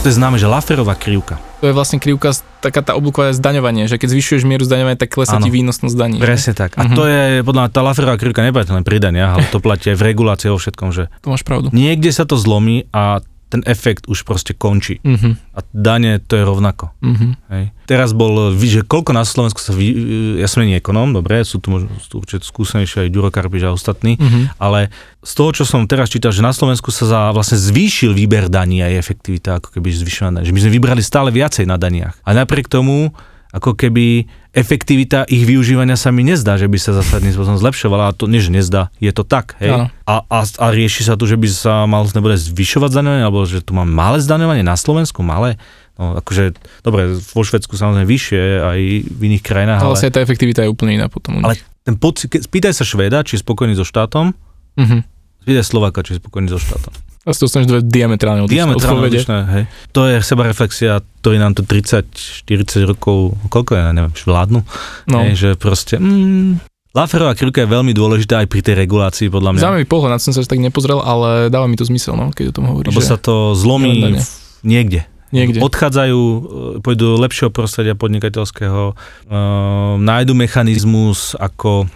To 0.01 0.09
je 0.09 0.17
známe, 0.17 0.41
že 0.41 0.49
Laferová 0.49 0.97
krivka. 0.97 1.37
To 1.61 1.69
je 1.69 1.77
vlastne 1.77 2.01
krivka, 2.01 2.33
taká 2.65 2.81
tá 2.81 2.97
oblúková 2.97 3.37
zdaňovanie, 3.37 3.85
že 3.85 4.01
keď 4.01 4.17
zvyšuješ 4.17 4.49
mieru 4.49 4.65
zdaňovania, 4.65 4.97
tak 4.97 5.13
klesá 5.13 5.37
ti 5.37 5.53
výnosnosť 5.53 5.93
daní. 5.93 6.17
Presne 6.17 6.57
tak. 6.57 6.73
A 6.81 6.89
uh-huh. 6.89 6.97
to 6.97 7.05
je, 7.05 7.45
podľa 7.45 7.69
mňa, 7.69 7.71
tá 7.77 7.81
Laferová 7.85 8.17
krivka 8.17 8.41
neplatí 8.41 8.73
len 8.73 8.81
pri 8.81 8.97
daniach, 8.97 9.37
ale 9.37 9.45
to 9.53 9.61
platí 9.61 9.93
aj 9.93 10.01
v 10.01 10.05
regulácii 10.09 10.49
vo 10.49 10.57
všetkom, 10.57 10.89
že 10.89 11.13
to 11.21 11.29
máš 11.29 11.45
pravdu. 11.45 11.69
niekde 11.77 12.17
sa 12.17 12.25
to 12.25 12.41
zlomí 12.41 12.89
a 12.97 13.21
ten 13.51 13.67
efekt 13.67 14.07
už 14.07 14.23
proste 14.23 14.55
končí. 14.55 15.03
Uh-huh. 15.03 15.35
A 15.53 15.59
dane 15.75 16.23
to 16.23 16.39
je 16.39 16.47
rovnako. 16.47 16.95
Uh-huh. 17.03 17.35
Hej. 17.51 17.75
Teraz 17.91 18.15
bol, 18.15 18.55
že 18.55 18.87
koľko 18.87 19.11
na 19.11 19.27
Slovensku 19.27 19.59
sa, 19.59 19.75
vy, 19.75 19.91
ja 20.39 20.47
som 20.47 20.63
nie 20.63 20.79
ekonóm, 20.79 21.11
dobre, 21.11 21.43
sú 21.43 21.59
tu 21.59 21.75
možno 21.75 21.91
sú 21.99 22.23
určite 22.23 22.47
skúsenejšie 22.47 23.05
aj 23.05 23.11
Duro 23.11 23.35
Karpiš 23.35 23.67
a 23.67 23.75
ostatní, 23.75 24.15
uh-huh. 24.15 24.55
ale 24.63 24.95
z 25.27 25.33
toho, 25.35 25.51
čo 25.51 25.65
som 25.67 25.83
teraz 25.91 26.09
čítal, 26.09 26.31
že 26.31 26.47
na 26.47 26.55
Slovensku 26.55 26.95
sa 26.95 27.05
za, 27.11 27.21
vlastne 27.35 27.59
zvýšil 27.59 28.15
výber 28.15 28.47
daní 28.47 28.81
a 28.81 28.89
efektivita 28.95 29.59
ako 29.59 29.75
keby 29.75 29.91
zvyšovaná, 29.91 30.47
že 30.47 30.55
my 30.55 30.63
sme 30.63 30.73
vybrali 30.79 31.03
stále 31.03 31.35
viacej 31.35 31.67
na 31.67 31.75
daniach. 31.75 32.15
A 32.23 32.31
napriek 32.33 32.71
tomu 32.71 33.11
ako 33.51 33.75
keby 33.75 34.31
efektivita 34.55 35.27
ich 35.27 35.43
využívania 35.47 35.99
sa 35.99 36.15
mi 36.15 36.23
nezdá, 36.23 36.59
že 36.59 36.71
by 36.71 36.79
sa 36.79 36.95
zásadným 36.95 37.35
spôsobom 37.35 37.59
zlepšovala, 37.59 38.11
a 38.11 38.17
to 38.17 38.31
nie, 38.31 38.43
že 38.43 38.55
nezdá, 38.55 38.95
je 39.03 39.11
to 39.11 39.27
tak, 39.27 39.59
hej. 39.59 39.91
A, 40.07 40.23
a, 40.27 40.39
a, 40.43 40.67
rieši 40.71 41.07
sa 41.07 41.15
tu, 41.19 41.27
že 41.27 41.39
by 41.39 41.47
sa 41.51 41.87
mal 41.87 42.07
nebude 42.11 42.39
zvyšovať 42.39 42.91
zdaňovanie, 42.95 43.25
alebo 43.27 43.47
že 43.47 43.63
tu 43.63 43.75
mám 43.75 43.91
malé 43.91 44.23
zdaňovanie 44.23 44.63
na 44.67 44.75
Slovensku, 44.75 45.23
malé, 45.27 45.59
No, 46.01 46.17
akože, 46.17 46.57
dobre, 46.81 47.13
vo 47.13 47.43
Švedsku 47.45 47.77
samozrejme 47.77 48.09
vyššie, 48.09 48.43
aj 48.65 48.81
v 49.05 49.21
iných 49.21 49.45
krajinách. 49.45 49.85
Ale, 49.85 50.01
ale 50.01 50.09
tá 50.09 50.25
efektivita 50.25 50.65
je 50.65 50.73
úplne 50.73 50.97
iná 50.97 51.13
potom. 51.13 51.45
Ale 51.45 51.61
ten 51.85 51.93
pocit, 52.01 52.33
spýtaj 52.33 52.73
sa 52.73 52.89
Švéda, 52.89 53.21
či 53.21 53.37
je 53.37 53.45
spokojný 53.45 53.77
so 53.77 53.85
štátom, 53.85 54.33
uh-huh. 54.33 55.01
spýtaj 55.45 55.61
Slováka, 55.61 56.01
či 56.01 56.17
je 56.17 56.25
spokojný 56.25 56.49
so 56.49 56.57
štátom. 56.57 56.97
Asi 57.21 57.39
dostaneš 57.45 57.66
dve 57.68 57.81
diametrálne 57.85 58.41
odlišné 58.49 58.64
Diametrálne 58.64 59.12
odlišné, 59.12 59.39
hej. 59.53 59.64
To 59.93 60.09
je 60.09 60.25
sebareflexia, 60.25 61.05
ktorý 61.21 61.37
nám 61.37 61.53
tu 61.53 61.68
30-40 61.68 62.49
rokov, 62.89 63.37
koľko 63.53 63.77
je, 63.77 63.83
neviem, 63.93 64.12
vládnu. 64.16 64.61
No. 65.05 65.18
Hej, 65.21 65.37
že 65.37 65.49
proste, 65.61 66.01
mm, 66.01 66.64
Laferová 66.91 67.39
krivka 67.39 67.62
je 67.62 67.71
veľmi 67.71 67.95
dôležitá 67.95 68.43
aj 68.43 68.49
pri 68.51 68.61
tej 68.66 68.75
regulácii, 68.75 69.31
podľa 69.31 69.55
mňa. 69.55 69.62
Zaujímavý 69.62 69.87
pohľad, 69.87 70.11
na 70.11 70.18
som 70.18 70.35
sa 70.35 70.43
tak 70.43 70.59
nepozrel, 70.59 70.99
ale 70.99 71.47
dáva 71.47 71.71
mi 71.71 71.79
to 71.79 71.87
zmysel, 71.87 72.18
no, 72.18 72.35
keď 72.35 72.51
o 72.51 72.55
tom 72.57 72.66
hovoríš. 72.66 72.91
Lebo 72.91 73.05
sa 73.05 73.14
to 73.14 73.55
zlomí 73.55 74.18
v, 74.18 74.27
niekde. 74.66 75.07
Niekde. 75.31 75.62
Odchádzajú, 75.62 76.18
e, 76.18 76.41
pôjdu 76.83 77.14
do 77.14 77.23
lepšieho 77.23 77.55
prostredia 77.55 77.95
podnikateľského, 77.95 78.99
uh, 78.99 79.95
nájdu 80.03 80.35
mechanizmus, 80.35 81.39
ako 81.39 81.87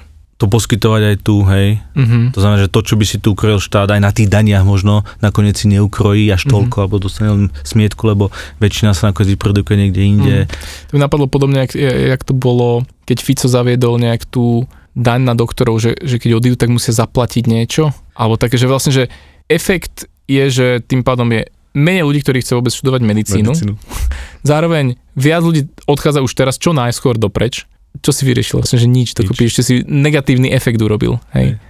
to 0.44 0.52
poskytovať 0.52 1.02
aj 1.08 1.16
tu, 1.24 1.40
hej. 1.48 1.80
Mm-hmm. 1.96 2.36
To 2.36 2.38
znamená, 2.44 2.58
že 2.60 2.68
to, 2.68 2.84
čo 2.84 3.00
by 3.00 3.04
si 3.08 3.16
tu 3.16 3.32
ukrojil 3.32 3.56
štát, 3.56 3.88
aj 3.96 4.00
na 4.04 4.12
tých 4.12 4.28
daniach 4.28 4.68
možno 4.68 5.08
nakoniec 5.24 5.56
si 5.56 5.72
neukrojí 5.72 6.28
až 6.28 6.44
mhm. 6.44 6.50
toľko, 6.52 6.76
mm-hmm. 6.76 6.84
alebo 6.84 6.96
dostane 7.00 7.28
len 7.32 7.44
smietku, 7.64 8.04
lebo 8.04 8.28
väčšina 8.60 8.92
sa 8.92 9.08
nakoniec 9.08 9.32
vyprodukuje 9.40 9.76
niekde 9.80 10.02
inde. 10.04 10.36
Mm. 10.44 10.48
To 10.88 10.92
mi 10.92 11.00
napadlo 11.00 11.26
podobne, 11.32 11.64
jak, 11.64 11.72
jak 11.80 12.20
to 12.20 12.36
bolo, 12.36 12.84
keď 13.08 13.18
Fico 13.24 13.48
zaviedol 13.48 13.96
nejak 13.96 14.28
tú 14.28 14.68
daň 14.92 15.32
na 15.32 15.34
doktorov, 15.34 15.80
že, 15.80 15.96
že 16.04 16.20
keď 16.20 16.38
odídu, 16.38 16.56
tak 16.60 16.70
musia 16.70 16.92
zaplatiť 16.92 17.44
niečo. 17.48 17.90
Alebo 18.14 18.36
také, 18.36 18.60
že 18.60 18.70
vlastne, 18.70 18.92
že 18.94 19.04
efekt 19.48 20.06
je, 20.28 20.44
že 20.52 20.66
tým 20.84 21.02
pádom 21.02 21.26
je 21.32 21.48
menej 21.74 22.06
ľudí, 22.06 22.22
ktorí 22.22 22.38
chce 22.40 22.54
vôbec 22.54 22.70
študovať 22.70 23.02
medicínu. 23.02 23.50
medicínu. 23.50 23.74
Zároveň 24.50 24.94
viac 25.18 25.42
ľudí 25.42 25.66
odchádza 25.90 26.22
už 26.22 26.32
teraz 26.32 26.54
čo 26.56 26.70
najskôr 26.70 27.18
dopreč 27.18 27.66
čo 28.00 28.10
si 28.10 28.22
vyriešil? 28.26 28.64
Vlastne, 28.64 28.80
že 28.80 28.88
nič, 28.90 29.14
to 29.14 29.22
kúpi, 29.22 29.46
ešte 29.46 29.62
si 29.62 29.74
negatívny 29.86 30.50
efekt 30.50 30.82
urobil. 30.82 31.22
Hej. 31.36 31.60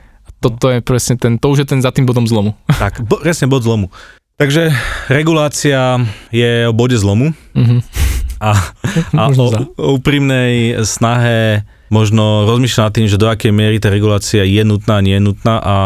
Toto 0.40 0.68
je 0.68 0.80
presne 0.84 1.16
ten, 1.16 1.36
to 1.40 1.52
už 1.52 1.64
je 1.64 1.68
ten 1.68 1.80
za 1.80 1.92
tým 1.92 2.04
bodom 2.08 2.24
zlomu. 2.28 2.56
Tak, 2.82 3.04
bo, 3.04 3.20
presne 3.20 3.48
bod 3.48 3.64
zlomu. 3.64 3.88
Takže 4.34 4.74
regulácia 5.08 6.02
je 6.34 6.66
o 6.66 6.74
bode 6.74 6.98
zlomu 6.98 7.30
mm-hmm. 7.54 7.80
a, 8.42 8.50
a 9.20 9.22
o, 9.30 9.46
o 9.78 9.88
úprimnej 9.94 10.82
snahe 10.82 11.62
možno 11.94 12.50
rozmýšľať 12.50 12.82
nad 12.82 12.94
tým, 12.98 13.06
že 13.06 13.20
do 13.22 13.30
akej 13.30 13.54
miery 13.54 13.78
tá 13.78 13.86
regulácia 13.86 14.42
je 14.42 14.62
nutná, 14.66 14.98
nie 14.98 15.14
je 15.14 15.22
nutná 15.22 15.62
a, 15.62 15.78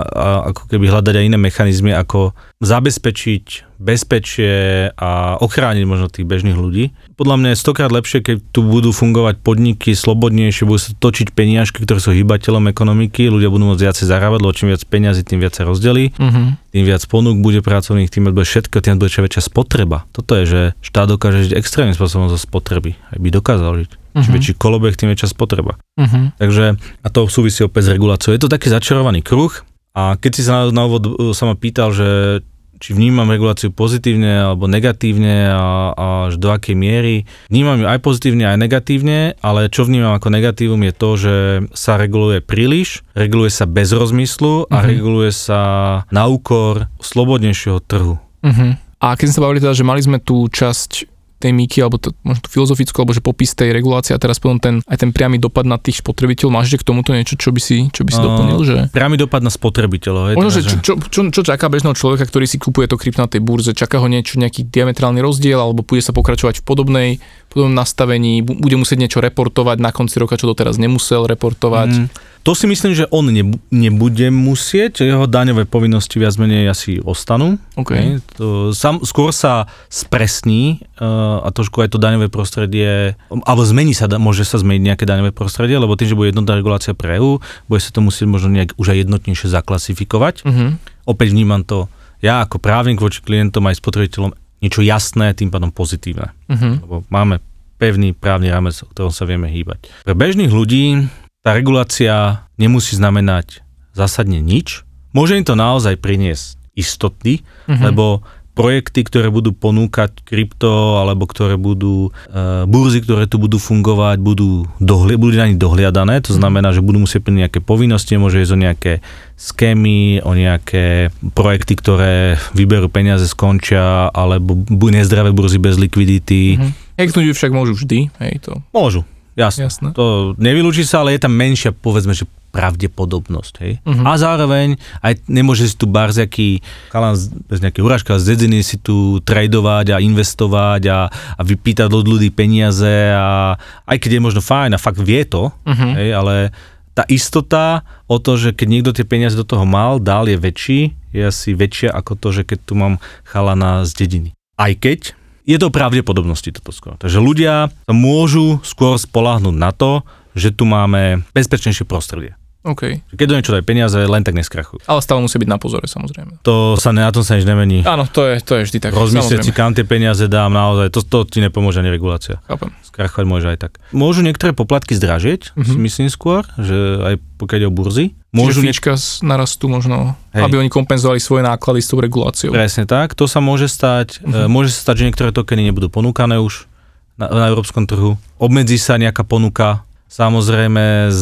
a 0.00 0.26
ako 0.56 0.72
keby 0.72 0.88
hľadať 0.88 1.14
aj 1.20 1.26
iné 1.28 1.36
mechanizmy, 1.36 1.92
ako 1.92 2.32
zabezpečiť 2.64 3.68
bezpečie 3.80 4.52
a 4.92 5.40
ochrániť 5.40 5.84
možno 5.88 6.12
tých 6.12 6.28
bežných 6.28 6.56
ľudí. 6.56 6.92
Podľa 7.16 7.36
mňa 7.40 7.48
je 7.52 7.62
stokrát 7.64 7.88
lepšie, 7.88 8.20
keď 8.20 8.36
tu 8.52 8.60
budú 8.64 8.92
fungovať 8.92 9.40
podniky 9.40 9.96
slobodnejšie, 9.96 10.68
budú 10.68 10.80
sa 10.80 10.92
točiť 10.92 11.32
peniažky, 11.32 11.84
ktoré 11.84 12.00
sú 12.00 12.12
hybateľom 12.12 12.68
ekonomiky, 12.68 13.32
ľudia 13.32 13.48
budú 13.48 13.72
môcť 13.72 13.84
viacej 13.84 14.06
zarábať, 14.08 14.40
lebo 14.44 14.52
čím 14.52 14.72
viac 14.72 14.84
peniazy, 14.84 15.24
tým 15.24 15.40
viac 15.40 15.56
sa 15.56 15.64
rozdelí, 15.64 16.12
uh-huh. 16.12 16.56
tým 16.72 16.84
viac 16.84 17.00
ponúk 17.08 17.40
bude 17.40 17.64
pracovných, 17.64 18.12
tým 18.12 18.28
bude 18.28 18.44
všetko, 18.44 18.84
tým 18.84 19.00
bude 19.00 19.08
väčšia 19.08 19.42
spotreba. 19.48 20.04
Toto 20.12 20.36
je, 20.36 20.44
že 20.44 20.60
štát 20.84 21.08
dokáže 21.08 21.48
žiť 21.48 21.56
extrémnym 21.56 21.96
spôsobom 21.96 22.28
zo 22.28 22.36
spotreby, 22.36 23.00
aj 23.12 23.18
by 23.20 23.28
dokázal 23.32 23.72
žiť. 23.84 23.99
Uh-huh. 24.10 24.22
Čím 24.26 24.34
väčší 24.36 24.54
kolobeh, 24.58 24.98
tým 24.98 25.14
väčšia 25.14 25.30
spotreba. 25.30 25.78
Uh-huh. 25.94 26.34
Takže, 26.36 26.76
a 26.78 27.08
to 27.08 27.30
súvisí 27.30 27.62
opäť 27.62 27.90
s 27.90 27.92
reguláciou. 27.94 28.34
Je 28.34 28.42
to 28.42 28.50
taký 28.50 28.68
začarovaný 28.70 29.22
kruh, 29.22 29.54
a 29.90 30.14
keď 30.14 30.32
si 30.34 30.42
sa 30.46 30.66
na, 30.66 30.70
na 30.70 30.82
úvod 30.86 31.02
uh, 31.06 31.34
sa 31.34 31.50
ma 31.50 31.58
pýtal, 31.58 31.90
že 31.90 32.40
či 32.80 32.96
vnímam 32.96 33.28
reguláciu 33.28 33.68
pozitívne 33.76 34.40
alebo 34.40 34.64
negatívne 34.64 35.52
a, 35.52 35.92
a 35.92 36.06
až 36.32 36.40
do 36.40 36.48
akej 36.48 36.72
miery. 36.72 37.28
Vnímam 37.52 37.76
ju 37.76 37.84
aj 37.84 38.00
pozitívne, 38.00 38.48
aj 38.48 38.56
negatívne, 38.56 39.36
ale 39.44 39.68
čo 39.68 39.84
vnímam 39.84 40.16
ako 40.16 40.32
negatívum 40.32 40.80
je 40.88 40.94
to, 40.96 41.10
že 41.20 41.34
sa 41.76 42.00
reguluje 42.00 42.40
príliš, 42.40 43.04
reguluje 43.12 43.52
sa 43.52 43.68
bez 43.68 43.92
rozmyslu 43.92 44.64
a 44.72 44.80
uh-huh. 44.80 44.88
reguluje 44.96 45.28
sa 45.28 45.60
na 46.08 46.24
úkor 46.24 46.88
slobodnejšieho 47.04 47.84
trhu. 47.84 48.16
Uh-huh. 48.16 48.72
A 49.00 49.06
keď 49.12 49.24
sme 49.28 49.36
sa 49.36 49.44
bavili 49.44 49.60
teda, 49.60 49.76
že 49.76 49.84
mali 49.84 50.00
sme 50.00 50.16
tú 50.16 50.48
časť 50.48 51.09
tej 51.40 51.56
míky, 51.56 51.80
alebo 51.80 51.96
to, 51.96 52.12
možno 52.20 52.44
tú 52.44 52.52
filozofickú, 52.52 53.00
alebo 53.00 53.16
že 53.16 53.24
popis 53.24 53.56
tej 53.56 53.72
regulácie 53.72 54.12
a 54.12 54.20
teraz 54.20 54.36
potom 54.36 54.60
ten, 54.60 54.84
aj 54.84 55.00
ten 55.00 55.10
priamy 55.10 55.40
dopad 55.40 55.64
na 55.64 55.80
tých 55.80 56.04
spotrebiteľov. 56.04 56.52
Máš 56.52 56.76
k 56.76 56.84
tomuto 56.84 57.16
niečo, 57.16 57.40
čo 57.40 57.48
by 57.48 57.60
si, 57.64 57.88
čo 57.88 58.04
by 58.04 58.10
si 58.12 58.20
uh, 58.20 58.24
doplnil? 58.28 58.58
Že... 58.60 58.76
Priamy 58.92 59.16
dopad 59.16 59.40
na 59.40 59.48
spotrebiteľov. 59.48 60.36
Možno, 60.36 60.52
teda, 60.52 60.68
že, 60.68 60.76
čo, 60.84 61.00
čo, 61.00 61.20
čo, 61.32 61.40
čaká 61.40 61.72
bežného 61.72 61.96
človeka, 61.96 62.28
ktorý 62.28 62.44
si 62.44 62.60
kupuje 62.60 62.84
to 62.92 63.00
krypto 63.00 63.24
na 63.24 63.30
tej 63.32 63.40
burze? 63.40 63.72
Čaká 63.72 64.04
ho 64.04 64.06
niečo, 64.06 64.36
nejaký 64.36 64.68
diametrálny 64.68 65.24
rozdiel, 65.24 65.56
alebo 65.56 65.80
bude 65.80 66.04
sa 66.04 66.12
pokračovať 66.12 66.60
v 66.60 66.64
podobnej, 66.68 67.08
podobnom 67.48 67.72
nastavení, 67.72 68.44
bude 68.44 68.76
musieť 68.76 69.00
niečo 69.00 69.18
reportovať 69.24 69.80
na 69.80 69.96
konci 69.96 70.20
roka, 70.20 70.36
čo 70.36 70.44
doteraz 70.44 70.76
nemusel 70.76 71.24
reportovať? 71.24 71.90
Mm. 72.04 72.06
To 72.40 72.56
si 72.56 72.64
myslím, 72.64 72.96
že 72.96 73.04
on 73.12 73.28
nebude 73.68 74.26
musieť, 74.32 75.04
jeho 75.04 75.28
daňové 75.28 75.68
povinnosti 75.68 76.16
viac 76.16 76.40
menej 76.40 76.72
asi 76.72 76.96
ostanú. 76.96 77.60
Okay. 77.76 78.24
To, 78.40 78.72
sam, 78.72 79.04
skôr 79.04 79.28
sa 79.28 79.68
spresní 79.92 80.80
uh, 80.96 81.44
a 81.44 81.48
trošku 81.52 81.84
aj 81.84 81.92
to 81.92 81.98
daňové 82.00 82.32
prostredie, 82.32 83.14
alebo 83.28 83.62
zmení 83.62 83.92
sa, 83.92 84.08
môže 84.16 84.48
sa 84.48 84.56
zmeniť 84.56 84.82
nejaké 84.82 85.04
daňové 85.04 85.36
prostredie, 85.36 85.76
lebo 85.76 86.00
tým, 86.00 86.08
že 86.08 86.16
bude 86.16 86.32
jednotná 86.32 86.56
regulácia 86.56 86.96
pre 86.96 87.20
EU, 87.20 87.44
bude 87.68 87.80
sa 87.84 87.92
to 87.92 88.00
musieť 88.00 88.24
možno 88.24 88.48
nejak 88.56 88.72
už 88.80 88.96
aj 88.96 88.98
jednotnejšie 89.04 89.48
zaklasifikovať. 89.52 90.34
Uh-huh. 90.48 90.80
Opäť 91.04 91.36
vnímam 91.36 91.60
to 91.60 91.92
ja 92.20 92.44
ako 92.44 92.60
právnik 92.60 93.00
voči 93.00 93.24
klientom 93.24 93.64
aj 93.68 93.80
spotrebiteľom 93.80 94.36
niečo 94.60 94.84
jasné, 94.84 95.32
tým 95.32 95.48
pádom 95.48 95.72
pozitívne. 95.72 96.36
Uh-huh. 96.48 96.76
Lebo 96.84 96.94
máme 97.08 97.40
pevný 97.80 98.12
právny 98.12 98.52
rámec, 98.52 98.76
o 98.84 98.88
ktorom 98.92 99.08
sa 99.08 99.24
vieme 99.24 99.48
hýbať. 99.48 99.88
Pre 100.04 100.12
bežných 100.12 100.52
ľudí 100.52 101.08
tá 101.40 101.56
regulácia 101.56 102.44
nemusí 102.60 102.96
znamenať 102.96 103.64
zásadne 103.96 104.38
nič. 104.44 104.84
Môže 105.10 105.34
im 105.34 105.44
to 105.44 105.58
naozaj 105.58 105.98
priniesť 105.98 106.60
istoty, 106.78 107.42
mm-hmm. 107.42 107.82
lebo 107.82 108.22
projekty, 108.50 109.06
ktoré 109.06 109.32
budú 109.32 109.56
ponúkať 109.56 110.20
krypto, 110.20 111.00
alebo 111.00 111.24
ktoré 111.24 111.56
budú, 111.56 112.12
e, 112.28 112.66
burzy, 112.68 113.00
ktoré 113.00 113.24
tu 113.24 113.40
budú 113.40 113.56
fungovať, 113.56 114.20
budú, 114.20 114.68
dohli, 114.82 115.16
budú 115.16 115.40
na 115.40 115.48
nich 115.48 115.56
dohliadané, 115.56 116.20
to 116.20 116.36
mhm. 116.36 116.38
znamená, 116.44 116.68
že 116.74 116.84
budú 116.84 117.00
musieť 117.00 117.24
plniť 117.24 117.40
nejaké 117.46 117.60
povinnosti, 117.64 118.20
môže 118.20 118.42
ísť 118.42 118.52
o 118.52 118.58
nejaké 118.60 118.92
skémy, 119.40 120.20
o 120.20 120.36
nejaké 120.36 121.08
projekty, 121.32 121.72
ktoré 121.78 122.36
vyberú 122.52 122.92
peniaze, 122.92 123.24
skončia, 123.24 124.12
alebo 124.12 124.60
nezdravé 124.68 125.32
burzy 125.32 125.56
bez 125.56 125.80
likvidity. 125.80 126.60
Mm-hmm. 126.60 127.00
Hacknúť 127.00 127.32
však 127.32 127.54
môžu 127.54 127.72
vždy, 127.80 128.12
hej 128.20 128.34
to. 128.44 128.60
Môžu, 128.76 129.08
Jasné. 129.38 129.70
Jasné. 129.70 129.88
To 129.94 130.34
nevylúči 130.38 130.82
sa, 130.82 131.02
ale 131.02 131.14
je 131.14 131.22
tam 131.22 131.34
menšia, 131.34 131.70
povedzme, 131.70 132.14
že 132.14 132.26
pravdepodobnosť, 132.50 133.54
hej. 133.62 133.78
Uh-huh. 133.86 134.02
A 134.02 134.18
zároveň 134.18 134.74
aj 135.06 135.22
nemôže 135.30 135.70
si 135.70 135.78
tu 135.78 135.86
barziaký 135.86 136.58
chalan 136.90 137.14
bez 137.46 137.62
nejakého 137.62 137.86
urážka 137.86 138.18
z 138.18 138.34
dedziny 138.34 138.66
si 138.66 138.74
tu 138.82 139.22
tradovať 139.22 139.94
a 139.94 140.02
investovať 140.02 140.82
a, 140.90 141.00
a 141.10 141.42
vypýtať 141.46 141.86
od 141.86 142.06
ľudí 142.10 142.34
peniaze 142.34 143.14
a 143.14 143.54
aj 143.86 143.96
keď 144.02 144.18
je 144.18 144.24
možno 144.26 144.42
fajn 144.42 144.74
a 144.74 144.82
fakt 144.82 144.98
vie 144.98 145.22
to, 145.22 145.54
uh-huh. 145.54 145.90
hej, 145.94 146.10
ale 146.10 146.50
tá 146.90 147.06
istota 147.06 147.86
o 148.10 148.18
to, 148.18 148.34
že 148.34 148.50
keď 148.50 148.66
niekto 148.66 148.90
tie 148.90 149.06
peniaze 149.06 149.38
do 149.38 149.46
toho 149.46 149.62
mal, 149.62 150.02
dal, 150.02 150.26
je 150.26 150.34
väčší, 150.34 150.80
je 151.14 151.22
asi 151.22 151.54
väčšia 151.54 151.94
ako 151.94 152.18
to, 152.18 152.28
že 152.34 152.42
keď 152.42 152.58
tu 152.66 152.74
mám 152.74 152.98
chalana 153.22 153.86
z 153.86 153.94
dediny. 153.94 154.30
Aj 154.58 154.74
keď 154.74 155.14
je 155.50 155.58
to 155.58 155.74
pravdepodobnosti 155.74 156.54
toto 156.54 156.70
skôr. 156.70 156.94
Takže 157.02 157.18
ľudia 157.18 157.74
môžu 157.90 158.62
skôr 158.62 158.94
spolahnúť 158.94 159.56
na 159.58 159.74
to, 159.74 160.06
že 160.38 160.54
tu 160.54 160.62
máme 160.62 161.26
bezpečnejšie 161.34 161.82
prostredie. 161.90 162.38
OK. 162.60 163.00
Keď 163.16 163.24
do 163.24 163.34
niečo 163.34 163.56
dajú 163.56 163.64
peniaze, 163.64 163.96
len 163.96 164.20
tak 164.20 164.36
neskrachujú. 164.36 164.84
Ale 164.84 165.00
stále 165.00 165.24
musí 165.24 165.40
byť 165.40 165.48
na 165.48 165.56
pozore, 165.56 165.88
samozrejme. 165.88 166.44
To 166.44 166.76
sa 166.76 166.92
na 166.92 167.08
tom 167.08 167.24
sa 167.24 167.40
nič 167.40 167.48
nemení. 167.48 167.80
Áno, 167.82 168.04
to 168.04 168.28
je, 168.28 168.44
to 168.44 168.60
je 168.60 168.68
vždy 168.68 168.78
tak. 168.78 168.92
Rozmyslieť 168.92 169.40
si, 169.40 169.50
kam 169.50 169.72
tie 169.72 169.82
peniaze 169.82 170.20
dám 170.24 170.52
naozaj, 170.52 170.92
to, 170.92 171.00
to 171.00 171.24
ti 171.24 171.40
nepomôže 171.40 171.80
ani 171.80 171.88
regulácia. 171.88 172.44
Chápem. 172.44 172.68
Skrachovať 172.84 173.24
môže 173.24 173.46
aj 173.48 173.58
tak. 173.58 173.72
Môžu 173.90 174.20
niektoré 174.20 174.52
poplatky 174.52 174.92
zdražieť, 174.92 175.52
Mhm. 175.52 175.56
mm-hmm. 175.56 175.72
si 175.72 175.76
myslím 175.80 176.08
skôr, 176.08 176.44
že 176.60 176.76
aj 177.00 177.14
pokiaľ 177.40 177.58
ide 177.58 177.68
o 177.68 177.72
burzy. 177.72 178.04
Môžu. 178.30 178.60
Čiže 178.60 178.94
z 178.94 179.24
narastú 179.24 179.66
možno, 179.66 180.14
Hej. 180.30 180.44
aby 180.44 180.60
oni 180.60 180.68
kompenzovali 180.68 181.18
svoje 181.18 181.42
náklady 181.42 181.80
s 181.80 181.88
tou 181.88 181.98
reguláciou. 181.98 182.52
Presne 182.52 182.84
tak, 182.84 183.16
to 183.16 183.24
sa 183.24 183.40
môže 183.40 183.66
stať. 183.66 184.20
Mhm. 184.20 184.28
Mm-hmm. 184.28 184.48
Môže 184.52 184.70
sa 184.70 184.84
stať, 184.84 184.94
že 185.00 185.04
niektoré 185.08 185.30
tokeny 185.32 185.64
nebudú 185.64 185.88
ponúkané 185.88 186.36
už 186.36 186.68
na, 187.16 187.26
na 187.26 187.44
európskom 187.48 187.84
trhu. 187.84 188.20
Obmedzí 188.36 188.76
sa 188.76 188.96
nejaká 188.96 189.24
ponuka. 189.24 189.82
Samozrejme, 190.10 191.14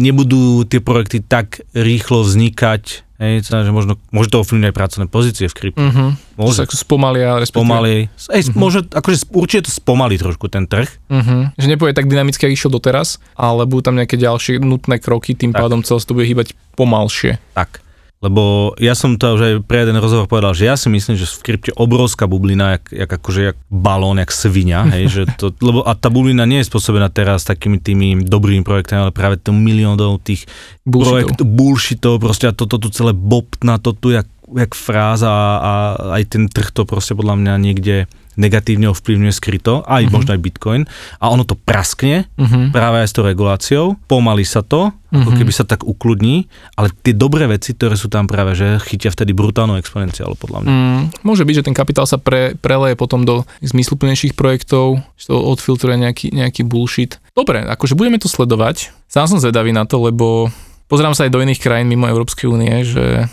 nebudú 0.00 0.64
tie 0.64 0.80
projekty 0.80 1.20
tak 1.20 1.60
rýchlo 1.76 2.24
vznikať, 2.24 3.04
hej, 3.20 3.44
že 3.44 3.68
možno, 3.68 4.00
môže 4.16 4.32
to 4.32 4.40
ovplyvniť 4.40 4.72
aj 4.72 4.76
pracovné 4.80 5.06
pozície 5.12 5.44
v 5.44 5.54
kryptu. 5.54 5.84
Mhm. 5.84 6.04
Môže. 6.40 6.64
Sa 6.64 6.72
spomalia, 6.72 7.36
respektíve. 7.36 7.68
Pomaly. 7.68 8.08
Ej, 8.08 8.42
mm-hmm. 8.48 8.56
môže, 8.56 8.80
akože 8.88 9.28
určite 9.36 9.68
to 9.68 9.76
spomalí 9.76 10.16
trošku 10.16 10.48
ten 10.48 10.64
trh. 10.64 10.88
Mhm. 11.12 11.52
Že 11.60 11.66
nepôjde 11.68 12.00
tak 12.00 12.08
dynamicky, 12.08 12.48
ako 12.48 12.56
išiel 12.56 12.72
doteraz, 12.72 13.20
ale 13.36 13.68
budú 13.68 13.92
tam 13.92 14.00
nejaké 14.00 14.16
ďalšie 14.16 14.56
nutné 14.64 14.96
kroky, 15.04 15.36
tým 15.36 15.52
Tak. 15.52 15.60
pádom 15.60 15.84
celé 15.84 16.00
to 16.00 16.16
bude 16.16 16.24
hýbať 16.24 16.56
pomalšie. 16.80 17.36
Tak. 17.52 17.84
Lebo 18.20 18.76
ja 18.76 18.92
som 18.92 19.16
to 19.16 19.32
už 19.32 19.40
aj 19.40 19.54
pre 19.64 19.80
jeden 19.80 19.96
rozhovor 19.96 20.28
povedal, 20.28 20.52
že 20.52 20.68
ja 20.68 20.76
si 20.76 20.92
myslím, 20.92 21.16
že 21.16 21.24
v 21.24 21.40
krypte 21.40 21.72
obrovská 21.72 22.28
bublina, 22.28 22.76
jak, 22.76 22.92
jak 22.92 23.10
akože 23.16 23.40
jak 23.40 23.56
balón, 23.72 24.20
jak 24.20 24.28
svinia, 24.28 24.84
hej, 24.92 25.08
že 25.08 25.22
to, 25.40 25.56
lebo 25.68 25.80
a 25.88 25.96
tá 25.96 26.12
bublina 26.12 26.44
nie 26.44 26.60
je 26.60 26.68
spôsobená 26.68 27.08
teraz 27.08 27.48
takými 27.48 27.80
tými 27.80 28.20
dobrými 28.20 28.60
projektami, 28.60 29.08
ale 29.08 29.16
práve 29.16 29.40
tým 29.40 29.56
miliónov 29.56 30.20
tých 30.20 30.44
Bullshitov. 30.84 31.08
projekt 31.08 31.40
bullshitov, 31.48 32.14
proste 32.20 32.44
a 32.44 32.52
toto 32.52 32.76
tu 32.76 32.92
celé 32.92 33.16
bobtná, 33.16 33.80
to 33.80 33.96
tu 33.96 34.12
jak, 34.12 34.28
jak 34.52 34.76
fráza 34.76 35.32
a, 35.32 35.56
a 35.56 35.72
aj 36.20 36.22
ten 36.28 36.44
trh 36.44 36.76
to 36.76 36.84
proste 36.84 37.16
podľa 37.16 37.40
mňa 37.40 37.54
niekde 37.56 38.04
negatívne 38.38 38.86
ovplyvňuje 38.90 39.32
skryto, 39.32 39.82
aj 39.84 40.06
Mhm. 40.06 40.12
možno 40.12 40.30
aj 40.34 40.40
Bitcoin 40.40 40.82
a 41.18 41.30
ono 41.30 41.42
to 41.42 41.54
praskne 41.54 42.30
Mhm. 42.38 42.70
práve 42.70 43.02
aj 43.02 43.08
s 43.10 43.14
tou 43.14 43.26
reguláciou, 43.26 43.98
pomalí 44.06 44.46
sa 44.46 44.62
to, 44.62 44.94
ako 45.10 45.30
Mhm. 45.34 45.38
keby 45.42 45.52
sa 45.52 45.66
tak 45.66 45.82
ukludní, 45.82 46.46
ale 46.78 46.94
tie 47.02 47.10
dobré 47.10 47.50
veci, 47.50 47.74
ktoré 47.74 47.98
sú 47.98 48.06
tam 48.06 48.30
práve, 48.30 48.54
že 48.54 48.78
chytia 48.86 49.10
vtedy 49.10 49.34
brutálnu 49.34 49.74
exponenciálu 49.76 50.38
podľa 50.38 50.62
mňa. 50.62 50.70
Mm, 50.70 51.02
môže 51.26 51.42
byť, 51.42 51.54
že 51.58 51.66
ten 51.66 51.74
kapitál 51.74 52.06
sa 52.06 52.16
pre, 52.16 52.54
preleje 52.54 52.94
potom 52.94 53.26
do 53.26 53.42
zmysluplnejších 53.60 54.38
projektov, 54.38 55.02
že 55.18 55.30
to 55.30 55.36
odfiltruje 55.36 55.98
nejaký, 55.98 56.30
nejaký 56.30 56.62
bullshit. 56.62 57.18
Dobre, 57.34 57.66
akože 57.66 57.98
budeme 57.98 58.22
to 58.22 58.30
sledovať. 58.30 58.94
Sám 59.10 59.26
som 59.26 59.42
zvedavý 59.42 59.74
na 59.74 59.82
to, 59.82 59.98
lebo 59.98 60.54
pozerám 60.86 61.18
sa 61.18 61.26
aj 61.26 61.34
do 61.34 61.42
iných 61.42 61.58
krajín 61.58 61.90
mimo 61.90 62.06
Európskej 62.06 62.46
únie, 62.46 62.70
že 62.86 63.26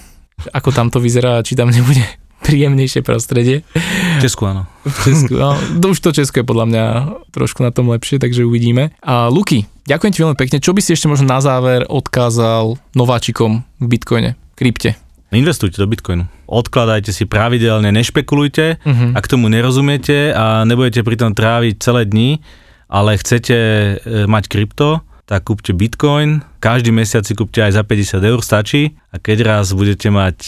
ako 0.54 0.70
tam 0.74 0.90
to 0.90 0.98
vyzerá, 0.98 1.42
či 1.46 1.54
tam 1.54 1.70
nebude 1.70 2.02
príjemnejšie 2.48 3.04
prostredie. 3.04 3.68
V 4.16 4.20
Česku 4.20 4.48
áno. 4.48 4.64
V 4.82 4.98
Česku, 5.04 5.36
no, 5.36 5.60
už 5.84 6.00
to 6.00 6.16
Česko 6.16 6.40
je 6.40 6.48
podľa 6.48 6.66
mňa 6.66 6.84
trošku 7.30 7.60
na 7.60 7.70
tom 7.70 7.92
lepšie, 7.92 8.18
takže 8.18 8.48
uvidíme. 8.48 8.96
A 9.04 9.28
Luky, 9.28 9.68
ďakujem 9.84 10.12
ti 10.12 10.20
veľmi 10.24 10.38
pekne. 10.38 10.58
Čo 10.58 10.72
by 10.72 10.80
si 10.80 10.96
ešte 10.96 11.06
možno 11.06 11.28
na 11.28 11.44
záver 11.44 11.84
odkázal 11.84 12.80
nováčikom 12.94 13.68
v 13.78 13.86
Bitcoine, 13.86 14.30
krypte? 14.56 14.96
Investujte 15.28 15.76
do 15.76 15.86
Bitcoinu. 15.86 16.24
Odkladajte 16.48 17.12
si 17.12 17.28
pravidelne, 17.28 17.92
nešpekulujte, 17.92 18.80
Mhm. 18.82 19.14
ak 19.14 19.28
tomu 19.28 19.52
nerozumiete 19.52 20.32
a 20.32 20.64
nebudete 20.64 21.04
pritom 21.04 21.36
tráviť 21.36 21.76
celé 21.78 22.08
dni, 22.08 22.40
ale 22.88 23.20
chcete 23.20 23.52
e, 23.54 23.94
mať 24.24 24.48
krypto, 24.48 25.04
tak 25.28 25.44
kúpte 25.44 25.76
Bitcoin, 25.76 26.40
každý 26.64 26.96
mesiac 26.96 27.28
si 27.28 27.36
kúpte 27.36 27.60
aj 27.60 27.76
za 27.76 27.84
50 27.84 28.24
eur, 28.24 28.40
stačí 28.40 28.96
a 29.12 29.20
keď 29.20 29.38
raz 29.44 29.76
budete 29.76 30.08
mať 30.08 30.40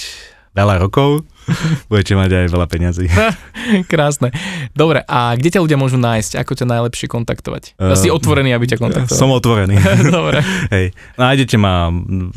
veľa 0.56 0.80
rokov, 0.80 1.28
budete 1.88 2.14
mať 2.14 2.30
aj 2.32 2.48
veľa 2.50 2.68
peňazí. 2.68 3.06
Krásne. 3.92 4.30
Dobre, 4.72 5.04
a 5.04 5.34
kde 5.34 5.50
ťa 5.52 5.60
ľudia 5.60 5.76
môžu 5.76 5.96
nájsť? 5.96 6.38
Ako 6.38 6.54
ťa 6.54 6.66
najlepšie 6.68 7.08
kontaktovať? 7.08 7.76
Ja 7.76 7.96
si 7.96 8.08
Ehm, 8.08 8.16
otvorený, 8.16 8.50
aby 8.52 8.66
ťa 8.66 8.78
kontaktoval. 8.78 9.18
Som 9.18 9.30
otvorený. 9.30 9.76
Dobre. 10.10 10.42
Hej, 10.70 10.92
nájdete 11.16 11.56
ma 11.56 11.94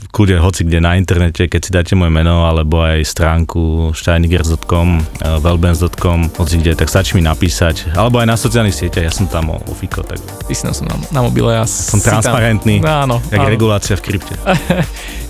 kľude 0.09 0.37
hoci 0.37 0.63
kde 0.63 0.79
na 0.79 0.95
internete, 0.95 1.47
keď 1.47 1.61
si 1.61 1.71
dáte 1.71 1.93
moje 1.93 2.11
meno, 2.11 2.45
alebo 2.45 2.81
aj 2.81 3.03
stránku 3.03 3.63
steinigers.com, 3.93 4.89
eh, 5.19 5.39
wellbands.com, 5.39 6.35
hoci 6.35 6.55
kde, 6.59 6.75
tak 6.75 6.89
stačí 6.89 7.15
mi 7.15 7.23
napísať, 7.23 7.93
alebo 7.93 8.19
aj 8.19 8.27
na 8.27 8.37
sociálnych 8.37 8.75
sieťach, 8.75 9.05
ja 9.05 9.13
som 9.13 9.27
tam 9.27 9.49
o, 9.49 9.59
o 9.59 9.73
Fiko, 9.73 10.03
tak 10.03 10.19
Ty 10.19 10.53
si 10.53 10.63
na, 10.63 10.73
na, 10.85 10.95
na 11.11 11.21
mobile. 11.23 11.51
Ja 11.53 11.65
som 11.65 11.97
si 11.97 12.05
tam- 12.05 12.19
transparentný, 12.19 12.83
Áno, 12.83 13.23
jak 13.29 13.41
áno. 13.41 13.49
regulácia 13.49 13.95
v 13.95 14.03
krypte. 14.03 14.35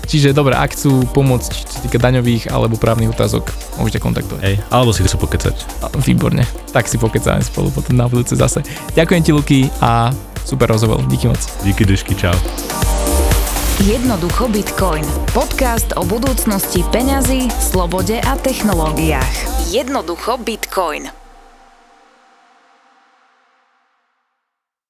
Čiže 0.03 0.35
dobre, 0.35 0.51
ak 0.53 0.75
chcú 0.75 1.07
pomôcť, 1.09 1.49
čo 1.49 1.63
sa 1.65 1.79
týka 1.79 1.95
daňových 1.95 2.51
alebo 2.51 2.75
právnych 2.75 3.09
otázok, 3.09 3.47
môžete 3.77 3.99
kontaktovať. 4.03 4.41
Hej, 4.43 4.55
alebo 4.69 4.91
si 4.91 5.05
chcú 5.05 5.25
pokecať. 5.25 5.55
Výborne. 6.03 6.43
Tak 6.73 6.85
si 6.89 6.97
pokecáme 7.01 7.41
spolu 7.41 7.69
potom 7.73 7.97
na 7.97 8.05
budúce 8.09 8.37
zase. 8.37 8.61
Ďakujem 8.93 9.21
ti, 9.23 9.31
Luky, 9.31 9.59
a 9.81 10.13
super 10.43 10.69
rozhovor. 10.69 11.01
Díky 11.07 11.31
moc. 11.31 11.41
Díky 11.63 11.85
dušky, 11.85 12.13
čau. 12.15 12.35
Jednoducho 13.83 14.47
Bitcoin. 14.47 15.03
Podcast 15.35 15.91
o 15.99 16.05
budúcnosti 16.05 16.85
peňazí, 16.93 17.51
slobode 17.51 18.21
a 18.21 18.37
technológiách. 18.39 19.35
Jednoducho 19.73 20.39
Bitcoin. 20.39 21.22